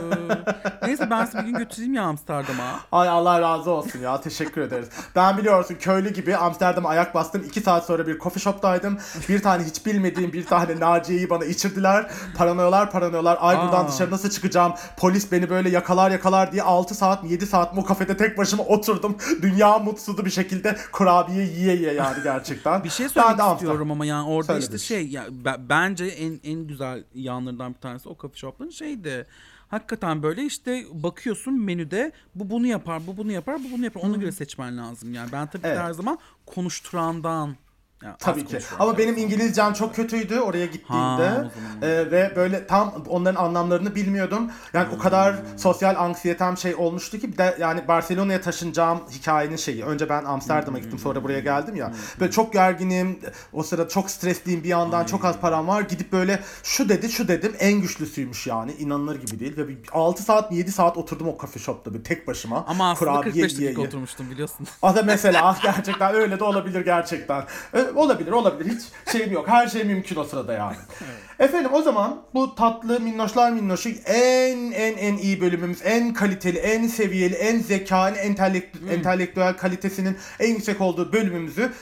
neyse 0.87 1.11
ben 1.11 1.25
sizi 1.25 1.39
bir 1.39 1.43
gün 1.43 1.55
götüreyim 1.59 1.95
ya 1.95 2.03
Amsterdam'a. 2.03 2.81
Ay 2.93 3.09
Allah 3.09 3.41
razı 3.41 3.71
olsun 3.71 3.99
ya 3.99 4.21
teşekkür 4.21 4.61
ederiz. 4.61 4.89
Ben 5.17 5.39
biliyorsun 5.39 5.75
köylü 5.81 6.13
gibi 6.13 6.37
Amsterdam'a 6.37 6.89
ayak 6.89 7.15
bastım. 7.15 7.43
iki 7.47 7.61
saat 7.61 7.87
sonra 7.87 8.07
bir 8.07 8.19
coffee 8.19 8.41
shop'taydım. 8.41 8.99
Bir 9.29 9.43
tane 9.43 9.65
hiç 9.65 9.87
bilmediğim 9.87 10.33
bir 10.33 10.47
tane 10.47 10.81
Naciye'yi 10.81 11.31
bana 11.31 11.45
içirdiler. 11.45 12.11
Paranoyalar 12.37 12.91
paranoyalar. 12.91 13.39
Ay 13.41 13.57
buradan 13.63 13.85
Aa. 13.85 13.89
dışarı 13.89 14.11
nasıl 14.11 14.31
çıkacağım? 14.31 14.73
Polis 14.99 15.33
beni 15.33 15.51
böyle 15.51 15.69
yakalar 15.71 16.11
yakalar 16.11 16.53
diye 16.53 16.63
6 16.63 16.95
saat 16.95 17.23
mi 17.23 17.31
7 17.33 17.47
saat 17.47 17.75
mi 17.75 17.81
o 17.81 17.85
kafede 17.85 18.17
tek 18.17 18.39
başıma 18.39 18.63
oturdum. 18.63 19.17
Dünya 19.43 19.79
mutsuzu 19.79 20.25
bir 20.25 20.31
şekilde 20.31 20.77
kurabiye 20.93 21.45
yiye 21.45 21.77
yiye 21.77 21.93
yani 21.93 22.17
gerçekten. 22.23 22.85
Bir 22.85 22.91
şey 22.91 23.07
Ben 23.07 23.11
söylemek 23.11 23.39
de 23.39 23.43
Amsterdam- 23.43 23.55
istiyorum 23.55 23.91
ama 23.91 24.07
yani 24.07 24.29
orada 24.29 24.47
Söyle 24.47 24.61
işte 24.61 24.75
bir 24.75 24.79
şey 24.79 25.09
ya 25.09 25.25
be- 25.31 25.57
bence 25.69 26.05
en 26.05 26.41
en 26.45 26.67
güzel 26.67 27.05
yanlarından 27.15 27.75
bir 27.75 27.81
tanesi 27.81 28.09
o 28.09 28.17
coffee 28.21 28.39
shop'ların 28.39 28.71
şeydi. 28.71 29.27
Hakikaten 29.69 30.23
böyle 30.23 30.45
işte 30.45 30.85
bakıyorsun 30.93 31.61
menüde 31.61 32.13
bu 32.35 32.51
bunu 32.51 32.67
yapar, 32.67 33.07
bu 33.07 33.17
bunu 33.17 33.33
yapar, 33.33 33.65
bu 33.65 33.73
bunu 33.73 33.85
yapar. 33.85 34.01
Ona 34.05 34.17
göre 34.17 34.33
seçmen 34.33 34.79
lazım 34.79 35.15
yani. 35.15 35.33
Ben 35.33 35.47
tabii 35.47 35.67
Evet. 35.67 35.79
her 35.79 35.93
zaman 35.93 36.19
konuşturandan 36.47 37.57
az 38.05 38.15
Tabii 38.19 38.45
ki. 38.45 38.59
Ama 38.79 38.89
yani. 38.89 38.99
benim 38.99 39.17
İngilizcem 39.17 39.73
çok 39.73 39.95
kötüydü 39.95 40.39
oraya 40.39 40.67
gittiğimde. 40.67 41.29
Ha. 41.29 41.51
Ee, 41.83 42.11
ve 42.11 42.33
böyle 42.37 42.67
tam 42.67 42.95
onların 43.09 43.45
anlamlarını 43.45 43.95
bilmiyordum. 43.95 44.51
Yani 44.75 44.89
o 44.97 44.99
kadar 44.99 45.37
sosyal 45.57 45.97
anksiyetem 45.97 46.57
şey 46.57 46.75
olmuştu 46.75 47.19
ki 47.19 47.33
bir 47.33 47.39
de 47.39 47.57
yani 47.61 47.89
Barcelona'ya 47.89 48.41
taşınacağım 48.41 49.01
hikayenin 49.11 49.57
şeyi. 49.57 49.85
Önce 49.85 50.09
ben 50.09 50.25
Amsterdam'a 50.25 50.79
gittim 50.79 50.99
sonra 50.99 51.25
buraya 51.25 51.41
geldim 51.41 51.77
ya. 51.77 51.93
Böyle 52.21 52.33
çok 52.33 52.53
gerginim. 52.53 53.21
O 53.53 53.63
sırada 53.63 53.89
çok 53.89 54.11
stresliyim 54.11 54.65
bir 54.65 54.69
yandan 54.69 55.05
çok 55.05 55.25
az 55.25 55.39
param 55.39 55.69
var. 55.69 55.81
Gidip 55.81 56.13
böyle 56.13 56.41
şu 56.63 56.89
dedi 56.89 57.09
şu 57.09 57.29
dedim 57.29 57.57
en 57.59 57.81
güçlüsüymüş 57.81 58.47
yani. 58.47 58.73
inanılır 58.73 59.21
gibi 59.21 59.41
değil. 59.41 59.57
Ve 59.57 59.69
bir 59.69 59.79
6 59.93 60.23
saat 60.23 60.51
mi 60.51 60.57
7 60.57 60.73
saat 60.73 60.97
oturdum 60.97 61.29
o 61.29 61.39
coffee 61.41 61.63
shop'ta 61.63 61.95
bir 61.95 62.05
tek 62.05 62.27
başıma. 62.27 62.65
Ama 62.69 62.91
aslında 62.91 63.13
Kurabiye 63.13 63.33
45 63.33 63.59
yiye 63.59 63.69
dakika 63.69 63.83
oturmuştum 63.83 64.31
biliyorsun. 64.31 64.67
O 64.83 64.95
da 64.95 65.03
mesela 65.03 65.41
ah, 65.45 65.63
gerçekten 65.63 66.15
öyle 66.15 66.41
de 66.41 66.45
olabilir 66.45 66.85
gerçekten. 66.85 67.45
E, 67.75 67.86
olabilir 67.95 68.33
olabilir 68.33 68.75
hiç 68.75 69.13
şeyim 69.13 69.33
yok. 69.33 69.49
Her 69.49 69.69
şey 69.69 69.85
mümkün 69.85 70.17
o 70.17 70.25
sırada 70.25 70.53
yani. 70.53 70.77
Efendim 71.39 71.71
o 71.75 71.83
zaman 71.83 72.23
bu 72.35 72.55
tatlı 72.55 73.01
minnoşlar 73.01 73.51
minnoşu 73.53 73.89
en 74.07 74.73
en 74.73 74.97
en 74.97 75.17
iyi 75.17 75.41
bölümümüz, 75.41 75.79
en 75.85 76.15
kaliteli, 76.15 76.59
en 76.59 76.87
seviyeli, 76.87 77.35
en 77.35 77.59
zeka, 77.59 78.11
en 78.11 78.35
entelektü- 78.35 78.91
entelektüel 78.91 79.57
kalitesinin 79.57 80.17
en 80.41 80.49
yüksek 80.49 80.81
olduğu 80.81 81.13
bölümümüzü 81.13 81.73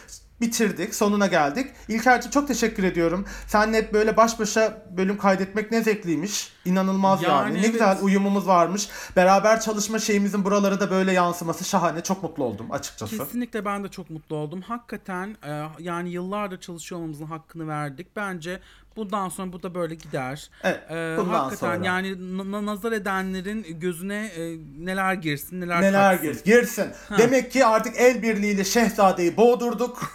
bitirdik. 0.44 0.94
Sonuna 0.94 1.26
geldik. 1.26 1.70
İlker'cim 1.88 2.30
çok 2.30 2.48
teşekkür 2.48 2.84
ediyorum. 2.84 3.26
Seninle 3.46 3.76
hep 3.76 3.92
böyle 3.92 4.16
baş 4.16 4.38
başa 4.38 4.82
bölüm 4.96 5.18
kaydetmek 5.18 5.70
ne 5.70 5.82
zevkliymiş. 5.82 6.52
İnanılmaz 6.64 7.22
yani. 7.22 7.32
Yani 7.32 7.54
Ne 7.54 7.60
evet. 7.60 7.72
güzel 7.72 7.98
uyumumuz 8.02 8.46
varmış. 8.46 8.88
Beraber 9.16 9.60
çalışma 9.60 9.98
şeyimizin 9.98 10.44
buralara 10.44 10.80
da 10.80 10.90
böyle 10.90 11.12
yansıması 11.12 11.64
şahane. 11.64 12.02
Çok 12.02 12.22
mutlu 12.22 12.44
oldum 12.44 12.72
açıkçası. 12.72 13.18
Kesinlikle 13.18 13.64
ben 13.64 13.84
de 13.84 13.88
çok 13.88 14.10
mutlu 14.10 14.36
oldum. 14.36 14.60
Hakikaten 14.60 15.36
e, 15.46 15.62
yani 15.78 16.10
yıllardır 16.10 16.60
çalışıyor 16.60 16.98
olmamızın 16.98 17.26
hakkını 17.26 17.68
verdik. 17.68 18.16
Bence 18.16 18.60
bundan 18.96 19.28
sonra 19.28 19.52
bu 19.52 19.62
da 19.62 19.74
böyle 19.74 19.94
gider. 19.94 20.50
Evet, 20.64 20.80
E, 20.90 21.14
bundan 21.18 21.34
hakikaten 21.34 21.74
sonra. 21.76 21.86
yani 21.86 22.38
na- 22.38 22.50
na- 22.52 22.66
nazar 22.66 22.92
edenlerin 22.92 23.66
gözüne 23.80 24.26
e, 24.26 24.56
neler 24.78 25.14
girsin, 25.14 25.60
neler, 25.60 25.82
Neler 25.82 26.16
kaçsın. 26.20 26.32
gir, 26.32 26.44
girsin. 26.44 26.86
Demek 27.18 27.52
ki 27.52 27.66
artık 27.66 27.96
el 28.00 28.22
birliğiyle 28.22 28.64
şehzadeyi 28.64 29.36
boğdurduk. 29.36 29.98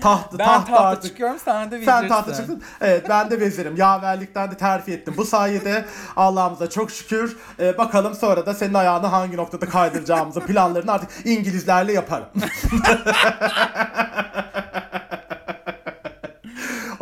tahtı, 0.00 0.38
Ben 0.38 0.44
tahtı 0.46 0.70
tahta 0.70 0.84
artık. 0.86 1.10
çıkıyorum 1.10 1.38
sen 1.44 1.70
de 1.70 1.84
Sen 1.84 1.96
vezirsin. 1.96 2.08
tahta 2.08 2.34
çıktın. 2.34 2.62
Evet 2.80 3.06
ben 3.08 3.30
de 3.30 3.40
vezirim. 3.40 3.76
Yaverlikten 3.76 4.50
de 4.50 4.56
terfi 4.56 4.92
ettim. 4.92 5.14
Bu 5.16 5.24
sayede 5.24 5.84
Allah'ımıza 6.16 6.70
çok 6.70 6.90
şükür. 6.90 7.36
Ee, 7.60 7.78
bakalım 7.78 8.14
sonra 8.14 8.46
da 8.46 8.54
senin 8.54 8.74
ayağını 8.74 9.06
hangi 9.06 9.36
noktada 9.36 9.68
kaydıracağımızı 9.68 10.40
planlarını 10.40 10.92
artık 10.92 11.10
İngilizlerle 11.26 11.92
yaparım. 11.92 12.26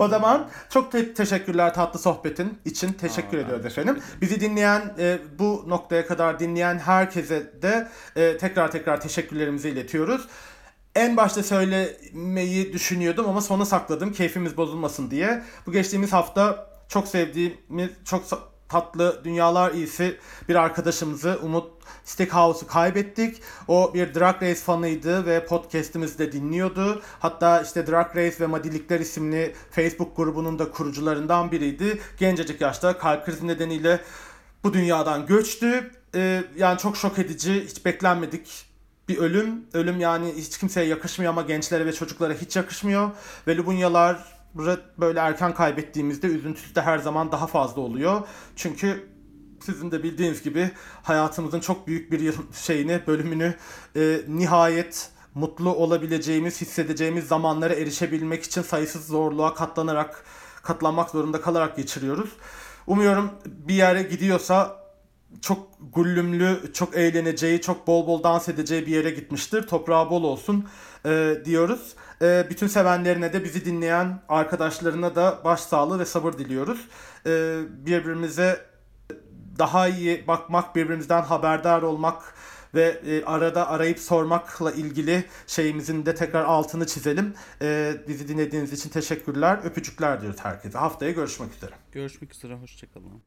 O 0.01 0.09
zaman 0.09 0.49
çok 0.71 0.93
te- 0.93 1.15
teşekkürler 1.15 1.75
tatlı 1.75 1.99
sohbetin 1.99 2.59
için 2.65 2.93
teşekkür 2.93 3.39
Aa, 3.39 3.41
ediyoruz 3.41 3.67
efendim. 3.67 3.99
Bizi 4.21 4.41
dinleyen 4.41 4.95
e, 4.99 5.19
bu 5.39 5.65
noktaya 5.69 6.07
kadar 6.07 6.41
dinleyen 6.41 6.79
herkese 6.79 7.63
de 7.63 7.89
e, 8.17 8.37
tekrar 8.39 8.71
tekrar 8.71 9.01
teşekkürlerimizi 9.01 9.69
iletiyoruz. 9.69 10.29
En 10.95 11.17
başta 11.17 11.43
söylemeyi 11.43 12.73
düşünüyordum 12.73 13.29
ama 13.29 13.41
sona 13.41 13.65
sakladım 13.65 14.13
keyfimiz 14.13 14.57
bozulmasın 14.57 15.11
diye. 15.11 15.43
Bu 15.67 15.73
geçtiğimiz 15.73 16.13
hafta 16.13 16.71
çok 16.89 17.09
sevdiğimiz, 17.09 17.91
çok 18.05 18.50
tatlı, 18.71 19.21
dünyalar 19.25 19.73
iyisi 19.73 20.19
bir 20.49 20.55
arkadaşımızı 20.55 21.39
Umut 21.43 21.71
Steakhouse'u 22.05 22.67
kaybettik. 22.67 23.43
O 23.69 23.95
bir 23.95 24.15
Drag 24.15 24.43
Race 24.43 24.55
fanıydı 24.61 25.27
ve 25.27 25.47
podcast'imizi 25.47 26.19
de 26.19 26.33
dinliyordu. 26.33 27.03
Hatta 27.21 27.63
işte 27.63 27.87
Drag 27.87 28.17
Race 28.17 28.37
ve 28.41 28.47
Madilikler 28.47 29.01
isimli 29.01 29.55
Facebook 29.71 30.17
grubunun 30.17 30.59
da 30.59 30.71
kurucularından 30.71 31.53
biriydi. 31.53 32.01
Gencecik 32.19 32.61
yaşta 32.61 32.99
kalp 32.99 33.27
krizi 33.27 33.47
nedeniyle 33.47 34.01
bu 34.65 34.73
dünyadan 34.73 35.27
göçtü. 35.27 35.91
Ee, 36.15 36.43
yani 36.57 36.79
çok 36.79 36.97
şok 36.97 37.19
edici, 37.19 37.65
hiç 37.69 37.85
beklenmedik 37.85 38.67
bir 39.09 39.19
ölüm. 39.19 39.65
Ölüm 39.75 40.01
yani 40.01 40.33
hiç 40.37 40.59
kimseye 40.59 40.87
yakışmıyor 40.87 41.33
ama 41.33 41.43
gençlere 41.43 41.87
ve 41.87 41.93
çocuklara 41.93 42.35
hiç 42.35 42.57
yakışmıyor. 42.57 43.11
Ve 43.47 43.57
Lubunyalar 43.57 44.40
böyle 44.99 45.21
erken 45.21 45.55
kaybettiğimizde 45.55 46.27
üzüntüsü 46.27 46.75
de 46.75 46.83
her 46.83 46.99
zaman 46.99 47.33
daha 47.33 47.47
fazla 47.47 47.81
oluyor. 47.81 48.23
Çünkü 48.57 49.09
sizin 49.61 49.91
de 49.91 50.03
bildiğiniz 50.03 50.43
gibi 50.43 50.71
hayatımızın 51.03 51.61
çok 51.61 51.87
büyük 51.87 52.13
bir 52.13 52.35
şeyini, 52.53 53.01
bölümünü 53.07 53.55
e, 53.97 54.21
nihayet 54.29 55.11
mutlu 55.35 55.75
olabileceğimiz, 55.75 56.61
hissedeceğimiz 56.61 57.29
zamanlara 57.29 57.75
erişebilmek 57.75 58.43
için 58.43 58.63
sayısız 58.63 59.07
zorluğa 59.07 59.55
katlanarak, 59.55 60.25
katlanmak 60.63 61.11
zorunda 61.11 61.41
kalarak 61.41 61.77
geçiriyoruz. 61.77 62.31
Umuyorum 62.87 63.31
bir 63.47 63.75
yere 63.75 64.03
gidiyorsa 64.03 64.81
çok 65.41 65.69
gullümlü, 65.93 66.73
çok 66.75 66.97
eğleneceği, 66.97 67.61
çok 67.61 67.87
bol 67.87 68.07
bol 68.07 68.23
dans 68.23 68.49
edeceği 68.49 68.87
bir 68.87 68.93
yere 68.93 69.11
gitmiştir. 69.11 69.67
Toprağı 69.67 70.11
bol 70.11 70.25
olsun 70.25 70.69
e, 71.07 71.35
diyoruz. 71.45 71.95
E, 72.23 72.47
bütün 72.51 72.67
sevenlerine 72.67 73.33
de 73.33 73.45
bizi 73.45 73.65
dinleyen 73.65 74.21
arkadaşlarına 74.29 75.15
da 75.15 75.39
başsağlığı 75.45 75.99
ve 75.99 76.05
sabır 76.05 76.33
diliyoruz. 76.33 76.89
E, 77.27 77.59
birbirimize 77.87 78.67
daha 79.59 79.89
iyi 79.89 80.27
bakmak, 80.27 80.77
birbirimizden 80.77 81.23
haberdar 81.23 81.83
olmak 81.83 82.35
ve 82.75 83.01
e, 83.07 83.25
arada 83.25 83.69
arayıp 83.69 83.99
sormakla 83.99 84.73
ilgili 84.73 85.25
şeyimizin 85.47 86.07
de 86.07 86.15
tekrar 86.15 86.45
altını 86.45 86.87
çizelim. 86.87 87.35
E, 87.63 87.95
bizi 88.09 88.29
dinlediğiniz 88.29 88.73
için 88.73 88.91
teşekkürler. 88.91 89.59
Öpücükler 89.65 90.21
diyoruz 90.21 90.41
herkese. 90.43 90.79
Haftaya 90.79 91.11
görüşmek 91.11 91.55
üzere. 91.55 91.75
Görüşmek 91.93 92.35
üzere 92.35 92.55
hoşçakalın. 92.55 93.23